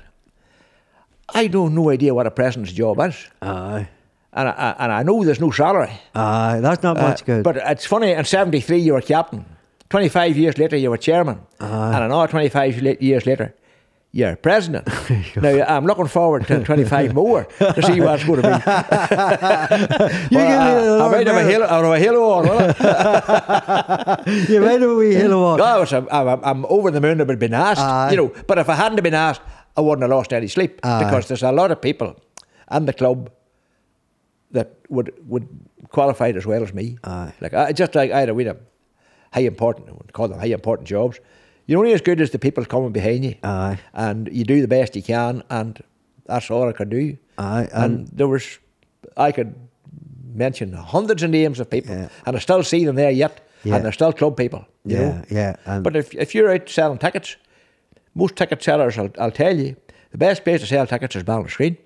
[1.34, 3.16] I don't no idea what a president's job is.
[3.42, 3.88] aye,
[4.34, 5.92] And I, and I know there's no salary.
[6.16, 7.44] aye, that's not Uh, much good.
[7.44, 9.46] But it's funny, in 73 you were captain.
[9.90, 11.40] 25 years later you were chairman.
[11.60, 11.94] Aye.
[11.96, 13.54] and another 25 years later
[14.14, 14.86] you're president.
[15.42, 20.36] now I'm looking forward to 25 more to see what's going to be.
[20.36, 24.24] You Well, I, I might have a halo, I'll have a halo on, will I?
[24.50, 25.64] you might have a wee of water.
[25.64, 28.12] No, I was, I'm, I'm, I'm over the moon about being asked, Aye.
[28.12, 28.34] you know.
[28.48, 29.42] But if I hadn't been asked,
[29.78, 31.04] I wouldn't have lost any sleep Aye.
[31.04, 32.16] because there's a lot of people
[32.68, 33.30] and the club
[34.52, 35.48] that would would
[35.90, 36.98] qualified as well as me.
[37.04, 37.34] Aye.
[37.42, 38.46] Like I just like I had a wee
[39.34, 41.20] high important, I would call them high important jobs.
[41.68, 43.78] You're only as good as the people coming behind you, Aye.
[43.94, 45.82] and you do the best you can, and
[46.26, 47.18] that's all I could do.
[47.38, 48.60] Aye, and, and- there was,
[49.16, 49.56] I could
[50.34, 52.10] mention hundreds of names of people, Yeah.
[52.26, 53.76] and I still see them there yet, Yeah.
[53.76, 54.66] and they're still club people.
[54.86, 55.24] You Yeah, know?
[55.66, 57.38] yeah, but if if you're out selling tickets,
[58.16, 59.76] most ticket sellers, I'll, I'll tell you,
[60.12, 61.78] the best place to sell tickets is Ballinascreen.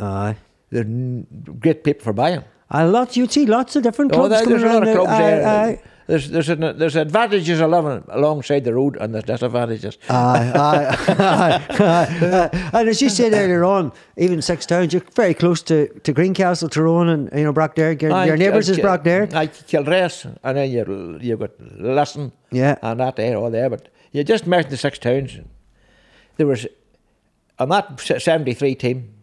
[0.00, 0.36] Aye.
[0.70, 1.26] They're n-
[1.60, 2.44] great people for buying.
[2.70, 5.38] And lots, you'd see lots of different Oh, there- there's a lot of clubs there.
[5.40, 5.46] there.
[5.48, 5.82] Aye, aye.
[6.08, 9.98] There's there's an, there's advantages of living alongside the road, and there's disadvantages.
[10.10, 12.70] Aye, aye, aye, aye, aye.
[12.72, 16.68] And as you said earlier on, even Six Towns, you're very close to, to Greencastle,
[16.68, 18.02] Tyrone, and you know Broughderg.
[18.02, 19.32] Your, Aye, your neighbours is Broughderg.
[19.32, 22.76] Aye, Kildress, and then you you got Lissan, Yeah.
[22.82, 23.70] and that there, all there.
[23.70, 25.38] But you just mentioned the six towns.
[26.42, 26.66] There was
[27.60, 29.14] on that seventy three team.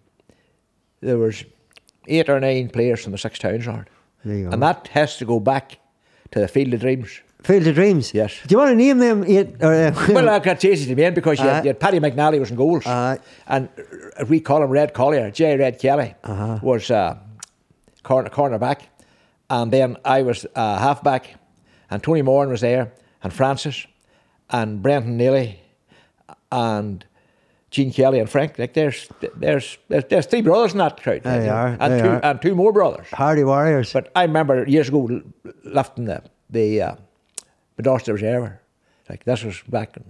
[1.02, 1.44] There was
[2.08, 3.84] eight or nine players from the six towns, you
[4.24, 5.80] and that has to go back
[6.32, 8.14] to the Field of Dreams Field of Dreams.
[8.14, 8.40] Yes.
[8.48, 9.26] Do you want to name them?
[9.26, 11.54] Eight, or, uh, Well, I got chased to end because you, Aye.
[11.56, 13.20] had, you had Paddy McNally was in goals, Aye.
[13.48, 13.68] and
[14.18, 15.30] uh, we call him Red Collier.
[15.32, 15.58] J.
[15.58, 16.60] Red Kelly Uh-huh.
[16.64, 17.18] was uh,
[18.04, 18.84] corner cornerback,
[19.50, 21.36] and then I was uh, halfback,
[21.90, 22.94] and Tony Moran was there,
[23.24, 23.86] and Francis,
[24.50, 25.60] and Brenton Neely,
[26.50, 27.04] and
[27.72, 28.58] Gene Kelly and Frank.
[28.58, 32.08] Like there's there's there's, there's three brothers in that crowd, They are, and they two
[32.10, 32.26] are.
[32.26, 33.08] and two more brothers.
[33.12, 33.94] Hardy Warriors.
[33.94, 35.22] But I remember years ago
[35.64, 36.96] lifting the the uh,
[37.82, 38.52] Dorchester Reserve.
[39.10, 40.04] Like this was back in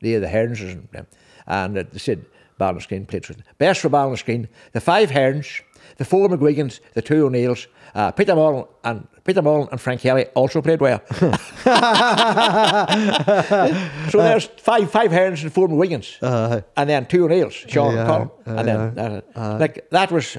[0.00, 1.06] the the Herons and them.
[1.46, 2.24] And uh, they said
[2.58, 4.48] Ballinascreen played for best for Ballinascreen.
[4.72, 5.62] The five Herons,
[5.96, 10.26] the four McGuigans, the two O'Neills, uh, Peter Mullen and Peter Mullen and Frank Kelly
[10.34, 11.02] also played well.
[14.10, 16.18] so there's five five Herons and four McGuigans,
[16.76, 20.36] and then two O'Neills, Sean Yeah, and Colin, uh, and then uh, like that was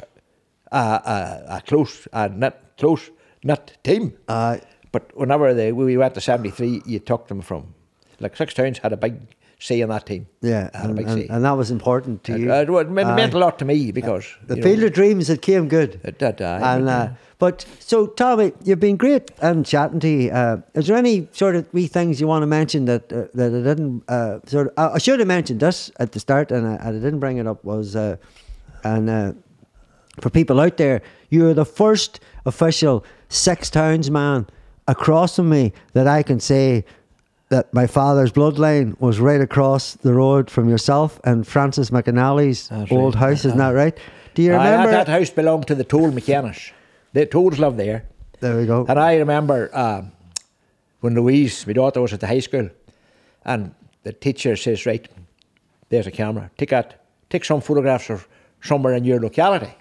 [0.72, 3.09] a, close, a knit, close
[3.43, 4.18] knit team.
[4.27, 4.61] Aye.
[4.91, 7.73] But whenever they we went to seventy three, you took them from
[8.19, 9.15] like six towns had a big
[9.61, 10.25] say in that team.
[10.41, 12.51] yeah, and, and, and that was important to you.
[12.51, 15.67] It, it meant, a lot to me because the Field know, of Dreams, it came
[15.67, 16.01] good.
[16.03, 16.41] it did.
[16.41, 20.31] aye, And but, uh, but so Tommy, you've been great and chatting to you.
[20.31, 23.53] Uh, is there any sort of wee things you want to mention that uh, that
[23.53, 24.73] I didn't uh, sort of?
[24.77, 27.38] I I should have mentioned this at the start, and I, and I didn't bring
[27.38, 27.63] it up.
[27.63, 28.17] Was uh,
[28.83, 29.33] and uh,
[30.19, 34.47] for people out there, you're the first official six towns man
[34.88, 36.83] across from me that I can say
[37.52, 42.90] that my father's bloodline was right across the road from yourself and Francis McAnally's That's
[42.91, 43.30] old right.
[43.30, 43.44] house.
[43.45, 43.98] Isn't that right?
[44.34, 44.90] Do you remember?
[44.90, 46.72] that, house belonged to the toll mechanics.
[47.11, 48.06] The tolls lived there.
[48.40, 48.86] there we go.
[48.88, 50.03] And I remember uh,
[51.02, 52.69] when Louise, my daughter, was at the high school,
[53.44, 55.10] and the teacher says, "Right,
[55.90, 56.49] there's a camera.
[56.57, 57.03] Take that.
[57.30, 58.30] Take some photographs of
[58.61, 59.73] somewhere in your locality."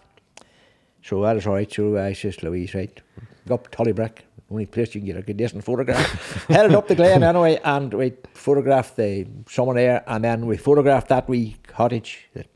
[1.04, 1.72] So that is all right.
[1.72, 3.00] So I says, "Louise, right,
[3.46, 6.94] go up Tullybrick, only place you can get a good decent photograph." Headed up the
[6.94, 12.28] glen anyway, and we photographed the someone there, and then we photographed that wee cottage
[12.34, 12.46] that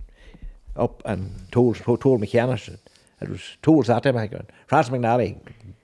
[0.77, 2.69] up and told told mechanics.
[3.21, 4.17] It was tools that time.
[4.17, 5.39] I think Francis McNally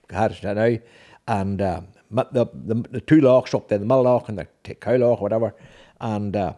[0.09, 0.77] had it now,
[1.27, 1.61] and
[2.09, 5.21] ma- the, the the two locks up there, the middle lock and the cow lock,
[5.21, 5.55] whatever,
[5.99, 6.53] and uh,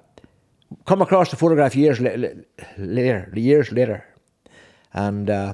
[0.85, 2.43] come across the photograph years la- la-
[2.77, 4.05] later, years later,
[4.93, 5.53] and uh,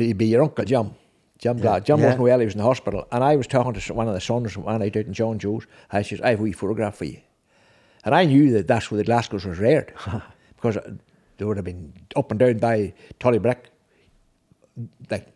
[0.00, 0.94] be, be your uncle Jim.
[1.38, 1.84] Jim, Glad.
[1.86, 2.04] Jim yeah.
[2.06, 3.06] wasn't well, he was in the hospital.
[3.12, 5.66] And I was talking to one of the sons one night out in John Joe's.
[5.90, 7.20] I says, I have a wee photograph for you.
[8.04, 9.92] And I knew that that's where the Glasgow's was reared.
[10.56, 10.76] because
[11.38, 13.64] they would have been up and down by Tullybrick.
[15.10, 15.28] Like,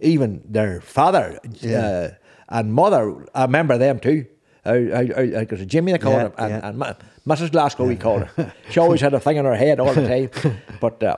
[0.00, 1.78] even their father Yeah.
[1.80, 2.10] uh,
[2.48, 4.26] and mother, I remember them too.
[4.64, 6.68] Because Jimmy, they called Yeah, him, and, yeah.
[6.68, 6.94] and Ma-
[7.26, 7.50] Mrs.
[7.52, 8.52] Glasgow, we called her.
[8.70, 10.06] She always had a thing in her head all the
[10.42, 10.56] time.
[10.80, 11.16] but uh,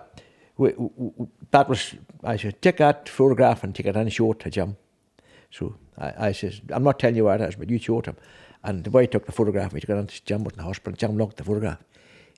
[0.57, 4.33] we, we, we- that was, I said, take that photograph and take it and show
[4.33, 4.77] it to Jim.
[5.51, 8.07] So I, I says, I'm not telling you where it is, but you show it
[8.07, 8.17] him.
[8.65, 10.65] And the boy took the photograph, we took it on to Jim was in the
[10.65, 10.97] hospital.
[10.97, 11.79] Jim looked at the photograph.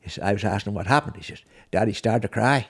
[0.00, 1.16] He says, I was asking him what happened.
[1.16, 2.66] He says, Daddy started to cry.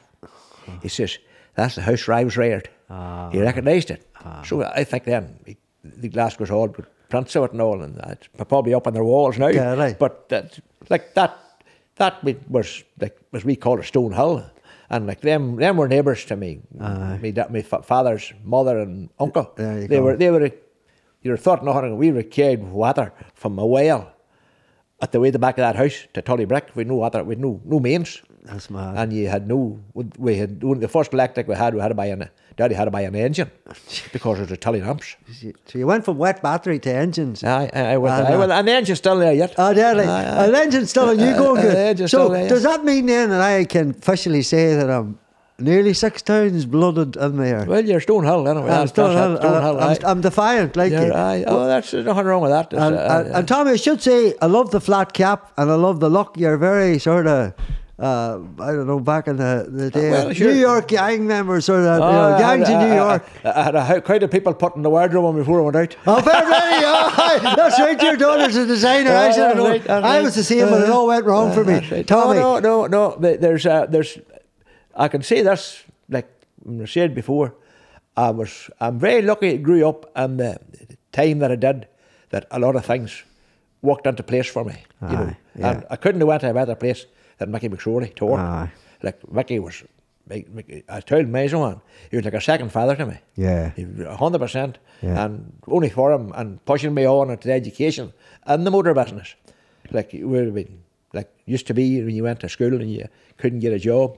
[0.82, 1.18] He says,
[1.54, 2.68] that's the house where I was reared.
[2.90, 3.30] Ah.
[3.30, 4.06] he recognised it.
[4.24, 4.42] Ah.
[4.42, 7.96] So I think then he, the Glasgow's all with prints of it and all, and
[7.96, 9.48] that's probably up on their walls now.
[9.48, 9.98] Yeah, right.
[9.98, 10.58] But that,
[10.90, 11.38] like that,
[11.96, 14.44] that was like as we call it Stone Hill,
[14.90, 16.60] and like them, them were neighbours to me.
[17.20, 19.52] Me, da- me fa- father's mother and uncle.
[19.56, 20.02] There you they go.
[20.02, 20.50] were, they were.
[21.22, 21.96] You were thought nothing.
[21.96, 24.12] We were carried water from a well
[25.00, 26.74] at the way the back of that house to Tullybrick.
[26.74, 27.24] We no water.
[27.24, 28.20] We no no mains.
[28.42, 28.96] That's mad.
[28.98, 29.80] And you had no.
[30.18, 31.74] We had the first electric we had.
[31.74, 32.28] We had to buy an.
[32.56, 33.50] Daddy had to buy an engine
[34.12, 35.16] because it was Tilley lamps.
[35.66, 37.42] So you went from wet battery to engines.
[37.42, 38.14] I, I went.
[38.26, 39.54] And, uh, well, and the engine's still there yet.
[39.58, 40.46] Oh, Aye, aye.
[40.46, 41.96] an engine's still on you Uh, going uh, good.
[41.98, 45.18] the so there, does that mean then that I can officially say that I'm
[45.58, 47.64] nearly six towns blooded in there?
[47.64, 48.66] Well, you're Stonehill anyway.
[48.66, 50.06] I'm, That's- still, that's it, Stonehill, I'm.
[50.10, 51.12] I'm defiant, like you.
[51.12, 52.72] Oh, that's there's nothing wrong with that.
[52.72, 55.74] And, uh, and, and Tommy, I should say, I love the flat cap and I
[55.74, 56.36] love the look.
[56.36, 57.52] You're very sort of,
[57.98, 60.52] uh, I don't know, back in the, the day, well, uh, sure.
[60.52, 62.98] New York gang members, of, you oh, know, I gangs had- uh, in New I-
[62.98, 63.28] I- York.
[63.44, 65.96] I, had a crowd of people putting the wardrobe on before I went out.
[66.06, 66.84] Oh, very ready.
[66.86, 68.00] Oh, that's right.
[68.02, 69.12] Your daughter's a designer.
[69.12, 69.70] I Oh, should have that's known.
[69.70, 70.22] right, I right.
[70.22, 71.74] was the same, but it all went wrong for me.
[71.88, 72.06] Right.
[72.06, 72.38] Tommy.
[72.38, 73.36] No, no, no, no.
[73.36, 74.18] There's, uh, there's.
[74.96, 76.28] I can say this, like
[76.68, 77.54] I said before.
[78.16, 78.70] I was.
[78.80, 79.50] I'm very lucky.
[79.50, 80.58] I grew up, and the
[81.12, 81.86] time that I did,
[82.30, 83.22] that a lot of things
[83.82, 84.84] worked into place for me.
[85.02, 85.70] You know, Aye, yeah.
[85.70, 87.06] and I couldn't have went to a better place
[87.38, 88.38] than Mickey McSorley taught.
[88.40, 88.70] Aye.
[89.02, 89.82] Like Mickey was.
[90.88, 91.80] I told Mason
[92.10, 93.18] he was like a second father to me.
[93.36, 93.72] Yeah.
[94.16, 95.24] Hundred percent, Yeah.
[95.26, 98.12] and only for him and pushing me on into the education
[98.46, 99.34] and the motor business.
[99.90, 100.82] Like it would been
[101.12, 103.06] like used to be when you went to school and you
[103.36, 104.16] couldn't get a job.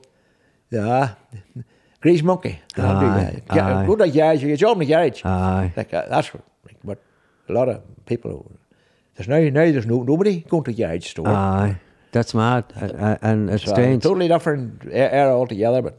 [0.70, 1.14] Yeah,
[2.00, 2.60] grease monkey.
[2.76, 3.58] Aye, that.
[3.60, 3.86] Aye.
[3.86, 5.22] Go to the garage, you get a job in the garage.
[5.24, 5.72] Aye.
[5.76, 7.02] Like uh, that's what, like, what
[7.48, 8.52] a lot of people.
[9.16, 11.26] There's now now there's no nobody going to the garage store.
[11.28, 11.80] Aye,
[12.16, 12.64] that's mad,
[13.28, 14.02] and it's So, strange.
[14.02, 15.96] Totally different era altogether, but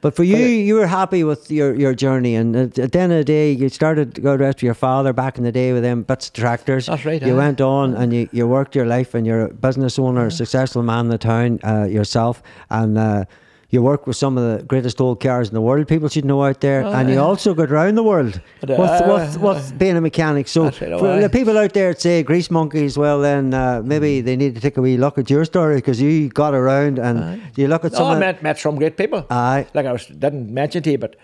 [0.00, 0.36] But for you,
[0.68, 3.50] you were happy with your, your journey, and at, at the end of the day,
[3.60, 6.28] you started to go to after your father back in the day with them bits
[6.28, 6.86] of tractors.
[6.86, 9.98] That's right, You went on and you, you worked your life, and you're a business
[9.98, 13.24] owner, successful man in the town uh, yourself, and uh,
[13.70, 15.86] you work with some of the greatest old cars in the world.
[15.86, 19.38] People should know out there, and you also got around the world with, uh, with,
[19.40, 20.48] with being a mechanic.
[20.48, 24.36] So for the people out there that say grease monkeys, well then uh, maybe they
[24.36, 27.68] need to take a wee look at your story because you got around and you
[27.68, 28.06] look at some.
[28.16, 29.26] I met met some great people.
[29.30, 29.66] Aye.
[29.74, 31.16] like I was didn't mention to you, but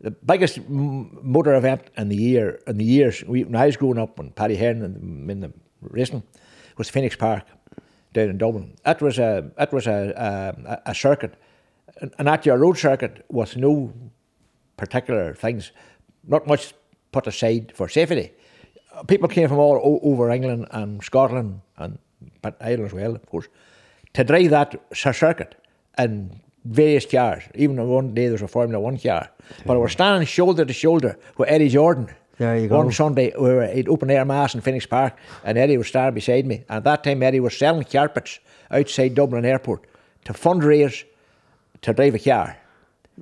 [0.00, 3.76] the biggest m- motor event in the year in the years we, when I was
[3.76, 6.22] growing up when Paddy Hearn and in the racing
[6.76, 7.42] was Phoenix Park
[8.12, 8.76] down in Dublin.
[8.84, 11.34] That was a that was a a, a circuit,
[12.00, 13.92] and and at your road circuit with no
[14.76, 15.72] particular things,
[16.26, 16.74] not much
[17.12, 18.32] put aside for safety.
[18.94, 21.98] Uh, People came from all over England and Scotland and
[22.42, 23.48] but Ireland as well, of course,
[24.14, 25.54] to drive that circuit
[25.96, 27.44] in various cars.
[27.54, 29.28] Even on one day there was a Formula One car,
[29.66, 32.08] but I was standing shoulder to shoulder with Eddie Jordan.
[32.38, 32.76] There you go.
[32.78, 36.14] One Sunday, we were at open air mass in Phoenix Park, and Eddie was standing
[36.14, 36.64] beside me.
[36.68, 38.38] And at that time, Eddie was selling carpets
[38.70, 39.84] outside Dublin Airport
[40.24, 41.04] to fundraise
[41.82, 42.56] to drive a car.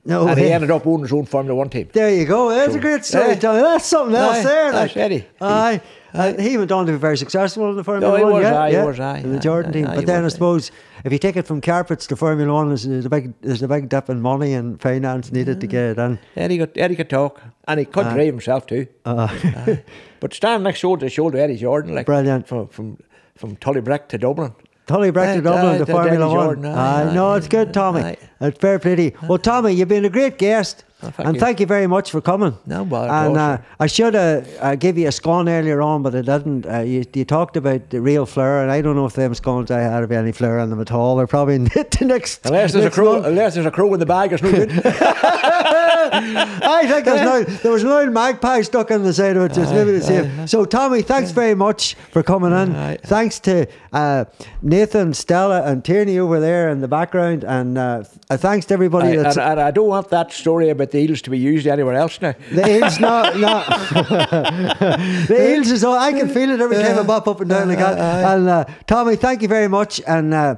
[0.04, 1.88] no, and he ended up owning his own Formula One team.
[1.92, 2.50] There you go.
[2.50, 3.34] That's a great story, Yeah.
[3.36, 3.60] Tommy.
[3.62, 4.72] That's something else eh, Aye, uh, there.
[4.72, 5.04] that's Like.
[5.04, 5.26] Eddie.
[5.40, 5.80] Aye.
[6.12, 8.32] And he went on to be very successful in the Formula No, he One.
[8.34, 9.84] was, yeah, aye, he yeah, was, aye, in the Jordan aye, team.
[9.86, 10.36] aye, but he then I was, aye.
[10.36, 10.70] suppose
[11.04, 13.68] if you take it from carpets to Formula One, there's, there's a big there's a
[13.68, 16.18] big dip in money and finance needed to get it done.
[16.36, 18.86] Eddie could, Eddie could talk, and he could uh, drive himself too.
[19.04, 19.82] Uh, aye.
[20.20, 22.46] But standing next shoulder to shoulder, Eddie Jordan, like Brilliant.
[22.48, 22.98] from from
[23.36, 24.54] from Tullybrick to Dublin.
[24.86, 26.64] Tully back to Dublin to Formula One.
[26.64, 28.02] Aye, no, it's good, Tommy.
[28.02, 28.16] aye.
[28.40, 29.14] It's fair play.
[29.28, 30.84] Well, Tommy, you've been a great guest.
[31.02, 31.40] Oh, thank and you.
[31.40, 32.56] thank you very much for coming.
[32.66, 36.14] No bother, And uh, I should have uh, give you a scone earlier on, but
[36.14, 36.66] I didn't.
[36.66, 39.70] Uh, you, you talked about the real flour, and I don't know if them scones
[39.70, 41.16] I had have any flour in them at all.
[41.16, 42.46] They're probably in the next.
[42.46, 43.26] Unless there's a next crow, month.
[43.26, 44.70] unless there's a crow in the bag, it's no good.
[46.12, 49.52] I think there's no, there was no magpie stuck on the side of it.
[49.54, 50.46] Just maybe the same.
[50.46, 52.74] So, Tommy, thanks very much for coming in.
[52.74, 52.96] Aye.
[53.04, 54.24] Thanks to uh,
[54.62, 59.36] Nathan, Stella, and Tierney over there in the background, and uh, thanks to everybody that's.
[59.36, 62.20] and, and I don't want that story about the eels to be used anywhere else
[62.20, 62.34] now.
[62.52, 63.64] the eels, no, no.
[65.28, 65.98] the eels is all.
[65.98, 67.98] I can feel it every time I bop up and down like that.
[67.98, 70.00] And uh, Tommy, thank you very much.
[70.06, 70.56] And uh,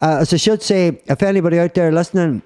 [0.00, 2.42] uh, as I should say, if anybody out there listening.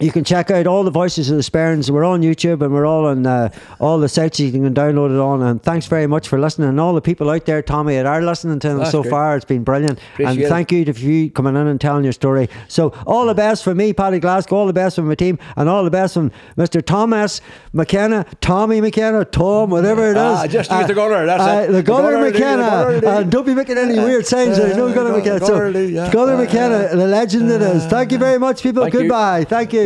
[0.00, 1.88] You can check out all the voices of the Sperrins.
[1.88, 5.20] We're on YouTube and we're all on uh, all the sites you can download it
[5.20, 5.40] on.
[5.40, 6.68] And thanks very much for listening.
[6.68, 9.10] And all the people out there, Tommy, that are listening to them That's so great.
[9.10, 10.00] far, it's been brilliant.
[10.14, 12.48] Appreciate and thank you to you coming in and telling your story.
[12.66, 14.56] So all the best for me, Paddy Glasgow.
[14.56, 16.84] All the best from my team, and all the best from Mr.
[16.84, 17.40] Thomas
[17.72, 20.16] McKenna, Tommy McKenna, Tom, whatever it is.
[20.16, 21.72] Ah, just use the gunner, that's uh, it.
[21.72, 23.00] The gunner McKenna.
[23.00, 24.56] the- and don't be making any weird signs.
[24.58, 25.40] There's no Uh, gunner McKenna.
[25.40, 27.86] So, gunner Uh, McKenna, the legend it is.
[27.86, 28.82] Thank you very much, people.
[28.82, 29.00] Thank you.
[29.02, 29.44] Goodbye.
[29.44, 29.83] Thank you.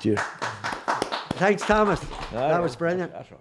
[0.00, 0.20] Cheers.
[1.38, 2.00] Thanks, Thomas.
[2.32, 3.12] That was brilliant.
[3.12, 3.40] That's right.